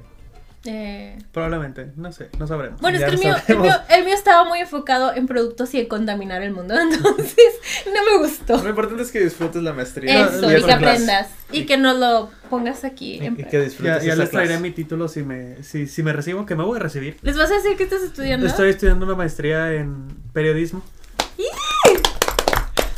[0.64, 1.92] eh, Probablemente.
[1.96, 2.80] No sé, no sabremos.
[2.80, 5.80] Bueno, es que el mío, el, mío, el mío estaba muy enfocado en productos y
[5.80, 6.74] en contaminar el mundo.
[6.80, 7.54] Entonces,
[7.86, 8.62] no me gustó.
[8.62, 10.26] Lo importante es que disfrutes la maestría.
[10.26, 11.28] Eso, y y que aprendas.
[11.50, 13.18] Y que no lo pongas aquí.
[13.20, 14.62] Y, en y que disfrutes Ya, ya les traeré clase.
[14.62, 17.16] mi título si me, si, si me recibo, que me voy a recibir.
[17.22, 18.46] ¿Les vas a decir que estás estudiando?
[18.46, 20.82] Estoy estudiando una maestría en periodismo.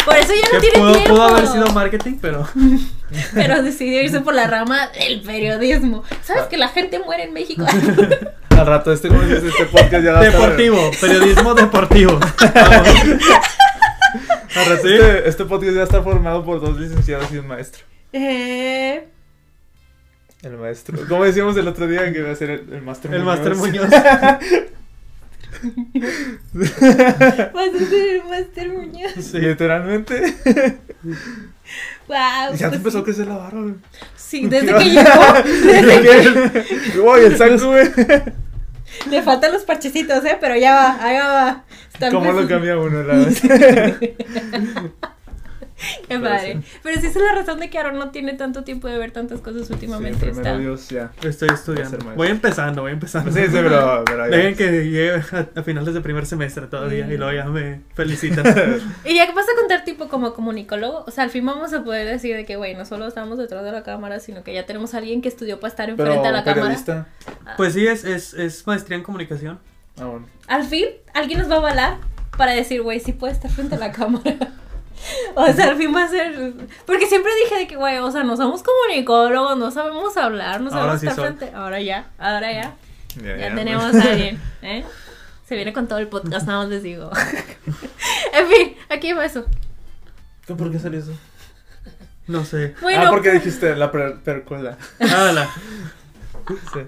[0.05, 1.11] Por eso ya no tiene pudo, tiempo.
[1.15, 2.49] pudo haber sido marketing, pero
[3.35, 6.03] Pero decidió irse por la rama del periodismo.
[6.11, 6.17] Ah.
[6.23, 7.65] ¿Sabes que la gente muere en México?
[8.51, 12.19] Al rato, este, como dices, este podcast ya deportivo, periodismo deportivo.
[12.55, 12.89] Vamos.
[14.57, 17.85] Al rato, este, este podcast ya está formado por dos licenciados y un maestro.
[18.13, 19.09] eh,
[20.43, 20.99] El maestro.
[21.09, 23.89] Como decíamos el otro día que iba a ser el, el maestro El Master Muñoz.
[26.53, 29.13] Vas a ser el Master Muñoz.
[29.21, 29.39] Sí.
[29.39, 30.35] Literalmente.
[32.09, 32.55] Wow.
[32.57, 33.75] ya te empezó a crecer la barba, güey.
[34.17, 35.33] Sí, desde que llegó.
[35.45, 36.01] Desde
[36.93, 37.91] que Uy, el saco, güey.
[39.11, 40.37] le faltan los parchecitos, ¿eh?
[40.41, 41.65] Pero ya va, ahí va.
[41.93, 43.43] Están ¿Cómo lo pues- cambia uno la vez?
[46.03, 46.53] Qué Pero padre.
[46.63, 46.79] sí.
[46.83, 49.41] Pero sí es la razón de que Aaron no tiene tanto tiempo de ver tantas
[49.41, 50.27] cosas últimamente.
[50.33, 51.11] Sí, está- Dios, ya.
[51.23, 51.99] Estoy estudiando.
[52.17, 53.31] Voy empezando, voy empezando.
[53.33, 54.25] Sí, sí, pero, pero.
[54.29, 58.43] Dejen que llegue a, a finales de primer semestre todavía y luego ya me felicitan.
[59.05, 61.83] Y ya que vas a contar tipo como comunicólogo, o sea, al fin vamos a
[61.85, 64.65] poder decir de que, güey, no solo estamos detrás de la cámara, sino que ya
[64.67, 66.63] tenemos a alguien que estudió para estar enfrente Pero a la cámara.
[66.63, 67.09] periodista.
[67.57, 69.59] Pues sí, es, es, es maestría en comunicación.
[70.01, 70.27] Ah, bueno.
[70.47, 71.97] Al fin, alguien nos va a avalar
[72.37, 74.37] para decir, güey, sí puede estar frente a la cámara.
[75.35, 76.53] O sea, al fin va a ser.
[76.87, 80.71] Porque siempre dije de que, güey, o sea, no somos comunicólogos, no sabemos hablar, no
[80.71, 81.37] sabemos sí estar soy.
[81.37, 81.57] frente.
[81.57, 82.75] Ahora ya, ahora ya.
[83.17, 83.55] Ya, Ya ya.
[83.55, 84.85] tenemos a alguien, ¿eh?
[85.47, 87.11] Se viene con todo el podcast, nada más les digo.
[88.33, 89.45] en fin, aquí va eso.
[90.47, 91.13] ¿Por qué salió eso?
[92.27, 92.75] No sé.
[92.81, 94.79] Bueno, ah, porque dijiste la per percuela.
[95.01, 95.49] Ah, la-
[96.73, 96.81] Sí.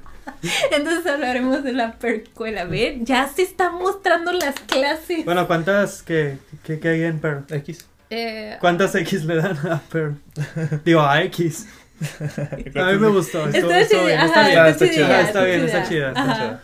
[0.73, 2.65] entonces hablaremos de la percuela.
[2.65, 3.05] ¿Ven?
[3.07, 5.25] Ya se están mostrando las clases.
[5.25, 7.45] Bueno, ¿cuántas que, que, que hay en Pearl?
[7.51, 7.87] X.
[8.11, 10.17] Eh, ¿Cuántas X le dan a Pearl?
[10.85, 11.67] Digo, a X.
[12.75, 13.47] A mí me gustó.
[13.49, 14.67] estuvo- Está estuvo bien, ajá, está bien.
[14.67, 15.17] está está chida.
[15.17, 16.63] Ah, está bien, está chida, está chida.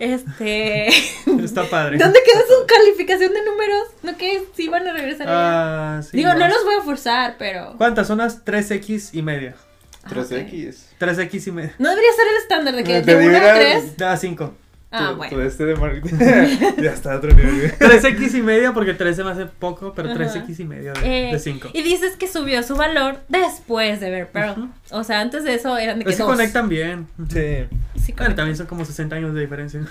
[0.00, 0.88] Este.
[1.44, 1.98] Está padre.
[1.98, 3.82] ¿Dónde quedó su calificación de números?
[4.02, 5.98] ¿No que sí van a regresar allá?
[5.98, 6.48] Ah, sí, Digo, no más.
[6.54, 7.74] los voy a forzar, pero.
[7.76, 8.06] ¿Cuántas?
[8.06, 9.54] Son las 3X y media.
[10.04, 10.76] Ah, 3X.
[10.98, 11.74] 3X y media.
[11.78, 13.96] No debería ser el estándar de que de 1 a diría- 3.
[13.98, 14.54] Da 5.
[14.92, 15.36] Ah, Tu- bueno.
[15.36, 16.16] tu este de marketing.
[16.82, 17.72] ya está a otro nivel.
[17.78, 20.18] 3X y media porque 3 se me hace poco, pero Ajá.
[20.18, 21.68] 3X y media de, Eh, de 5.
[21.72, 24.68] Y dices que subió su valor después de ver Pearl.
[24.90, 26.32] O sea, antes de eso eran de que Es que dos.
[26.32, 27.06] conectan bien.
[27.18, 27.24] Sí.
[27.28, 27.66] Sí, Bueno,
[28.16, 28.34] conectan.
[28.36, 29.80] también son como 60 años de diferencia.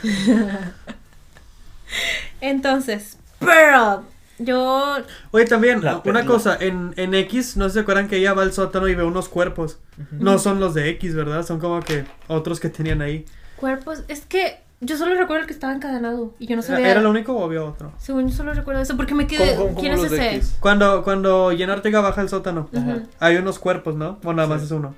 [2.42, 4.02] Entonces, Pearl.
[4.42, 4.98] Yo.
[5.32, 6.26] Oye, también, La una perla.
[6.26, 9.28] cosa, en, en X, no se acuerdan que ella va al sótano y ve unos
[9.28, 9.80] cuerpos.
[10.12, 11.46] No son los de X, ¿verdad?
[11.46, 13.26] Son como que otros que tenían ahí.
[13.58, 14.04] Cuerpos.
[14.08, 16.34] Es que yo solo recuerdo el que estaba encadenado.
[16.40, 16.90] Y yo no sabía.
[16.92, 17.92] ¿Era lo único o había otro?
[17.98, 18.96] Según yo solo recuerdo eso.
[18.98, 19.56] Porque me quedé.
[19.56, 20.36] ¿Cómo- cómo- ¿Quién cómo es ese?
[20.38, 20.58] X?
[20.60, 23.02] Cuando, cuando Jenna Ortega baja al sótano, Ujú.
[23.20, 24.20] hay unos cuerpos, ¿no?
[24.24, 24.66] O nada más Sí.
[24.68, 24.96] es uno.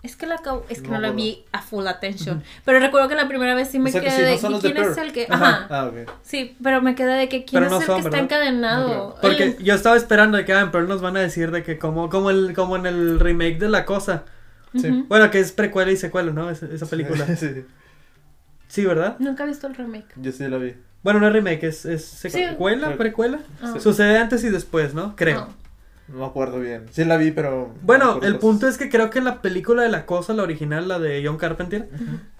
[0.00, 2.42] Es que la acabo- es que No no, la vi a full attention.
[2.64, 4.38] Pero recuerdo que la primera vez sí me O sea que quedé sí, no de
[4.38, 5.26] son ¿y los de quién es el que.
[5.28, 5.48] Ajá.
[5.48, 5.66] Ajá.
[5.70, 6.10] Ah, ok.
[6.22, 8.24] Sí, pero me quedé de que quién Pero es no el son, que está ¿verdad?
[8.24, 9.16] encadenado.
[9.20, 11.64] Porque El- yo estaba esperando de que ah, en Pearl nos van a decir de
[11.64, 14.22] que como, como, el, como en el remake de La Cosa.
[14.72, 15.04] Sí.
[15.08, 16.48] Bueno, que es precuela y secuela, ¿no?
[16.48, 17.26] Esa, esa película.
[17.36, 17.64] Sí,
[18.68, 18.82] sí.
[18.82, 19.16] Sí, ¿verdad?
[19.18, 20.06] Nunca he visto el remake.
[20.16, 20.74] Yo sí la vi.
[21.02, 22.28] Bueno, no es remake, es, es Sí.
[22.30, 23.38] secuela, precuela.
[23.62, 23.74] Ah.
[23.78, 25.14] Sucede antes y después, ¿no?
[25.16, 25.40] Creo.
[25.40, 25.54] Ah.
[26.08, 26.86] No me acuerdo bien.
[26.90, 27.74] Sí la vi, pero.
[27.82, 30.88] Bueno, el punto es que creo que en la película de La Cosa, la original,
[30.88, 31.86] la de John Carpenter,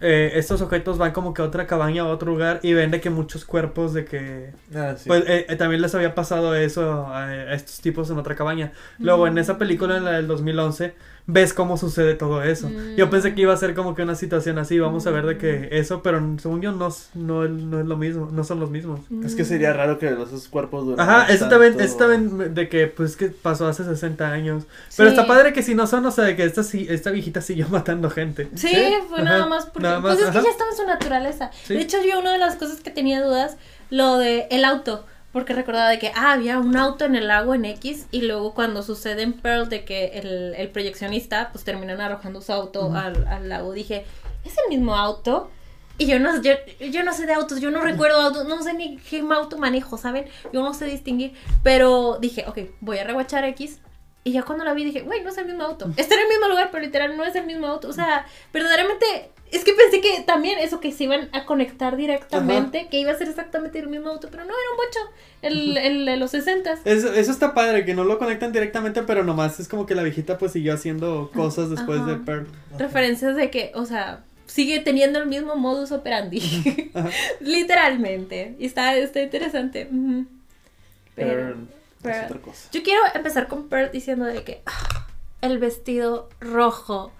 [0.00, 3.02] eh, estos objetos van como que a otra cabaña, a otro lugar y ven de
[3.02, 4.52] que muchos cuerpos de que...
[4.74, 5.06] Ah, sí.
[5.06, 8.72] Pues eh, eh, también les había pasado eso a, a estos tipos en otra cabaña.
[9.00, 10.94] Luego en esa película, en la del 2011,
[11.30, 12.70] ves cómo sucede todo eso.
[12.96, 15.36] Yo pensé que iba a ser como que una situación así, vamos a ver de
[15.36, 18.60] que eso, pero según yo no, es- no, es- no es lo mismo, no son
[18.60, 19.00] los mismos.
[19.24, 21.08] Es que sería raro que esos cuerpos duraran.
[21.22, 24.64] Ajá, eso también, eso también de que pues que pasó hace 60 años.
[24.96, 25.14] Pero Sí.
[25.16, 27.68] está padre que si no son, o sea, de que esta, sí- esta viejita siguió
[27.70, 28.48] matando gente.
[28.54, 28.76] Sí, ¿Sí?
[29.10, 29.82] fue Ajá, nada más porque.
[29.86, 31.50] nada más, pues es que ya estaba en su naturaleza.
[31.64, 31.74] Sí.
[31.74, 33.58] De hecho, yo una de las cosas que tenía dudas,
[33.90, 35.04] lo de el auto.
[35.38, 38.08] Porque recordaba de que, ah, había un auto en el lago en X.
[38.10, 42.52] Y luego cuando sucede en Pearl de que el, el proyeccionista, pues terminan arrojando su
[42.52, 43.72] auto al, al lago.
[43.72, 44.04] Dije,
[44.44, 45.48] ¿es el mismo auto?
[45.96, 46.54] Y yo no, yo,
[46.90, 49.96] yo no sé de autos, yo no recuerdo autos, no sé ni qué auto manejo,
[49.96, 50.26] ¿saben?
[50.52, 51.34] Yo no sé distinguir.
[51.62, 53.78] Pero dije, ok, voy a rewatchar X.
[54.24, 55.88] Y ya cuando la vi dije, güey, no es el mismo auto.
[55.96, 57.88] Está en el mismo lugar, pero literal no es el mismo auto.
[57.88, 62.88] O sea, verdaderamente, es que pensé que también eso que se iban a conectar directamente,
[62.90, 64.98] que iba a ser exactamente el mismo auto, pero no, era un bocho,
[65.42, 69.24] el, el de los 60 Eso, eso está padre, que no lo conectan directamente, pero
[69.24, 72.10] nomás es como que la viejita pues siguió haciendo cosas después Ajá.
[72.10, 72.46] de Pearl.
[72.78, 76.40] Referencias de que, o sea, sigue teniendo el mismo modus operandi.
[77.40, 78.54] Literalmente.
[78.58, 79.88] Y está, está interesante.
[79.90, 80.26] Ujú.
[81.14, 81.56] Pero, Pero.
[82.02, 82.68] pero- Es otra cosa.
[82.72, 85.06] Yo quiero empezar con Pearl diciendo de que ah,
[85.42, 87.12] el vestido rojo.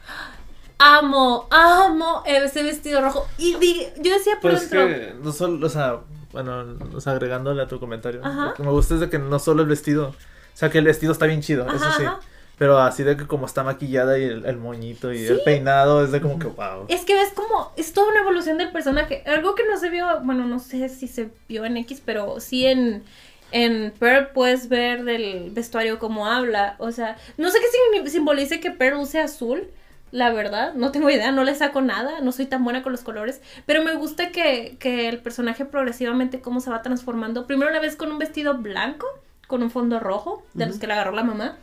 [0.79, 3.27] Amo, amo ese vestido rojo.
[3.37, 3.53] Y
[4.01, 4.87] yo decía por Pero es dentro.
[4.87, 6.01] que no solo, o sea,
[6.33, 6.65] bueno,
[6.95, 8.47] o sea, agregándole a tu comentario, Ajá.
[8.47, 10.15] lo que me gusta es de que no solo el vestido, o
[10.57, 12.21] sea, que el vestido está bien chido, eso sí, ajá.
[12.59, 16.13] pero así de que como está maquillada y el, el moñito y el peinado, es
[16.13, 16.85] de como que wow.
[16.89, 19.25] Es que ves como, es toda una evolución del personaje.
[19.27, 22.67] Algo que no se vio, bueno, no sé si se vio en X, pero sí
[22.67, 23.03] en,
[23.51, 26.77] en Pearl puedes ver del vestuario cómo habla.
[26.79, 27.59] O sea, no sé
[28.05, 29.69] qué simbolice que Pearl use azul.
[30.11, 33.03] La verdad, no tengo idea, no le saco nada, no soy tan buena con los
[33.03, 37.47] colores, pero me gusta que, que el personaje progresivamente cómo se va transformando.
[37.47, 39.07] Primero una vez con un vestido blanco,
[39.47, 41.57] con un fondo rojo, de los que le agarró la mamá,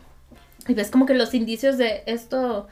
[0.68, 2.68] y ves como que los indicios de esto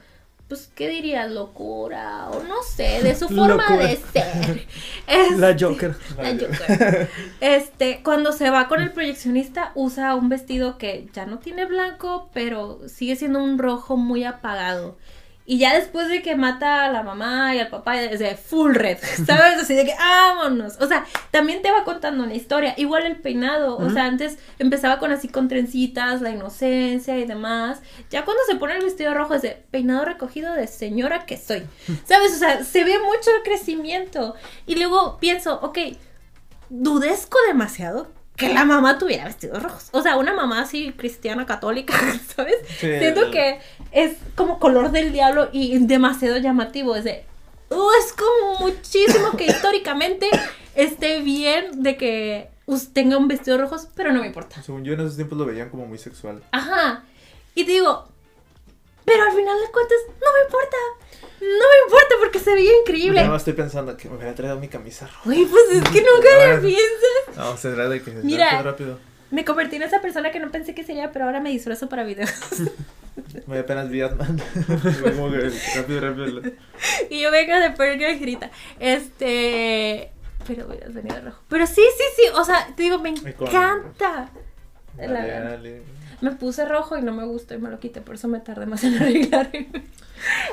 [0.49, 1.31] pues, ¿qué dirías?
[1.31, 3.87] Locura, o no sé, de su forma Locura.
[3.89, 4.67] de ser.
[5.39, 5.97] La Este, Joker.
[6.17, 7.11] la Joker.
[7.41, 12.31] Este, cuando se va con el proyeccionista, usa un vestido que ya no tiene blanco,
[12.33, 14.97] pero sigue siendo un rojo muy apagado.
[15.47, 18.75] Y ya después de que mata a la mamá y al papá, es de full
[18.75, 18.97] red,
[19.27, 19.59] ¿sabes?
[19.61, 20.79] Así de que vámonos.
[20.81, 22.75] O sea, también te va contando una historia.
[22.79, 23.77] Igual el peinado.
[23.77, 27.83] O sea, antes empezaba con así con trencitas, la inocencia y demás.
[28.11, 31.65] Ya cuando se pone el vestido rojo es de peinado recogido de señora que soy.
[32.05, 32.33] ¿Sabes?
[32.35, 34.35] O sea, se ve mucho el crecimiento.
[34.67, 35.79] Y luego pienso, ok,
[36.71, 39.89] dudesco demasiado que la mamá tuviera vestidos rojos.
[39.93, 41.95] O sea, una mamá así cristiana católica,
[42.37, 42.57] ¿sabes?
[42.67, 43.61] Sí, Siento que
[43.93, 46.97] es como color del diablo y demasiado llamativo.
[46.97, 47.25] Es de,
[47.71, 50.29] uh, es como muchísimo que históricamente
[50.75, 52.49] esté bien de que
[52.93, 54.63] tenga un vestido rojo, pero no me importa.
[54.63, 56.43] Según yo en esos tiempos lo veían como muy sexual.
[56.51, 57.05] Ajá.
[57.55, 58.09] Y te digo,
[59.05, 60.77] pero al final de cuentas, no me importa.
[61.45, 63.25] No me importa porque se veía Yo increíble.
[63.25, 65.21] no estoy pensando que me hubiera traído mi camisa roja.
[65.25, 66.61] Güey, pues es que nunca Bueno.
[66.63, 67.37] piensas.
[67.37, 68.63] No, se trata de que Mira.
[68.63, 68.99] rápido.
[69.31, 72.05] Me convertí en esa persona que no pensé que sería, pero ahora me disfrazo para
[72.05, 72.31] videos.
[73.47, 74.01] Me apenas vi
[75.17, 76.43] como que rápido, rápido.
[77.11, 78.51] y yo vengo de perga y grita.
[78.81, 80.11] Este.
[80.47, 81.39] Pero hubieras venido rojo.
[81.49, 82.23] Pero sí, sí, sí.
[82.35, 84.31] O sea, te digo, me encanta.
[84.99, 85.83] La dale.
[86.25, 88.67] Me puse rojo y no me gustó y me lo quité, por eso me tardé
[88.67, 89.51] más en arreglar.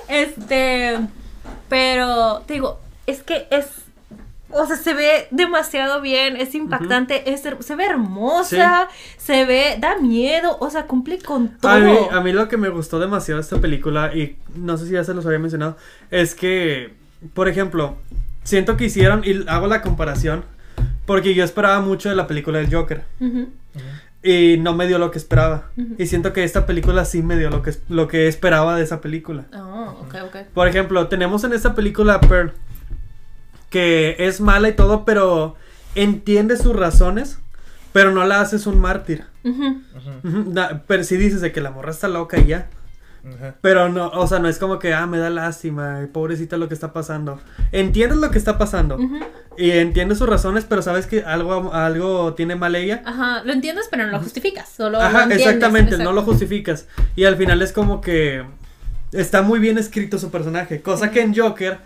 [0.07, 0.99] Este,
[1.69, 3.68] pero te digo, es que es,
[4.49, 9.77] o sea, se ve demasiado bien, es impactante, es her- se ve hermosa, se ve,
[9.80, 11.72] da miedo, o sea, cumple con todo.
[11.72, 14.85] A mí, a mí lo que me gustó demasiado de esta película, y no sé
[14.88, 15.77] si ya se los había mencionado,
[16.10, 16.93] es que,
[17.34, 17.95] por ejemplo,
[18.43, 20.43] siento que hicieron, y hago la comparación,
[21.06, 23.03] porque yo esperaba mucho de la película del Joker.
[24.23, 25.69] Y no me dio lo que esperaba.
[25.98, 29.02] Y siento que esta película sí me dio lo que, lo que esperaba de esa
[29.02, 29.45] película.
[29.53, 30.35] Oh, ok, ok.
[30.53, 32.53] Por ejemplo, tenemos en esta película a Pearl,
[33.69, 35.56] que es mala y todo, pero
[35.95, 37.39] entiende sus razones,
[37.93, 39.26] pero no la haces un mártir.
[40.53, 42.69] Da- Pero si dices de que la morra está loca y ya.
[43.61, 46.68] Pero no, o sea, no es como que, ah, me da lástima, y pobrecita lo
[46.68, 47.39] que está pasando.
[47.72, 48.98] Entiendes lo que está pasando.
[49.57, 53.03] Y entiendes sus razones, pero sabes que algo, algo tiene mal ella.
[53.06, 56.88] Ajá, lo entiendes, pero no lo justificas, solo lo Ajá, entiendes, exactamente, no lo justificas.
[57.15, 58.43] Y al final es como que
[59.11, 60.81] está muy bien escrito su personaje.
[60.81, 61.80] Cosa que en Joker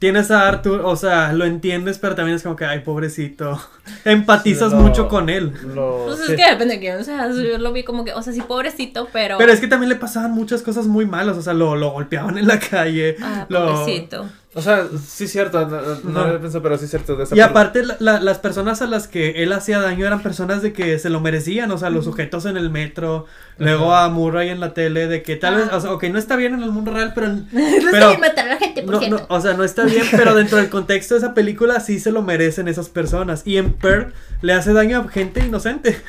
[0.00, 3.60] tienes a Arthur, o sea, lo entiendes, pero también es como que, ay, pobrecito.
[4.04, 5.52] Empatizas Lo- mucho con él.
[5.74, 6.32] Lo, Pues sí.
[6.32, 8.40] es que depende de quién, o sea, yo lo vi como que, o sea, sí,
[8.40, 9.38] pobrecito, pero...
[9.38, 12.36] Pero es que también le pasaban muchas cosas muy malas, o sea, lo, lo golpeaban
[12.38, 13.14] en la calle.
[13.22, 14.26] Ah, lo- pobrecito.
[14.52, 17.14] O sea, sí es cierto, no, no, no pensado, pero sí es cierto.
[17.14, 17.50] De esa Y parte.
[17.52, 20.98] aparte, la- la- las personas a las que él hacía daño eran personas de que
[20.98, 23.26] se lo merecían, o sea, los sujetos en el metro,
[23.58, 25.76] luego a Murray en la tele, de que tal vez, Ah.
[25.76, 27.28] o sea, ok, no está bien en el mundo real, pero...
[27.32, 29.26] No pero está bien matar a la gente, por no, cierto.
[29.28, 32.10] no, o sea, no está bien, pero dentro del contexto de esa película sí se
[32.10, 33.42] lo merecen esas personas.
[33.46, 34.12] Y en Pearl
[34.42, 36.00] le hace daño a gente inocente.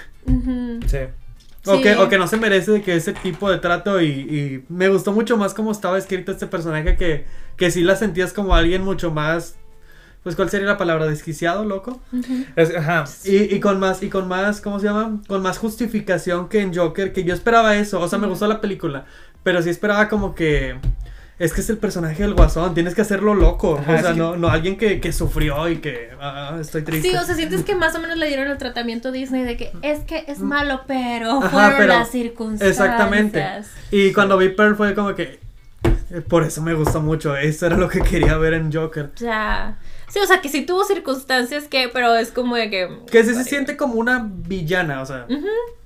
[0.88, 0.97] Sí.
[1.67, 4.65] O, que, o que no se merece de que ese tipo de trato y, y
[4.69, 7.25] me gustó mucho más cómo estaba escrito este personaje que,
[7.55, 9.57] que sí la sentías como alguien mucho más,
[10.23, 11.05] pues ¿cuál sería la palabra?
[11.07, 12.01] Desquiciado, loco.
[12.55, 13.03] Es- ajá.
[13.25, 15.21] Y, y con más, y con más, ¿cómo se llama?
[15.27, 18.59] Con más justificación que en Joker, que yo esperaba eso, o sea, me gustó la
[18.61, 19.05] película,
[19.43, 20.77] pero sí esperaba como que...
[21.41, 24.18] Es que es el personaje del guasón, tienes que hacerlo loco, Ajá, o sea, que-
[24.19, 27.09] no, no alguien que, que sufrió y que ah, estoy triste.
[27.09, 29.72] Sí, o sea, sientes que más o menos le dieron el tratamiento Disney de que
[29.81, 31.43] es que es malo, pero Mm.
[31.43, 32.69] Ajá, fueron pero- las circunstancias.
[32.69, 33.43] Exactamente.
[33.91, 35.39] Y cuando vi Pearl fue como que...
[36.11, 39.09] eh, Por eso me gustó mucho, eso era lo que quería ver en Joker.
[39.18, 39.77] Ya.
[40.09, 42.88] Sí, o sea, que sí tuvo circunstancias que, pero es como de que.
[43.09, 45.26] Que sí se siente como una villana, o sea,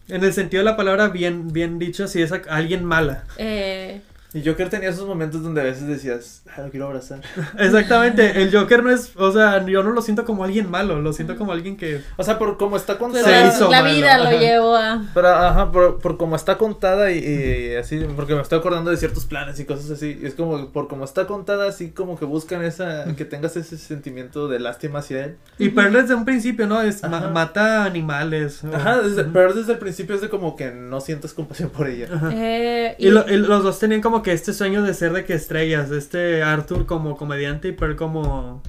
[0.07, 3.23] en el sentido de la palabra bien, bien dicho, si es alguien mala.
[3.37, 4.01] Eh,
[4.35, 7.21] Y Joker tenía esos momentos donde a veces decías, ah, lo quiero abrazar.
[7.57, 11.13] Exactamente, el Joker no es, o sea, yo no lo siento como alguien malo, lo
[11.13, 12.01] siento como alguien que...
[12.17, 13.23] O sea, por cómo está contada.
[13.23, 14.37] Se hizo la malo, vida lo ajá.
[14.37, 15.03] llevó a.
[15.13, 18.97] Pero, ajá, por, por cómo está contada y, y así, porque me estoy acordando de
[18.97, 20.19] ciertos planes y cosas así.
[20.21, 23.77] Y es como, por cómo está contada, así como que buscan esa, que tengas ese
[23.77, 25.37] sentimiento de lástima hacia él.
[25.57, 26.81] Y Pearl desde un principio, ¿no?
[26.81, 28.63] Es ma- mata animales.
[28.63, 31.87] o- Ajá, desde, pero desde el principio es de como que no sientes compasión por
[31.87, 32.09] ella.
[32.13, 32.31] Ajá.
[32.33, 35.35] Eh, Y, lo- y los dos tenían como que este sueño de ser de que
[35.35, 38.63] estrellas, este Arthur como comediante y Pearl como...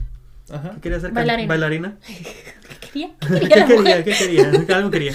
[0.50, 0.72] Ajá.
[0.74, 1.12] ¿Qué quería ser?
[1.12, 1.48] Bailarina.
[1.48, 1.96] ¿Bailarina?
[2.06, 3.14] ¿Qué quería?
[3.18, 4.04] ¿Qué ¿Qué quería la quería?
[4.04, 4.76] ¿Qué quería?
[4.76, 5.14] Algo quería.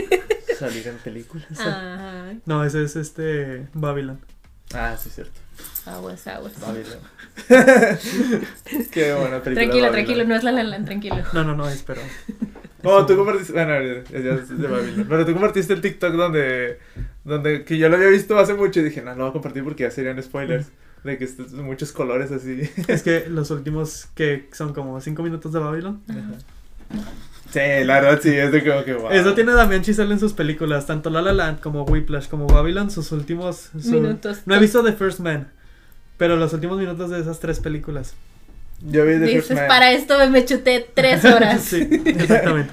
[0.58, 1.44] Salir en películas.
[1.58, 2.34] Ajá.
[2.46, 4.20] No, ese es este Babylon.
[4.72, 5.40] Ah, sí, cierto.
[5.86, 6.52] Aguas, aguas.
[6.60, 7.00] Babylon.
[8.92, 9.54] Qué buena película.
[9.54, 9.92] Tranquilo, Babylon.
[9.92, 11.16] tranquilo, no es la La tranquilo.
[11.32, 12.00] No, no, no, es, pero...
[12.82, 13.52] No, tú compartiste.
[13.52, 15.06] Bueno, ya, ya es de Babylon.
[15.08, 16.78] Pero tú compartiste el TikTok donde.
[17.30, 19.32] Donde que yo lo había visto hace mucho y dije, no, no lo voy a
[19.32, 20.66] compartir porque ya serían spoilers.
[21.04, 22.60] De que estos- muchos colores así.
[22.88, 26.02] Es que los últimos que son como cinco minutos de Babylon.
[27.50, 29.10] Sí, la verdad sí, es de como que wow.
[29.10, 32.90] Eso tiene Damián Chazelle en sus películas, tanto La La Land como Whiplash como Babylon,
[32.90, 34.42] sus últimos su- Minutos.
[34.46, 35.48] No he visto The First Man,
[36.16, 38.14] pero los últimos minutos de esas tres películas.
[38.82, 39.68] Yo vi The First Dices, Man.
[39.68, 41.60] para esto me, me chuté tres horas.
[41.64, 42.72] sí, exactamente.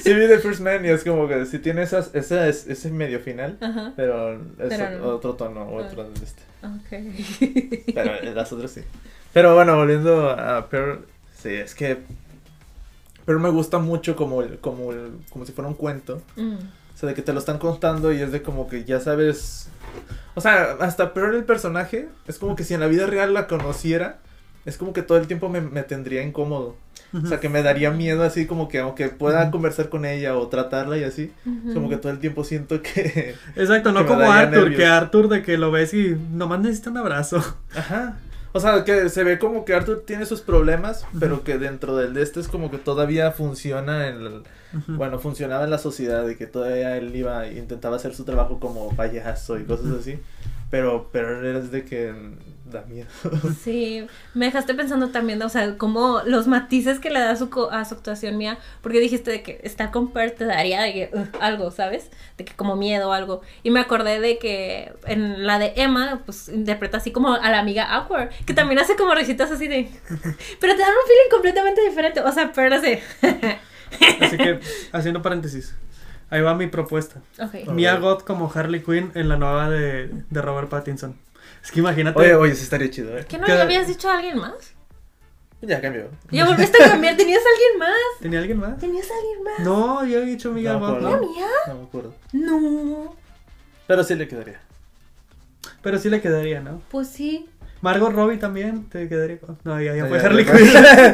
[0.00, 2.90] Sí vi The First Man y es como que sí tiene esas, esa, es- ese
[2.90, 3.92] medio final, Ajá.
[3.94, 5.06] pero es Pero o- no.
[5.16, 6.42] otro tono, otro de este.
[6.64, 7.92] Ok.
[7.94, 8.80] Pero las otras sí.
[9.32, 11.04] Pero bueno, volviendo a Pearl,
[11.40, 11.98] sí, es que
[13.24, 16.20] Pearl me gusta mucho como el, como el, como si fuera un cuento.
[16.36, 16.54] Mm.
[16.54, 19.68] O sea, de que te lo están contando y es de como que ya sabes.
[20.34, 23.46] O sea, hasta Pearl el personaje es como que si en la vida real la
[23.46, 24.18] conociera,
[24.64, 26.76] es como que todo el tiempo me, me tendría incómodo.
[27.22, 30.48] O sea, que me daría miedo así como que aunque pueda conversar con ella o
[30.48, 31.32] tratarla y así,
[31.72, 33.36] como que todo el tiempo siento que...
[33.56, 34.76] Exacto, Que no como Arthur, nervios.
[34.76, 37.36] que Arthur de que lo ves y nomás necesita un abrazo.
[37.76, 38.16] Ajá.
[38.50, 42.14] O sea, que se ve como que Arthur tiene sus problemas, pero que dentro del
[42.14, 44.42] de este es como que todavía funciona en el...
[44.88, 48.94] Bueno, funcionaba en la sociedad y que todavía él iba, intentaba hacer su trabajo como
[48.96, 50.18] payaso y cosas así.
[50.74, 52.12] Pero, pero es de que
[52.64, 53.06] da miedo.
[53.62, 57.48] Sí, me dejaste pensando también, o sea, como los matices que le da a su,
[57.48, 60.92] co- a su actuación mía, porque dijiste de que estar con Per te daría de
[60.92, 61.10] que,
[61.40, 62.10] algo, ¿sabes?
[62.36, 63.42] De que como miedo o algo.
[63.62, 67.60] Y me acordé de que en la de Emma, pues interpreta así como a la
[67.60, 69.88] amiga Awkward, que también hace como risitas así de...
[70.60, 73.00] Pero te dan un feeling completamente diferente, o sea, Per hace...
[74.20, 74.58] Así que,
[74.90, 75.72] haciendo paréntesis,
[76.34, 77.20] ahí va mi propuesta.
[77.38, 77.68] ok.
[77.72, 81.16] Mia Goth como Harley Quinn en la nueva de, de Robert Pattinson.
[81.62, 82.18] Es que imagínate.
[82.18, 83.24] Oye, oye, sí estaría chido, ¿eh?
[83.28, 83.54] ¿Qué no ¿Qué?
[83.54, 84.72] le habías dicho a alguien más?
[85.62, 86.08] Ya cambió.
[86.30, 88.20] Ya volviste a cambiar, ¿tenías a alguien más?
[88.20, 88.78] ¿Tenía alguien más?
[88.78, 89.60] ¿Tenías a alguien más?
[89.60, 91.08] No, yo he dicho Mia No, Goth, por- ¿no?
[91.08, 91.46] ¿Era mía?
[91.68, 92.14] No me acuerdo.
[92.32, 93.16] No,
[93.86, 94.60] Pero sí le quedaría.
[95.82, 96.82] Pero sí le quedaría, ¿no?
[96.90, 97.48] pues sí.
[97.84, 99.58] Margot Robbie también te quedaría con...
[99.62, 100.46] No, ya, ya fue Harley.
[100.46, 100.56] Quinn.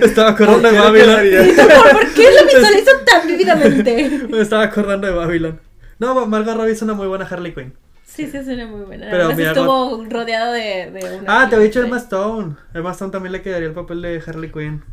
[0.03, 1.57] Estaba acordando de ¿Por qué le Babylon.
[1.93, 4.21] ¿Por qué lo visualizo tan vívidamente?
[4.31, 5.61] Me estaba acordando de Babylon.
[5.99, 7.75] No, Margot Robbie es una muy buena Harley Quinn.
[8.05, 9.07] Sí, sí, suena muy buena.
[9.11, 11.43] Pero Además mira, estuvo rodeado de, de una.
[11.43, 11.83] Ah, te había dicho.
[11.83, 12.55] Emma Stone.
[12.73, 14.85] Emma Stone también le quedaría el papel de Harley Quinn.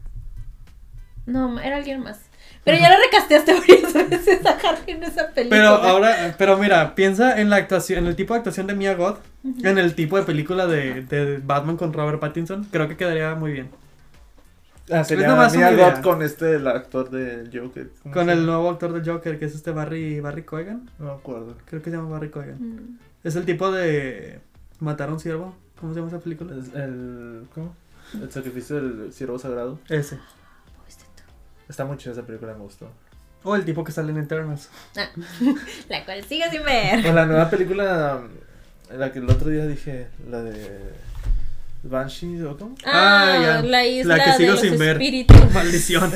[1.28, 2.27] No, era alguien más.
[2.68, 5.58] Pero ya lo recasteaste varias veces a Harry en esa película.
[5.58, 8.94] Pero ahora, pero mira, piensa en la actuación, en el tipo de actuación de Mia
[8.94, 9.20] Goth,
[9.64, 13.54] en el tipo de película de, de Batman con Robert Pattinson, creo que quedaría muy
[13.54, 13.70] bien.
[14.90, 15.92] Ah, sería nomás Mia idea.
[15.92, 17.90] Goth con este, el actor del Joker.
[18.04, 20.90] ¿Cómo Con el nuevo actor de Joker, que es este Barry, Barry Coigan.
[21.00, 21.56] No me acuerdo.
[21.66, 22.58] Creo que se llama Barry Coigan.
[22.60, 23.00] Mm.
[23.24, 24.40] Es el tipo de
[24.80, 25.56] Matar a un ciervo.
[25.80, 26.54] ¿Cómo se llama esa película?
[26.56, 27.48] Es el.
[27.54, 27.76] ¿Cómo?
[28.14, 29.80] El sacrificio del siervo sagrado.
[29.90, 30.20] Ese.
[31.70, 32.90] Está muy chida esa película, me gustó.
[33.44, 34.70] O el tipo que sale en Eternals.
[34.98, 35.10] Ah,
[35.90, 37.06] la cual sigo sin ver.
[37.08, 38.22] O la nueva película.
[38.92, 40.80] La que el otro día dije, la de.
[41.90, 42.76] Banshee o cómo?
[42.86, 43.62] Ah, Ah, ya.
[43.64, 44.92] la isla La que de sigo los sin ver.
[44.92, 45.38] espíritus.
[45.54, 46.12] Maldición.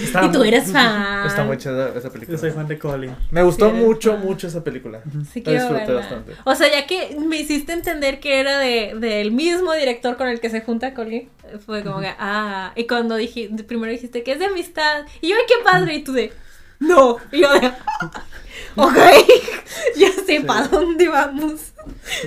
[0.00, 1.26] Está Y tú muy- eres fan.
[1.26, 2.36] Está muy chida esa película.
[2.36, 3.14] Yo soy fan de Colin.
[3.30, 4.24] Me gustó Sí, mucho, fan.
[4.24, 5.00] mucho esa película.
[5.32, 6.00] Sí La disfruté verla.
[6.00, 6.32] bastante.
[6.44, 10.40] O sea, ya que me hiciste entender que era de, del mismo director con el
[10.40, 11.28] que se junta Colin,
[11.64, 15.36] fue como que, ah, y cuando dije, primero dijiste que es de amistad, y yo,
[15.36, 16.32] ay, qué padre, y tú de,
[16.80, 17.68] no, y yo de,
[18.76, 18.96] ok,
[19.96, 20.40] ya sé Sí.
[20.40, 21.72] para dónde vamos.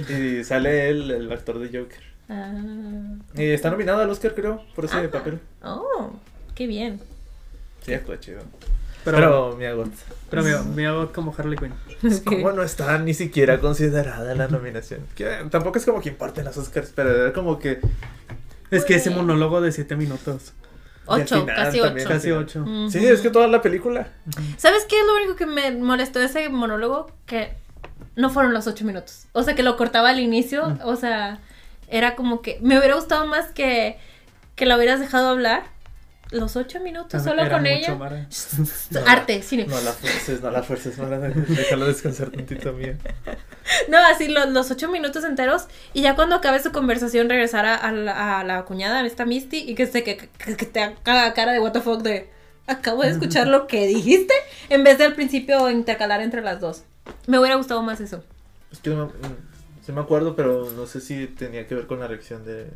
[0.09, 2.06] Y sale él, el actor de Joker.
[2.29, 2.53] Ah,
[3.35, 5.09] Y está nominado al Oscar, creo, por ese Ah.
[5.11, 5.39] papel.
[5.63, 6.11] oh,
[6.55, 6.99] qué bien.
[7.85, 8.41] Sí, actúa chido.
[9.05, 9.93] Pero, Pero, Mia Goth.
[10.29, 10.43] pero
[10.75, 11.73] Mia Goth como Harley Quinn.
[12.25, 14.99] ¿Cómo no está ni siquiera considerada la nominación?
[15.15, 17.79] Que tampoco es como que importen los Oscars, pero era como que.
[18.69, 20.51] Es que ese monólogo de 7 minutos.
[21.05, 22.05] Ocho, final casi también.
[22.05, 22.13] ocho.
[22.15, 22.61] Casi 8.
[22.63, 22.91] Ujú.
[22.91, 24.09] Sí, es que toda la película.
[24.57, 27.09] ¿Sabes qué es lo único que me molestó de ese monólogo?
[27.25, 27.55] Que
[28.17, 29.27] no fueron los ocho minutos.
[29.31, 30.67] O sea, que lo cortaba al inicio.
[30.69, 30.79] Mm.
[30.83, 31.39] O sea,
[31.87, 33.97] era como que me hubiera gustado más que,
[34.55, 35.63] que la hubieras dejado hablar.
[36.29, 37.95] Los ocho minutos solo Era con mucho, ella.
[37.95, 38.27] Mara.
[38.89, 39.65] No, Arte, cine.
[39.65, 42.97] No la fuerces, no la fuerces, no la déjalo descansar tantito mía.
[43.89, 45.67] No, así lo- los ocho minutos enteros.
[45.93, 49.25] Y ya cuando acabe su conversación, regresar a, a la, a la cuñada, a esta
[49.25, 52.29] Misty, y que se que, que, que te haga cara de what the fuck de
[52.65, 54.33] acabo de escuchar lo que dijiste.
[54.69, 56.83] En vez de al principio intercalar entre las dos.
[57.27, 58.23] Me hubiera gustado más eso.
[58.71, 59.11] Es que no
[59.87, 62.69] sí me acuerdo, pero no sé si tenía que ver con la reacción de,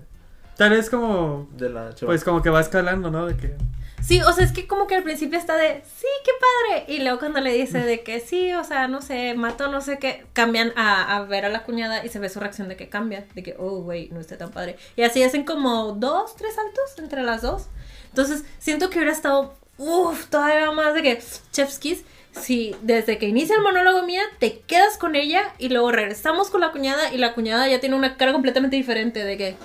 [0.62, 1.50] Tal vez como.
[1.54, 2.12] de la chava.
[2.12, 3.26] Pues como que va escalando, ¿no?
[3.26, 3.56] De que.
[4.02, 6.86] Sí, o sea, es que como que al principio está de, sí, qué padre.
[6.88, 10.00] Y luego cuando le dice de que sí, o sea, no sé, mató, no sé
[10.00, 12.90] qué, cambian a, a ver a la cuñada y se ve su reacción de que
[12.90, 14.78] cambia, de que, oh, güey, no está tan padre.
[14.96, 17.68] Y así hacen como dos, tres saltos entre las dos.
[18.10, 22.04] Entonces, siento que hubiera estado, uff, todavía más de que, chef's kiss.
[22.32, 26.62] Si desde que inicia el monólogo mía, te quedas con ella y luego regresamos con
[26.62, 29.56] la cuñada y la cuñada ya tiene una cara completamente diferente de que,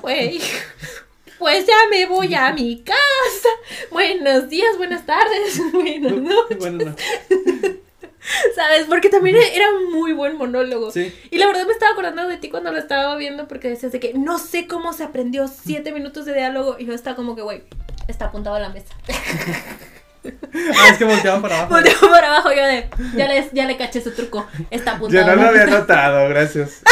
[0.00, 0.40] güey,
[1.38, 3.48] pues ya me voy a mi casa.
[3.90, 6.58] Buenos días, buenas tardes, buenas noches.
[6.58, 6.96] Bueno, no.
[8.54, 8.84] ¿Sabes?
[8.86, 10.90] Porque también era muy buen monólogo.
[10.90, 11.12] Sí.
[11.30, 13.98] Y la verdad me estaba acordando de ti cuando lo estaba viendo porque decías de
[13.98, 17.40] que no sé cómo se aprendió siete minutos de diálogo y yo estaba como que,
[17.40, 17.62] güey,
[18.08, 18.94] está apuntado a la mesa.
[20.22, 21.74] Ah, es que volteaba para abajo.
[21.74, 25.26] Volteo por abajo yo de, ya le, ya le caché su truco, está apuntado Yo
[25.36, 26.82] no lo había notado, gracias.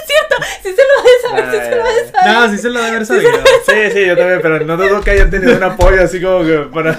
[0.00, 2.32] Es cierto, sí se lo debe saber, sí se lo debe saber.
[2.34, 3.30] No, sí se lo debe haber sabido.
[3.66, 6.58] Sí, sí, yo también, pero no dudo que hayan tenido un apoyo así como que
[6.74, 6.98] para,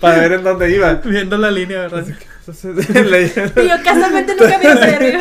[0.00, 0.92] para ver en dónde iba.
[0.94, 2.04] Viendo la línea, ¿verdad?
[2.46, 5.20] Y yo casualmente nunca vi hacia arriba.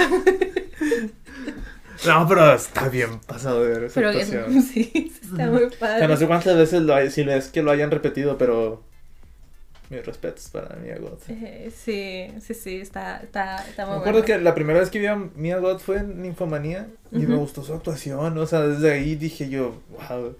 [2.07, 4.61] No, pero está bien pasado de ver esa Pero que- actuación.
[4.73, 5.99] sí, sí, está muy O padre.
[5.99, 8.83] sea, no sé cuántas veces lo hay, si es que lo hayan repetido, pero
[9.89, 11.23] mis respetos para Mia Goth.
[11.29, 14.25] Eh, Sí, sí, sí, está, está, está muy Me acuerdo bueno.
[14.25, 17.63] que la primera vez que vi a Mia Goth fue en Ninfomanía y me gustó
[17.63, 20.35] su actuación, o sea, desde ahí dije yo, wow.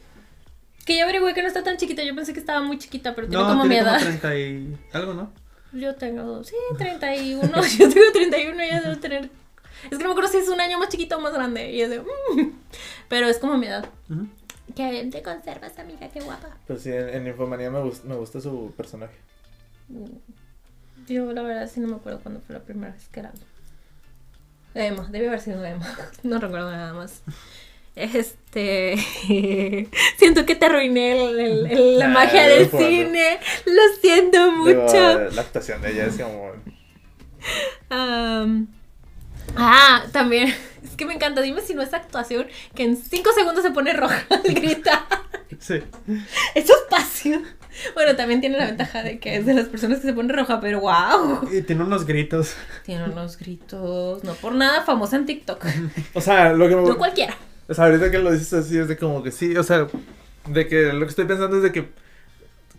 [0.86, 3.28] Que yo averigüé que no está tan chiquita, yo pensé que estaba muy chiquita, pero
[3.28, 4.06] tiene No, como mi tiene como edad.
[4.06, 5.32] 30 y algo, ¿no?
[5.72, 7.42] Yo tengo, sí, 31,
[7.80, 9.30] yo tengo 31, ella debe tener...
[9.90, 11.82] Es que no me acuerdo si es un año más chiquito o más grande, y
[11.82, 12.00] es de...
[12.02, 12.52] mm,
[13.08, 13.88] pero es como mi edad.
[14.10, 14.28] Ujú.
[14.76, 16.50] Que bien te conservas, amiga, qué guapa.
[16.68, 19.14] Pero sí, en, en Ninfomanía me, gust- me gusta su personaje.
[21.08, 23.32] Yo la verdad sí no me acuerdo cuándo fue la primera vez que era.
[24.76, 25.86] Emma, debe haber sido Emma.
[26.24, 27.22] No recuerdo nada más.
[27.96, 28.96] Este.
[30.18, 33.40] siento que te arruiné el- el- el- la Nah, magia del cine.
[33.66, 35.30] Lo siento mucho.
[35.32, 36.52] la actuación de ella es como...
[39.56, 40.54] Ah, también.
[40.84, 41.42] Es que me encanta.
[41.42, 45.02] Dime si no es actuación que en 5 segundos se pone roja al gritar.
[45.60, 45.76] Sí.
[46.56, 47.46] Eso es pasión.
[47.96, 50.60] Bueno, también tiene la ventaja de que es de las personas que se pone roja,
[50.60, 51.48] pero wow.
[51.52, 52.54] Y tiene unos gritos.
[52.86, 54.24] Tiene unos gritos.
[54.24, 55.66] No por nada famosa en TikTok.
[56.14, 57.36] O sea, lo que me No cualquiera.
[57.68, 59.88] O sea, ahorita que lo dices así es de como que sí, o sea,
[60.48, 61.90] de que lo que estoy pensando es de que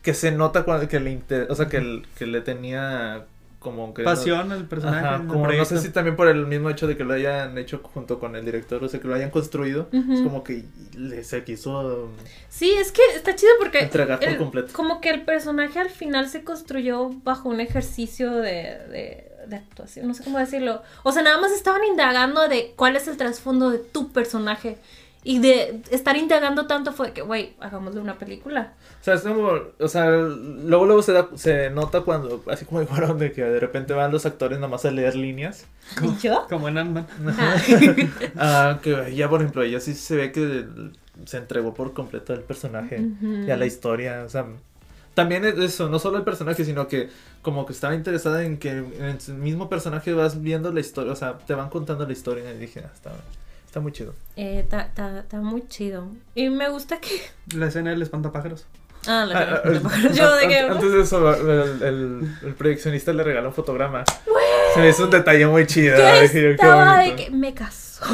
[0.02, 3.24] que se nota cuando que le inter- o sea, que, el- que le tenía
[3.61, 5.07] como que Pasión el personaje.
[5.07, 7.57] Ajá, el como no sé si también por el mismo hecho de que lo hayan
[7.59, 10.65] hecho junto con el director, o sea, que lo hayan construido, es como que
[10.97, 12.09] le se quiso
[12.49, 13.81] Sí, es que está chido porque.
[13.81, 14.69] entregar por el- completo.
[14.73, 20.09] Como que el personaje al final se construyó bajo un ejercicio de, de, de actuación,
[20.09, 20.82] no sé cómo decirlo.
[21.03, 24.78] O sea, nada más estaban indagando de cuál es el trasfondo de tu personaje.
[25.23, 28.73] Y de estar indagando tanto fue que, güey, hagámosle una película.
[29.01, 32.81] O sea, es como, o sea, luego luego se da, se nota cuando así como
[32.81, 35.67] dijeron de que de repente van los actores nada más a leer líneas.
[36.03, 36.47] ¿Y yo?
[36.49, 37.07] Como en Ant-Man.
[37.39, 37.57] Ah.
[38.37, 40.67] Ah, que ya por ejemplo, ella sí se ve que
[41.27, 43.45] se entregó por completo al personaje Ujú.
[43.47, 44.47] y a la historia, o sea,
[45.15, 47.11] también es eso, no solo el personaje, sino que
[47.43, 51.17] como que estaba interesada en que en el mismo personaje vas viendo la historia, o
[51.17, 53.11] sea, te van contando la historia y dije, ah,
[53.71, 54.15] está, muy chido.
[54.37, 56.09] Eh, Está está- está muy chido.
[56.35, 57.23] Y me gusta que.
[57.57, 58.67] La escena del espantapájaros.
[59.07, 59.83] Ah, la Ah, verdad.
[59.93, 60.59] ah, Yo de que.
[60.59, 64.05] an- Antes de eso, el, el- el proyeccionista le regaló un fotograma.
[64.75, 65.97] Se me hizo un detalle muy chido.
[65.97, 68.05] Yo Dije yo, qué estaba de que me casó.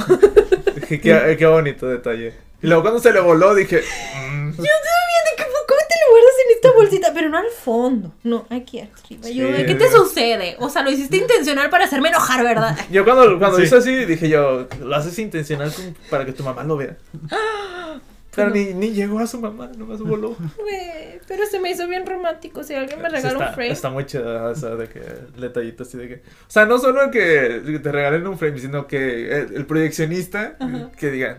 [0.74, 2.34] Dije, qué, qué bonito detalle.
[2.62, 5.75] Y luego cuando se le voló dije, mm, Yo todavía de que, ¿cómo
[6.10, 7.12] guardas en esta bolsita?
[7.14, 8.12] Pero no al fondo.
[8.24, 9.28] No, aquí arriba.
[9.28, 9.46] Yo.
[9.66, 10.56] ¿qué te sucede?
[10.58, 12.76] O sea, lo hiciste intencional para hacerme enojar, ¿verdad?
[12.90, 13.64] Yo cuando, cuando Sí.
[13.64, 15.72] hizo así, dije yo, lo haces intencional
[16.10, 16.96] para que tu mamá lo vea.
[18.34, 20.36] Pero ni, ni llegó a su mamá, nomás voló.
[20.58, 22.62] Güey, pero se me hizo bien romántico.
[22.62, 23.70] Si alguien me Sí, regala está, un frame.
[23.70, 26.14] está muy o sea, de que el detallito así de que...
[26.16, 30.90] O sea, no solo que te regalen un frame, sino que el, el proyeccionista Ajá.
[30.98, 31.38] que diga...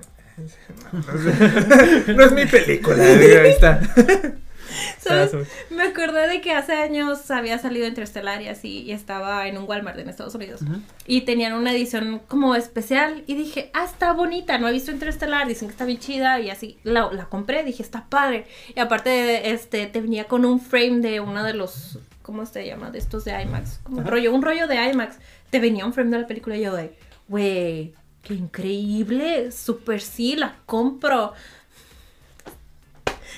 [0.91, 3.79] No, es- no es mi película, ahí está.
[4.99, 5.31] ¿Sabes?
[5.69, 9.65] Me acordé de que hace años había salido Interstellar y así, y estaba en un
[9.67, 10.61] Walmart en Estados Unidos.
[10.61, 10.81] Ujú.
[11.05, 13.23] Y tenían una edición como especial.
[13.27, 16.39] Y dije, ah, está bonita, no he visto Interstellar, dicen que está bien chida.
[16.39, 18.45] Y así, la, la compré, dije, está padre.
[18.75, 22.91] Y aparte, este, te venía con un frame de uno de los, ¿cómo se llama?
[22.91, 23.79] De estos de IMAX.
[23.83, 24.11] Como un Ajá.
[24.11, 25.17] rollo, un rollo de IMAX.
[25.49, 30.35] Te venía un frame de la película y yo de, güey, qué increíble, super sí,
[30.35, 31.33] la compro.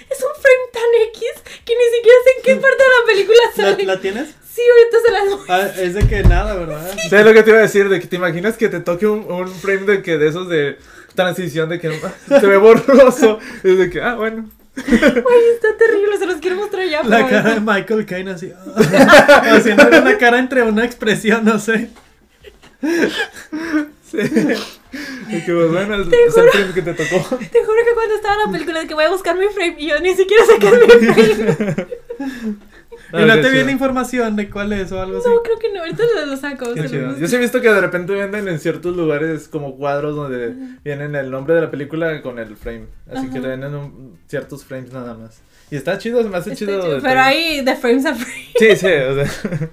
[0.10, 1.24] Es un frame tan X
[1.66, 3.86] que ni siquiera sé en qué parte de la película ¿La, sale.
[3.86, 4.30] la tienes?
[4.54, 5.46] Sí, ahorita se las voy.
[5.50, 6.98] Ah, es de que nada, ¿verdad?
[7.10, 7.88] ¿Sabes lo que te iba a decir?
[7.90, 10.78] De que te imaginas que te toque un, un frame de que de esos de
[11.16, 11.92] transición de que
[12.28, 13.40] se ve borroso.
[13.64, 14.50] Es de que, ah, bueno.
[14.76, 17.04] Ay, está terrible, se los quiero mostrar ya.
[17.04, 18.52] La cara de Michael Caine así.
[18.76, 21.90] Haciendo una cara entre una expresión, no sé.
[24.10, 24.18] Sí.
[25.30, 27.38] Y que, pues, bueno, es, es el frame que te tocó.
[27.38, 29.76] Te juro que cuando estaba en la película de que voy a buscar mi frame
[29.78, 31.08] y yo ni siquiera sé qué es mi
[31.56, 31.88] frame.
[33.12, 35.28] Y no te viene información de cuál es o algo así.
[35.28, 36.76] No, creo que no, ahorita lo, lo saco.
[36.76, 40.54] Yo sí he visto que de repente venden en ciertos lugares como cuadros donde
[40.86, 42.86] vienen el nombre de la película con el frame.
[43.12, 45.42] Así que le venden un- ciertos frames nada más.
[45.72, 47.00] Y está chido, se me hace Está chido.
[47.02, 48.48] Pero hay de frames a frames.
[48.60, 49.70] Sí, sí, o sea.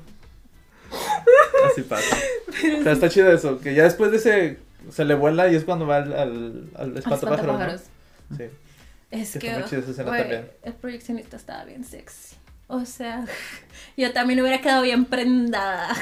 [1.70, 2.16] Así pasa.
[2.62, 4.58] Pero está chido eso, que ya después de ese
[4.90, 7.82] se le vuela y es cuando va al, al, al espantapájaros.
[8.30, 8.36] ¿no?
[8.36, 8.44] Sí.
[9.10, 10.50] Es que, está muy chida esa también.
[10.62, 12.36] el proyeccionista estaba bien sexy.
[12.68, 13.24] O sea,
[13.96, 15.94] yo también hubiera quedado bien prendada.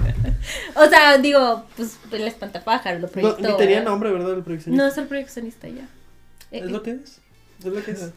[0.76, 3.40] o sea, digo, pues el espantapájaros lo No, proyectó.
[3.48, 3.90] ni tenía ¿verdad?
[3.90, 4.34] nombre, ¿verdad?
[4.34, 4.82] El proyeccionista.
[4.84, 5.88] No es el proyeccionista ya.
[6.52, 7.20] Eh, ¿Es lo que es?
[7.58, 8.10] ¿Es lo que es?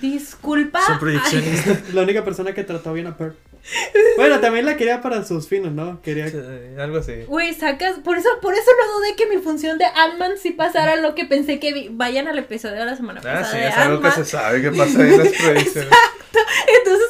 [0.00, 0.80] Disculpa.
[0.80, 1.80] Es un proyeccionista.
[1.94, 3.36] La única persona que trató bien a Pearl.
[4.16, 6.02] Bueno, también la quería para sus fines, ¿no?
[6.02, 6.28] Quería.
[6.28, 6.36] Sí,
[6.78, 7.24] algo así.
[7.26, 10.96] Güey, sacas, por eso, por eso no dudé que mi función de Ant-Man sí pasara
[10.96, 11.88] lo que pensé que vi.
[11.90, 14.60] Vayan al episodio de la semana Ah, pasada sí, de es algo que se sabe
[14.62, 15.90] que pasa ahí en las proyecciones.
[16.78, 17.06] Entonces,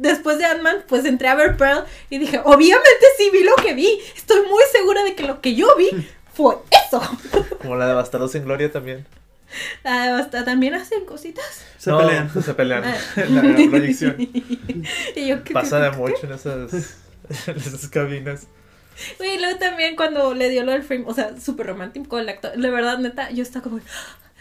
[0.00, 3.74] después de Ant-Man, pues entré a ver Pearl y dije, obviamente sí vi lo que
[3.74, 4.00] vi.
[4.16, 5.90] Estoy muy segura de que lo que yo vi
[6.34, 6.56] fue
[6.86, 7.00] eso.
[7.62, 9.06] Como la de Bastardos sin Gloria también.
[9.84, 11.44] Ah, también hacen cositas.
[11.78, 12.30] Se No, pelean.
[12.42, 12.96] Se pelean Ah.
[13.30, 14.16] la, la proyección.
[14.18, 16.72] y yo, ¿qué, Pasa qué, de qué, mucho en esas,
[17.48, 18.46] en esas cabinas.
[19.18, 22.52] Güey, luego también cuando le dio lo del frame, o sea, súper romántico el actor.
[22.56, 23.80] De verdad, neta, yo estaba como.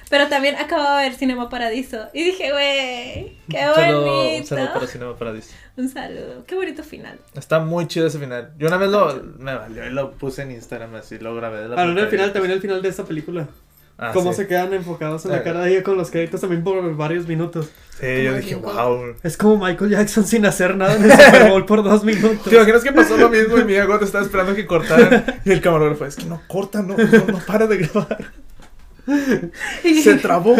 [0.10, 2.10] Pero también acababa de ver Cinema Paradiso.
[2.14, 4.38] Y dije, güey, qué Un saludo- bonito.
[4.42, 5.50] Un saludo para Cinema Paradiso.
[5.78, 6.44] Un saludo.
[6.48, 7.20] Qué bonito final.
[7.36, 8.52] Está muy chido ese final.
[8.58, 11.60] Yo una vez lo, me valió y lo puse en Instagram así, lo grabé.
[11.62, 13.48] de la Hablando del final, también el final de esta película.
[14.02, 14.38] Ah, Cómo sí.
[14.38, 15.44] se quedan enfocados en la Eh.
[15.44, 17.70] cara de ella con los créditos también por varios minutos.
[18.00, 19.14] Sí, yo dije, wow.
[19.24, 22.44] Es como Michael Jackson sin hacer nada en el Super Bowl por dos minutos.
[22.50, 25.42] ¿Te imaginas que pasó lo mismo y Mia Goth estaba esperando que cortaran?
[25.44, 28.32] Y el camarógrafo, es que no corta, no, no, no para de grabar.
[30.04, 30.56] Se trabó.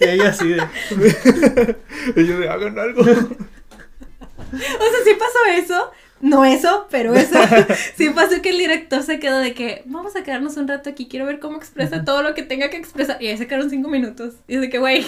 [0.00, 0.62] Y ella así de.
[2.16, 3.02] Y yo de, hagan algo.
[3.02, 5.90] O sea, sí pasó eso.
[6.24, 7.38] No eso, pero eso.
[7.96, 11.06] Sí pasó que el director se quedó de que vamos a quedarnos un rato aquí.
[11.06, 13.22] Quiero ver cómo expresa todo lo que tenga que expresar.
[13.22, 14.32] Y ahí se quedaron cinco minutos.
[14.48, 15.04] Y es de que, güey,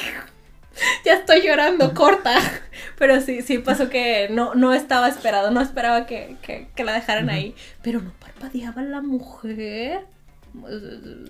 [1.06, 2.38] ya estoy llorando, corta.
[2.98, 5.51] Pero sí, sí pasó que no, no estaba esperado.
[5.51, 7.55] No esperaba que, que, que la dejaran ahí.
[7.82, 10.05] Pero no parpadeaba la mujer.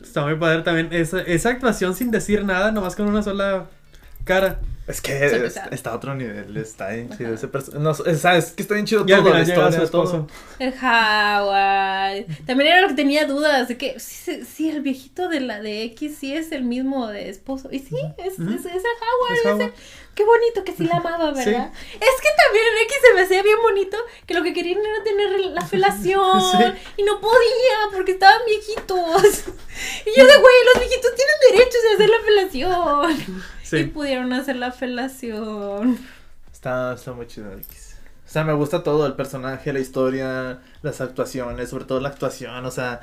[0.02, 3.68] Está muy padre también esa, esa actuación sin decir nada, nomás con una sola
[4.26, 4.60] cara.
[4.86, 8.52] Es que es- está a otro nivel, está bien chido ese perso- no, es, ¿sabes?
[8.52, 10.12] que está bien chido Y todo, la historia, su esposo.
[10.12, 10.26] todo.
[10.60, 12.26] El Howard.
[12.46, 15.82] También era lo que tenía dudas de que sí, sí, el viejito de la de
[15.84, 17.68] X sí es el mismo de esposo.
[17.72, 19.32] Y sí, es, es, es el Howard.
[19.32, 19.60] Es es Howard.
[19.62, 19.72] el-
[20.14, 21.50] qué bonito que sí la amaba, Sí.
[21.50, 21.72] ¿verdad?
[21.74, 25.02] Es que también en X se me hacía bien bonito que lo que querían era
[25.02, 26.40] tener la felación.
[26.52, 26.64] Sí.
[26.98, 29.44] Y no podía porque estaban viejitos.
[30.06, 33.44] Y yo de güey, los viejitos tienen derechos de hacer la felación.
[33.66, 33.84] Y Sí.
[33.84, 35.98] pudieron hacer la felación.
[36.52, 37.96] Está, está muy chido X.
[38.26, 42.64] O sea, me gusta todo, el personaje, la historia, las actuaciones, sobre todo la actuación,
[42.64, 43.00] o sea,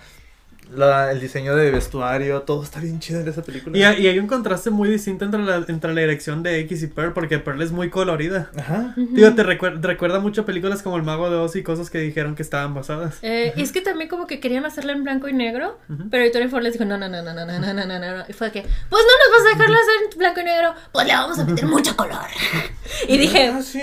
[0.76, 3.78] la- el diseño de vestuario, todo está bien chido en esa película.
[3.78, 6.84] Y, hay- y hay un contraste muy distinto entre la, entre la dirección de X
[6.84, 8.50] y Pearl, porque Pearl es muy colorida.
[8.58, 8.94] Ajá.
[8.96, 12.00] Digo, te recuer- recuerda mucho a películas como El Mago de Oz y cosas que
[12.00, 13.18] dijeron que estaban basadas.
[13.22, 15.80] Eh, y es que también como que querían hacerla en blanco y negro,
[16.10, 18.24] pero Tony Ford les dijo, no, no, no, no, no, no, no, no, no, no.
[18.28, 18.72] Y fue que, pues
[19.04, 21.66] no nos vas a dejarla hacer en blanco y negro, pues le vamos a meter
[21.68, 22.20] mucho color.
[23.08, 23.80] Y dije, Ah, sí,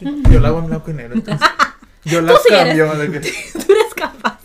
[0.00, 1.14] yo, yo la hago en blanco y negro.
[1.14, 1.46] entonces.
[2.04, 2.94] Yo la cambio.
[2.94, 3.20] de que-
[3.52, 4.39] tú eres capaz.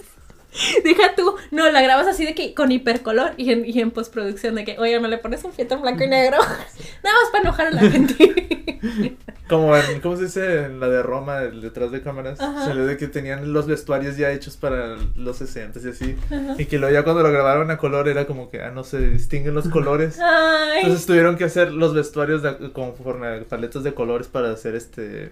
[0.84, 4.56] Deja tú, no, la grabas así de que con hipercolor y en, y en postproducción
[4.56, 6.38] de que, oye, me le pones un filtro en blanco y negro,
[7.03, 8.68] nada más para enojar a la gente.
[9.48, 10.64] Como en, ¿cómo se dice?
[10.65, 12.40] En la de Roma, el detrás de cámaras.
[12.40, 12.65] Ajá.
[12.65, 16.15] Se le ve que tenían los vestuarios ya hechos para los 60 y así.
[16.26, 16.56] Ajá.
[16.57, 18.98] Y que luego ya cuando lo grabaron a color era como que, ah, no se
[18.99, 20.19] distinguen los colores.
[20.19, 24.73] Ay, Entonces tuvieron que hacer los vestuarios de, conforme a paletas de colores para hacer
[24.76, 25.32] este...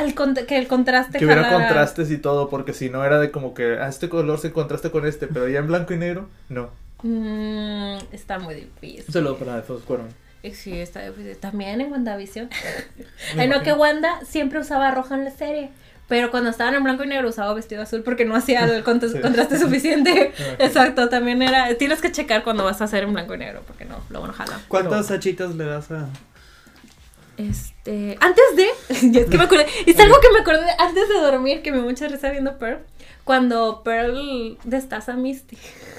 [0.00, 1.66] al que el contraste Que hubiera jalara.
[1.66, 4.90] contrastes y todo, porque si no era de como que, ah, este color se contrasta
[4.90, 6.70] con este, pero ya en blanco y negro, no.
[7.02, 9.04] Mm, está muy difícil.
[9.06, 10.08] Un saludo para Alfonso Cuarón.
[10.42, 11.36] Eh, Sí, está difícil.
[11.36, 12.48] También en WandaVision.
[13.38, 15.70] Ay, no, que Wanda siempre usaba roja en la serie.
[16.08, 19.08] Pero cuando estaban en blanco y negro usaba vestido azul porque no hacía el cont-
[19.12, 19.20] Sí.
[19.20, 20.32] contraste suficiente.
[20.58, 21.72] Exacto, también era.
[21.76, 24.32] Tienes que checar cuando vas a hacer en blanco y negro porque no, luego no
[24.32, 24.58] jala.
[24.68, 26.08] ¿Cuántas hachitas le das a.?
[27.48, 28.18] Este.
[28.20, 28.68] Antes de.
[29.20, 29.66] es que me acordé.
[29.86, 32.80] Es algo que me acordé de antes de dormir que me mucha risa viendo Pearl.
[33.24, 35.56] Cuando Pearl destaza a Misty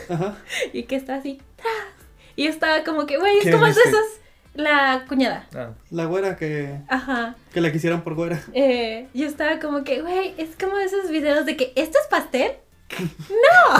[0.09, 0.37] Ajá.
[0.73, 1.41] y que está así.
[1.55, 2.07] ¡tras!
[2.35, 4.05] Y yo estaba como que, güey, es ¿Quién como es de esas.
[4.53, 5.47] La cuñada.
[5.55, 7.35] Ah, La güera que, Ajá.
[7.53, 8.43] que la quisieran por güera.
[8.53, 12.51] Eh, yo estaba como que, güey, es como esos videos de que, ¿esto es pastel?
[12.99, 13.77] ¡No!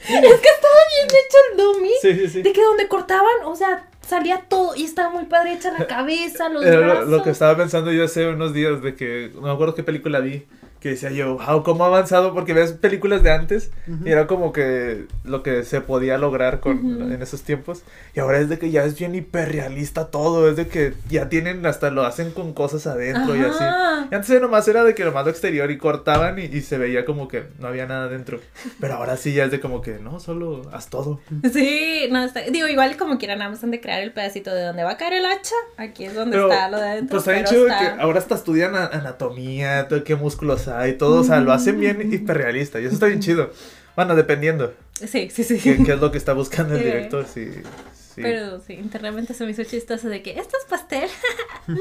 [0.00, 1.90] es que estaba bien hecho el dummy.
[2.00, 2.42] Sí, sí, sí.
[2.42, 6.48] De que donde cortaban, o sea, salía todo y estaba muy padre hecha la cabeza,
[6.48, 7.08] los Era brazos.
[7.08, 9.82] lo, lo que estaba pensando yo hace unos días de que no me acuerdo qué
[9.82, 10.46] película vi
[10.80, 14.06] que decía yo, wow, cómo ha avanzado porque ves películas de antes Ujú.
[14.08, 17.12] y era como que lo que se podía lograr con Ujú.
[17.12, 17.82] en esos tiempos
[18.14, 21.66] y ahora es de que ya es bien hiperrealista todo, es de que ya tienen
[21.66, 23.62] hasta lo hacen con cosas adentro y así.
[23.62, 24.08] Ajá.
[24.10, 27.04] Y antes nomás era de que nomás lo exterior y cortaban y, y se veía
[27.04, 28.40] como que no había nada adentro.
[28.80, 31.20] Pero ahora sí ya es de como que no, solo haz todo.
[31.52, 34.92] Sí, no, está, digo, igual como quieran, han de crear el pedacito de donde va
[34.92, 35.54] a caer el hacha.
[35.76, 37.18] Aquí es donde Pero, está lo de adentro.
[37.18, 41.24] Pues pero chido está- que ahora hasta estudian anatomía, todo, qué músculos hay, todo, o
[41.24, 43.52] sea, lo hacen bien hiperrealista y eso está bien chido.
[43.96, 44.72] Bueno, dependiendo
[45.06, 45.58] Sí, sí, sí.
[45.58, 47.50] qué, qué es lo que está buscando el director, sí.
[47.94, 48.20] sí.
[48.20, 51.08] Pero sí, internamente se me hizo chistoso de que esto es pastel.
[51.66, 51.78] no.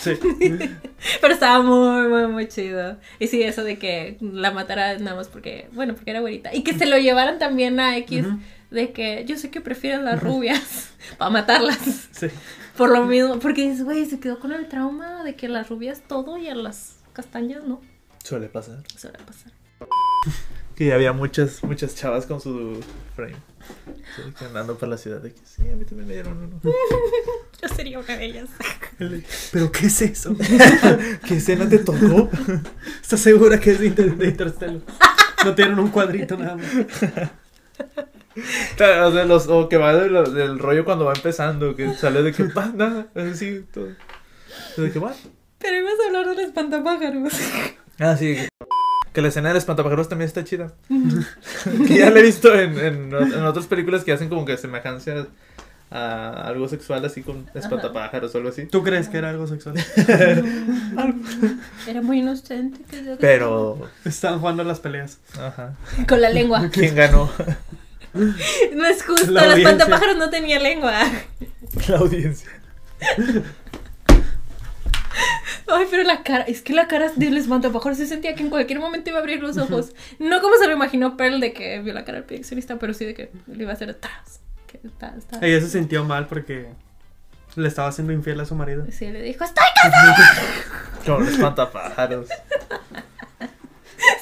[0.00, 0.12] Sí.
[1.20, 2.96] Pero estaba muy, muy, muy chido.
[3.18, 6.54] Y sí, eso de que la matara nada más porque, bueno, porque era güerita.
[6.54, 8.24] Y que se lo llevaran también a X.
[8.70, 12.08] De que yo sé que prefieren las rubias para matarlas.
[12.12, 12.28] Sí.
[12.76, 16.02] Por lo mismo, porque dices, güey, se quedó con el trauma de que las rubias
[16.06, 17.80] todo y a las castañas no.
[18.24, 18.78] Suele pasar.
[18.96, 19.52] Suele pasar.
[20.76, 22.80] Que ya había muchas, muchas chavas con su
[23.14, 23.36] frame.
[24.16, 26.58] Sí, andando por la ciudad de que sí, a mí también me dieron uno.
[27.62, 28.48] Yo sería una de ellas.
[29.52, 30.34] ¿Pero qué es eso?
[31.28, 32.30] ¿Qué escena te tocó?
[33.02, 34.80] ¿Estás segura que es de, Inter- de Interstellar?
[35.44, 36.66] No tienen un cuadrito nada más.
[38.76, 41.92] Claro, o sea, los, o que va de lo- del rollo cuando va empezando, que
[41.92, 42.44] sale de que
[42.74, 43.88] nada, así, todo.
[44.78, 45.12] De que va.
[45.60, 47.32] Pero ibas a hablar del espantapájaros.
[48.02, 48.34] Ah, sí.
[49.12, 50.72] Que la escena del espantapájaros también está chida.
[51.86, 55.26] que ya la he visto en, en, en otras películas que hacen como que semejanzas
[55.90, 58.64] a algo sexual, así con espantapájaros o algo así.
[58.64, 59.74] ¿Tú crees que era algo sexual?
[61.86, 62.80] Era muy inocente.
[62.90, 65.18] que yo- Pero, Estaban jugando las peleas.
[65.38, 65.74] ajá.
[66.08, 66.70] Con la lengua.
[66.72, 67.30] ¿Quién ganó?
[68.14, 71.02] No es justo, La el espantapájaros no tenía lengua.
[71.88, 72.48] La audiencia.
[75.72, 78.80] Ay, pero la cara, es que la cara del espantapájaros se sentía que en cualquier
[78.80, 79.94] momento iba a abrir los ojos.
[80.18, 83.04] No como se lo imaginó Pearl de que vio la cara del proyeccionista, pero sí
[83.04, 84.40] de que le iba a hacer atrás.
[85.40, 86.68] Ella se sintió mal porque
[87.56, 88.86] le estaba haciendo infiel a su marido.
[88.90, 89.64] Sí, le dijo, estoy
[91.04, 92.28] Con espantapájaros.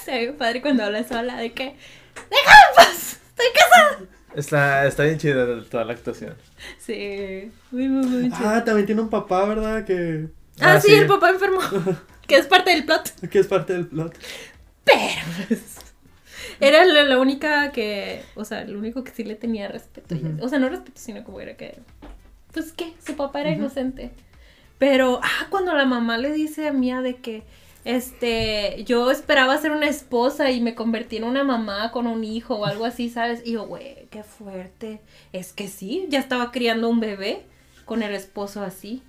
[0.04, 1.76] Se ve padre cuando habla sola de que,
[2.14, 3.98] déjame paz, estoy casada.
[4.34, 6.34] Está, está bien chida toda la actuación.
[6.78, 8.48] Sí, muy, muy, muy chido.
[8.48, 9.84] Ah, también tiene un papá, ¿verdad?
[9.84, 10.28] Que,
[10.60, 10.94] Ah, ah, sí, sí.
[10.94, 11.60] el papá enfermo,
[12.26, 13.28] que es parte del plot.
[13.28, 14.16] que es parte del plot.
[14.84, 15.76] Pero pues,
[16.60, 20.16] era la, la única que, o sea, el único que sí le tenía respeto.
[20.40, 21.78] O sea, no respeto, sino como era que,
[22.52, 24.10] pues que su papá era inocente.
[24.78, 27.42] Pero, ah, cuando la mamá le dice a Mía de que,
[27.84, 32.56] este, yo esperaba ser una esposa y me convertí en una mamá con un hijo
[32.56, 33.42] o algo así, ¿sabes?
[33.44, 35.00] Y yo, güey, qué fuerte.
[35.32, 37.42] Es que sí, ya estaba criando un bebé
[37.84, 39.02] con el esposo así.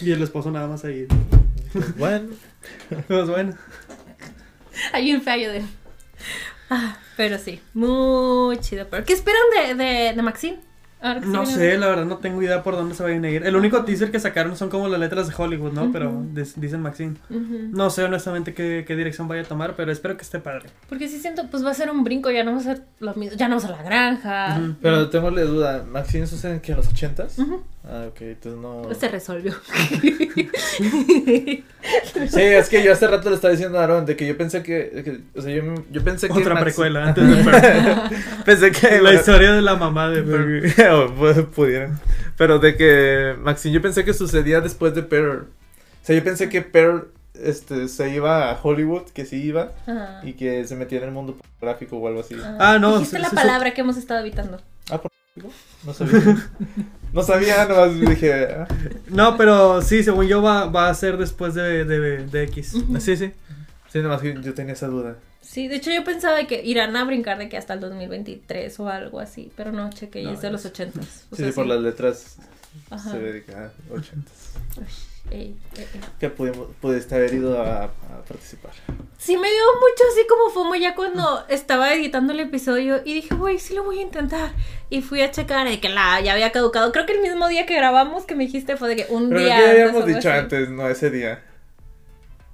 [0.00, 1.06] Y el esposo nada más ahí.
[1.72, 2.28] Pues, bueno.
[3.08, 3.54] Pues bueno.
[4.92, 5.62] Hay un fallo de.
[6.70, 8.86] Ah, pero sí, muy chido.
[8.90, 10.58] Pero, ¿qué esperan de, de, de Maxine?
[11.06, 13.28] Ahora que se No sé, la verdad no tengo idea por dónde se vayan a
[13.30, 13.44] ir.
[13.46, 15.92] El único teaser que sacaron son como las letras de Hollywood, ¿no?
[15.92, 16.24] Pero
[16.56, 17.16] dicen Maxine.
[17.28, 20.70] No sé honestamente qué, qué dirección vaya a tomar, pero espero que esté padre.
[20.88, 23.14] Porque sí siento, pues va a ser un brinco, ya no va a ser lo
[23.14, 24.58] mismo, ya no va a ser la granja.
[24.58, 24.74] Ujú.
[24.80, 27.36] Pero tengo la duda, ¿Maxine sucede en que en los ochentas?
[27.86, 28.82] Ah, ok, entonces no.
[28.82, 29.52] Pues se resolvió.
[32.28, 34.62] Sí, es que yo hace rato le estaba diciendo a Aaron de que yo pensé
[34.62, 35.02] que.
[35.04, 36.32] que- o sea, yo, yo pensé que.
[36.32, 38.02] Otra Maxine- precuela antes de
[38.44, 39.00] pensé que.
[39.02, 40.62] La historia de la mamá de Pearl.
[41.06, 41.98] O, pues, pudieran.
[42.36, 45.46] Pero de que Maxine, yo pensé que sucedía después de Pearl.
[46.02, 50.20] O sea, yo pensé que Pearl este, se iba a Hollywood, que sí iba, Ah.
[50.22, 52.36] y que se metía en el mundo pornográfico o algo así.
[52.58, 54.60] Ah, no, Dijiste la palabra que hemos estado evitando.
[55.84, 56.36] No sabía.
[57.12, 58.44] No sabía, nomás dije.
[58.44, 58.68] ah.
[59.08, 62.74] No, pero sí, según yo va, va a ser después de, de, de X.
[63.00, 63.32] Sí, sí.
[63.92, 65.16] Sí, nomás que yo tenía esa duda.
[65.46, 68.88] Sí, de hecho yo pensaba que irán a brincar de que hasta el 2023 o
[68.88, 71.00] algo así, pero no, cheque, No, es de los 80
[71.36, 72.36] Sí, por las letras
[72.90, 73.10] Ajá.
[73.12, 74.30] se ve de que, ah, 80.
[75.30, 75.86] Ey, ey, ey.
[76.20, 78.72] Que pudimos, pudiste haber ido a, a participar.
[79.16, 83.34] Sí, me dio mucho así como FOMO ya cuando estaba editando el episodio y dije,
[83.34, 84.52] güey, sí lo voy a intentar.
[84.90, 86.92] Y fui a checar de que la ya había caducado.
[86.92, 89.40] Creo que el mismo día que grabamos que me dijiste fue de que un Pero
[89.40, 89.60] día.
[89.60, 90.38] ya habíamos dicho así.
[90.40, 91.42] antes, no ese día.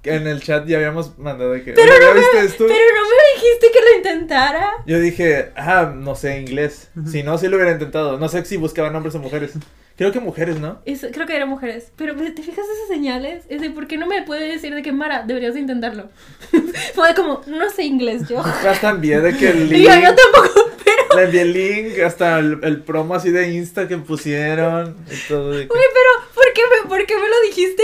[0.03, 1.73] En el chat ya habíamos mandado que.
[1.73, 4.71] Pero "Oye, ¿ya no, me, pero no me dijiste que lo intentara.
[4.87, 6.89] Yo dije, ah, no sé inglés.
[7.09, 8.17] Si no, sí lo hubiera intentado.
[8.17, 9.53] No sé si buscaban hombres o mujeres.
[9.97, 10.81] Creo que mujeres, ¿no?
[10.85, 11.91] Es- creo que eran mujeres.
[11.95, 13.43] Pero ¿te fijas esas señales?
[13.49, 16.09] Es de por qué no me puede decir de que Mara, deberías de intentarlo.
[16.95, 18.43] fue como, no sé inglés yo.
[18.63, 21.99] Ya también de que el Y yo, link, yo tampoco, pero Le envié el link,
[21.99, 25.51] hasta el, el promo así de Insta que pusieron y todo.
[25.51, 27.83] de que- Güey, pero ¿por qué, me, ¿por qué me lo dijiste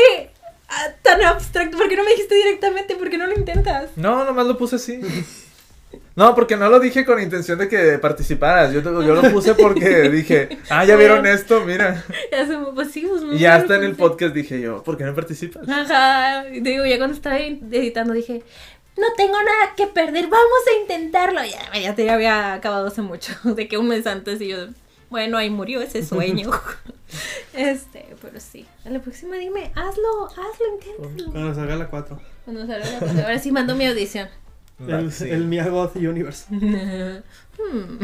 [1.02, 1.78] tan abstracto?
[1.78, 2.96] ¿Por qué no me dijiste directamente?
[2.96, 3.90] ¿Por qué no lo intentas?
[3.96, 5.00] No, nomás lo puse así.
[6.16, 8.74] No, porque no lo dije con intención de que participaras.
[8.74, 12.04] Yo, yo lo puse porque dije, ah, ya vieron esto, mira.
[12.32, 14.98] Ya se me- pues sí, pues, Y ya está en el podcast dije yo, ¿por
[14.98, 15.68] qué no participas?
[15.70, 18.44] Ajá, digo, ya cuando estaba editando dije,
[18.98, 21.40] no tengo nada que perder, vamos a intentarlo.
[21.46, 24.58] Ya, ya te había acabado hace mucho, de que un mes antes y yo,
[25.10, 26.52] bueno, ahí murió ese sueño.
[27.54, 31.32] este, pero sí, a la próxima dime, hazlo, hazlo, inténtalo.
[31.32, 32.22] Cuando salga la 4.
[32.46, 34.28] Cuando salga la cosa, ahora sí mando mi audición.
[34.80, 36.46] El, Mia God Universe.
[37.60, 37.98] Hmm.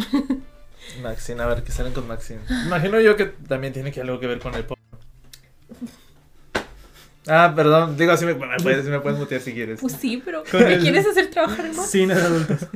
[1.04, 2.42] Maxine, a ver, que salen con Maxine.
[2.66, 4.80] Imagino yo que también tiene que algo que ver con el pop.
[7.28, 9.80] Ah, perdón, digo así me, me puedes, me puedes mutear si quieres.
[9.80, 11.90] Pues sí, pero ¿me el- quieres hacer trabajar más?
[11.90, 12.68] Cine de adultos.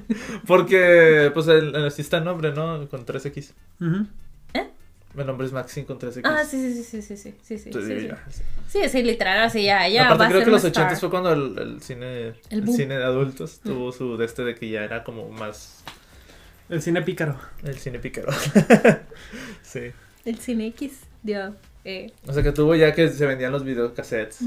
[0.45, 2.88] Porque, pues, el, el- así está el nombre, ¿no?
[2.90, 3.52] Con 3X.
[3.82, 4.07] Ujú.
[5.18, 6.22] El nombre es Maxine con 3X.
[6.26, 8.07] Ah, sí, sí, sí, sí, sí, sí, sí, sí, sí.
[8.07, 8.41] ya, sí.
[8.69, 10.88] Sí, sí, literal, así ya, ya Aparte va a creo ser que los una 80
[10.94, 10.99] star.
[10.99, 14.69] fue cuando el, el cine El cine de adultos tuvo su de este de que
[14.69, 15.84] ya era como más
[16.69, 17.40] El cine pícaro.
[17.64, 18.28] el cine pícaro.
[19.64, 19.91] sí.
[20.26, 20.91] El Cine X,
[21.24, 21.56] dio,
[21.88, 24.40] eh, O sea que tuvo ya que se vendían los videocassettes.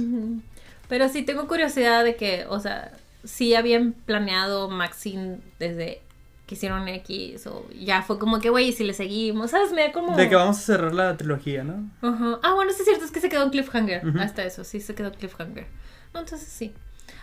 [0.88, 2.92] Pero sí tengo curiosidad de que, o sea,
[3.24, 6.02] sí habían planeado Maxine desde
[6.46, 9.72] que hicieron X o ya fue como que, güey, si le seguimos, ¿sabes?
[9.72, 10.16] Me da como...
[10.16, 11.88] De que vamos a cerrar la trilogía, ¿no?
[12.02, 12.40] Ajá.
[12.42, 14.02] Ah, bueno, sí es cierto, es que se quedó en cliffhanger.
[14.18, 15.66] Hasta eso, sí se quedó en cliffhanger.
[16.12, 16.74] No, entonces sí.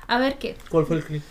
[0.08, 0.56] A ver qué.
[0.70, 1.24] ¿Cuál fue el clip?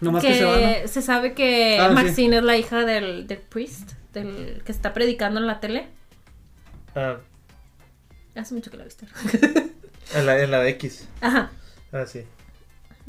[0.00, 0.80] Nomás que que, se.
[0.82, 0.88] ¿no?
[0.88, 1.94] se sabe que Ah, sí.
[1.94, 5.88] Maxine es la hija del, del priest, del que está predicando en la tele.
[6.94, 7.18] Ah,
[8.34, 9.06] Hace mucho que la viste.
[10.14, 11.08] en la, en la de X.
[11.20, 11.50] Ajá.
[11.92, 12.24] Ah, sí.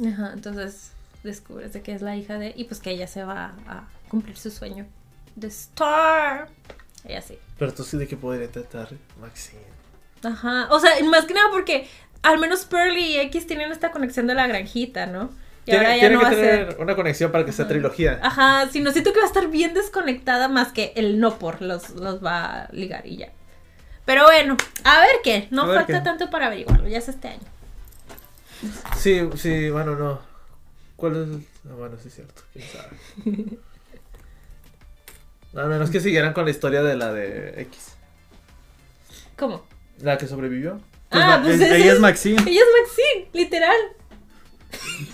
[0.06, 0.92] Ajá, entonces
[1.24, 2.54] descubres de que es la hija de...
[2.56, 4.86] Y pues que ella se va a cumplir su sueño
[5.36, 6.50] de Star.
[7.04, 7.38] Ella sí.
[7.58, 8.90] Pero tú sí de qué podría tratar
[9.20, 9.62] Maxine.
[10.24, 10.68] Ajá.
[10.72, 11.88] O sea, más que nada porque
[12.22, 15.32] al menos Pearl y X tienen esta conexión de la granjita, ¿no?
[15.66, 16.82] Y Tiene, ahora ya tiene no que va a tener ser...
[16.82, 17.70] una conexión para que sea Ajá.
[17.74, 18.20] trilogía.
[18.22, 21.62] Ajá, si no siento que va a estar bien desconectada más que el no por
[21.62, 23.30] los, los va a ligar y ya.
[24.06, 25.48] Pero bueno, a ver qué.
[25.52, 26.04] No ver falta qué.
[26.04, 27.42] tanto para averiguarlo, ya es este año.
[28.98, 30.20] Sí, sí, bueno, no.
[30.96, 31.28] ¿Cuál es?
[31.28, 32.42] el- ah, bueno, sí es cierto.
[32.54, 33.58] ¿Quién sabe?
[35.64, 37.94] A menos que siguieran con la historia de la de X.
[39.38, 39.66] ¿Cómo?
[40.02, 40.80] La que sobrevivió.
[41.10, 42.42] Pues ah, va- pues es- ella es Maxine.
[42.46, 43.78] Ella es Maxine, literal.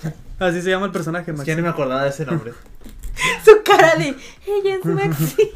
[0.39, 1.55] Así se llama el personaje, Es que ya Maxine.
[1.57, 2.53] ni me acordaba de ese nombre.
[3.45, 4.15] Su cara de
[4.47, 5.51] ella es Maxine.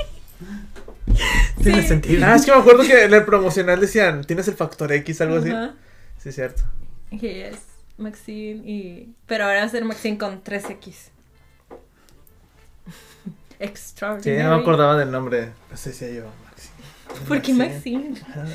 [1.63, 1.87] Tiene Sí.
[1.87, 2.25] sentido.
[2.25, 5.37] Ah, es que me acuerdo que en el promocional decían, tienes el factor X, algo
[5.37, 5.49] así.
[6.21, 6.63] Sí, es cierto.
[7.11, 7.57] Ella es
[7.97, 9.13] Maxine y.
[9.25, 10.77] Pero ahora va a ser Maxine con 3X.
[13.57, 14.43] Sí, Extraordinary.
[14.43, 15.51] no me acordaba del nombre.
[15.71, 17.25] No sé si yo, Maxine.
[17.27, 18.13] ¿Por qué Maxine?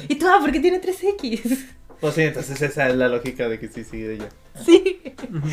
[0.08, 0.26] ¿Y tú?
[0.28, 1.66] Ah, ¿por qué tiene 3X?
[2.00, 4.28] Pues sí, entonces esa es la lógica de que sí sigue ella.
[4.64, 5.02] Sí.
[5.30, 5.48] Ujú.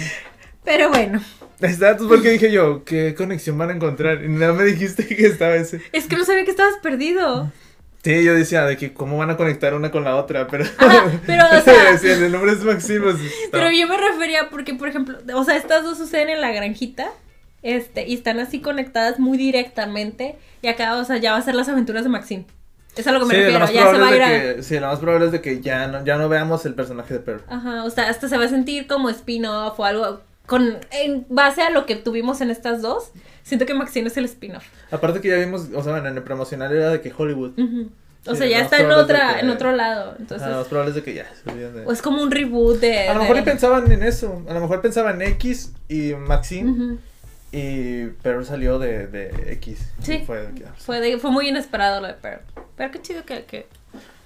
[0.68, 1.22] Pero bueno.
[1.62, 4.22] Está, entonces, porque dije yo, ¿qué conexión van a encontrar?
[4.22, 5.82] Y nada me dijiste que estaba ese.
[5.94, 7.50] Es que no sabía que estabas perdido.
[8.04, 10.66] Sí, yo decía de que cómo van a conectar una con la otra, pero.
[10.78, 13.14] Ajá, pero, o sea- Sí, el nombre es está-
[13.52, 17.10] Pero yo me refería porque, por ejemplo, o sea, estas dos suceden en la granjita.
[17.64, 20.36] Este, y están así conectadas muy directamente.
[20.62, 22.46] Y acá, o sea, ya va a ser las aventuras de Maxine.
[22.98, 23.66] Es a lo que me Sí, refiero.
[23.74, 24.28] Ya se va a ir a.
[24.56, 27.14] que, sí, lo más probable es de que ya no, ya no veamos el personaje
[27.14, 27.44] de Pearl.
[27.50, 31.62] Ajá, o sea, hasta se va a sentir como spin-off o algo con en base
[31.62, 33.12] a lo que tuvimos en estas dos.
[33.44, 34.66] Siento que Maxine es el spin-off.
[34.92, 37.52] Aparte que ya vimos, o sea, en el promocional era de que Hollywood.
[38.26, 40.90] O Sí, sea, ya está en otra que- en otro lado, entonces lo más probable
[40.90, 43.44] es de que ya de o es como un reboot de A lo mejor de-
[43.44, 44.44] pensaban en eso.
[44.50, 46.72] A lo mejor pensaban en X y Maxine.
[46.72, 47.00] Ujú.
[47.54, 49.80] Y Pearl salió de, de X.
[50.04, 50.24] Sí.
[50.26, 52.42] Fue ah, Fue de- fue muy inesperado lo de Pearl.
[52.76, 53.68] Pero qué chido que que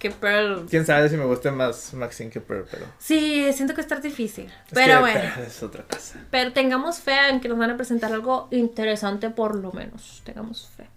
[0.01, 2.85] que Pearl Quién sabe si me gusta más Maxine que Pearl, pero.
[2.97, 4.45] Sí, siento que está difícil.
[4.45, 6.19] es Pero que bueno, Pearl es otra cosa.
[6.31, 10.21] pero tengamos fe en que nos van a presentar algo interesante por lo menos.
[10.25, 10.87] Tengamos fe.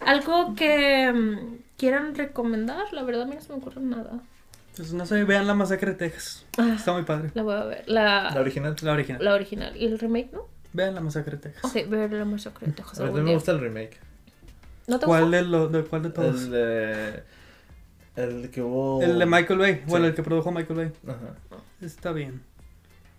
[0.00, 4.20] Algo que mm, quieran recomendar, la verdad a mí no se me ocurre nada.
[4.76, 6.44] Pues no sé, vean la masacre de Texas.
[6.58, 7.30] Ah, Está muy padre.
[7.34, 7.84] la voy a ver.
[7.86, 8.76] La, La original.
[8.82, 9.24] La original.
[9.24, 9.76] la original.
[9.76, 10.46] ¿Y el remake, no?
[10.72, 11.64] Vean la masacre de Texas.
[11.64, 12.82] Ok, ver la más secreta.
[12.98, 13.98] A mí me gusta el remake.
[14.86, 15.36] ¿No te ¿Cuál gusta?
[15.38, 16.42] de, lo, de cuál de todos?
[16.42, 17.22] El de.
[18.16, 19.02] El que hubo.
[19.02, 19.82] El de Michael Bay.
[19.86, 20.10] Bueno, Sí.
[20.10, 20.92] el que produjo Michael Bay.
[21.14, 21.34] Ajá.
[21.80, 22.42] Está bien.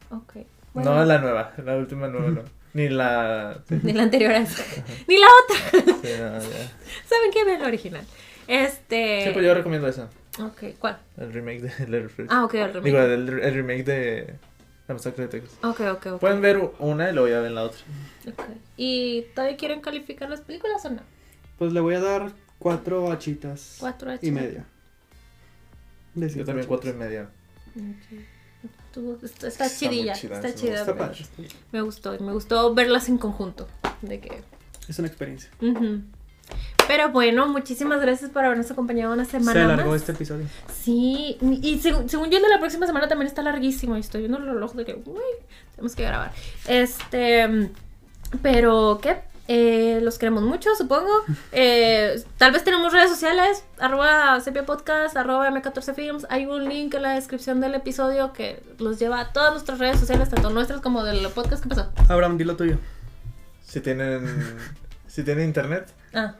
[0.09, 0.35] Ok.
[0.73, 1.05] No bueno.
[1.05, 2.41] la nueva, la última nueva no.
[2.73, 3.61] Ni la.
[3.69, 4.63] Sí, Ni la anterior a esa.
[5.07, 5.81] Ni la otra.
[6.01, 6.41] sí, no, ya.
[7.07, 7.43] ¿Saben qué?
[7.45, 8.03] Vean la original.
[8.47, 9.23] Este.
[9.25, 10.09] Sí, pues yo recomiendo esa.
[10.39, 10.99] Ok, ¿cuál?
[11.17, 12.29] El remake de Letterfield.
[12.31, 12.83] Ah, ok, el remake.
[12.83, 14.35] Digo, el, el remake de
[14.87, 15.57] La Masacre de Texas.
[15.63, 16.19] Ok, ok, ok.
[16.19, 17.79] Pueden ver una y luego ya ven la otra.
[18.27, 18.41] Ok.
[18.75, 21.01] ¿Y todavía quieren calificar las películas o no?
[21.57, 23.77] Pues le voy a dar cuatro hachitas.
[23.79, 24.33] Cuatro y hachitas.
[24.43, 24.65] media.
[26.15, 27.29] De Yo también cuatro y media.
[27.75, 28.19] Ok.
[28.93, 30.79] Tú- está, está Está muy chidilla, chida, está chida.
[30.81, 31.11] Está.
[31.73, 33.67] Me gustó, me gustó verlas en conjunto.
[34.01, 34.41] De que.
[34.87, 35.49] Es una experiencia.
[36.87, 40.01] Pero bueno, muchísimas gracias por habernos acompañado una semana Se alargó más.
[40.01, 40.45] este episodio.
[40.71, 43.97] Sí, y según, según yo el de la próxima semana también está larguísimo.
[43.97, 45.19] Y estoy viendo el reloj de que, uy,
[45.71, 46.31] tenemos que grabar.
[46.67, 47.71] Este,
[48.43, 49.17] pero, ¿qué?
[49.47, 51.11] Eh, los queremos mucho, supongo.
[51.51, 56.25] Eh, tal vez tenemos redes sociales, arroba sepia podcast, arroba m14films.
[56.29, 59.99] Hay un link en la descripción del episodio que los lleva a todas nuestras redes
[59.99, 61.63] sociales, tanto nuestras como del podcast.
[61.63, 61.91] ¿Qué pasó?
[62.09, 62.77] Abraham, dilo tuyo.
[63.63, 64.27] Si tienen.
[65.07, 65.93] si tienen internet.
[66.13, 66.35] Ah,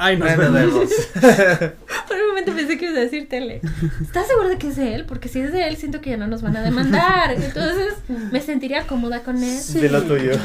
[0.00, 0.54] Ay, nos nos vemos.
[0.54, 0.90] vemos.
[2.08, 3.60] por un momento pensé que ibas a decir tele.
[4.00, 5.04] ¿Estás seguro de que es de él?
[5.06, 7.32] Porque si es de él, siento que ya no nos van a demandar.
[7.32, 7.94] Entonces
[8.30, 9.78] me sentiría cómoda con eso.
[9.78, 10.32] Dilo tuyo.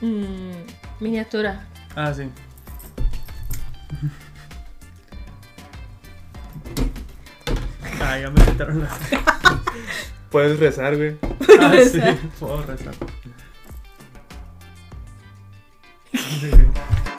[0.00, 0.52] Mm,
[1.00, 1.66] miniatura.
[1.96, 2.22] Ah, sí.
[8.00, 8.92] Ay, ya me quitaron las.
[10.30, 11.16] Puedes rezar, güey.
[11.60, 12.00] Ah, sí.
[12.38, 12.94] Puedo rezar.
[16.12, 17.17] 对对对